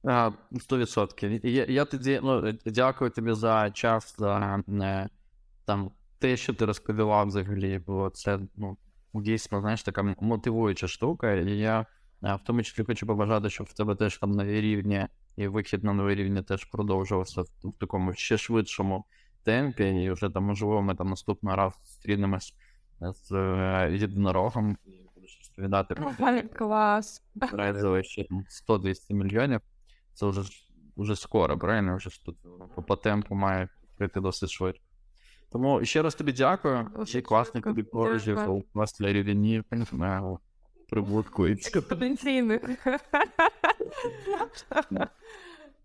А, 0.04 0.32
100%. 0.52 1.48
Я, 1.48 1.66
я 1.66 1.86
тоді 1.86 2.20
ну, 2.24 2.54
дякую 2.66 3.12
тобі 3.12 3.34
за 3.34 3.72
час, 3.72 4.16
за 4.18 4.64
е, 4.82 5.10
там, 5.66 5.92
те, 6.20 6.38
що 6.38 6.54
ти 6.54 6.66
розповідав 6.66 7.28
взагалі, 7.28 7.82
бо 7.88 8.10
це 8.10 8.40
ну, 8.56 8.78
дійсно, 9.22 9.62
знаєш, 9.62 9.84
така 9.84 10.16
мотивуюча 10.20 10.88
штука. 10.88 11.34
І 11.34 11.58
я 11.58 11.86
е, 12.24 12.36
в 12.36 12.40
тому 12.46 12.64
числі 12.64 12.84
хочу 12.84 13.08
побажати, 13.08 13.50
щоб 13.50 13.68
в 13.68 13.74
тебе 13.74 13.96
теж 13.96 14.18
там 14.18 14.32
нові 14.32 14.62
рівні 14.62 15.08
і 15.38 15.48
вихід 15.48 15.84
на 15.84 15.94
нові 15.94 16.16
рівні 16.16 16.42
теж 16.42 16.66
продовжувався 16.66 17.42
в, 17.42 17.46
в 17.64 17.78
такому 17.80 18.14
ще 18.14 18.38
швидшому 18.38 19.06
темпі. 19.44 19.84
І 19.84 20.12
вже 20.12 20.30
там, 20.30 20.44
можливо, 20.44 20.82
ми 20.82 20.96
там 20.96 21.10
наступного 21.10 21.56
раз 21.56 21.74
зустрінемось 21.84 22.56
з 23.00 23.32
е, 23.32 23.90
єдинорогом 23.94 24.78
і 24.86 25.10
будеш 25.16 25.38
розповідати 25.40 25.96
Клас. 26.54 27.24
Ще 28.04 28.24
там 28.24 28.46
100-200 28.68 29.14
мільйонів. 29.14 29.62
Це 30.14 30.26
вже, 30.26 30.42
вже 30.98 31.16
скоро, 31.16 31.58
правильно? 31.58 31.98
Вже 31.98 32.26
тут 32.26 32.38
по, 32.76 32.84
по 32.84 32.96
темпу 32.96 33.36
має 33.36 33.70
прийти 33.98 34.22
досить 34.22 34.50
швидко. 34.50 34.85
Тому 35.56 35.86
ще 35.86 36.02
раз 36.02 36.16
тобі 36.16 36.32
дякую. 36.32 36.90
Ще 37.06 37.22
класний 37.22 37.64
тобі 37.64 37.84
порожів, 37.84 38.36
Дякую. 38.36 38.64
для 39.00 39.14
рівні, 39.14 39.64
прибутку 40.90 41.48
і. 41.48 41.56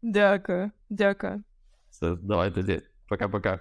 Дякую. 0.03 0.71
Дякую. 0.91 1.43
все. 1.91 2.17
Давай 2.23 2.51
тоді. 2.51 2.83
Пока-пока. 3.09 3.61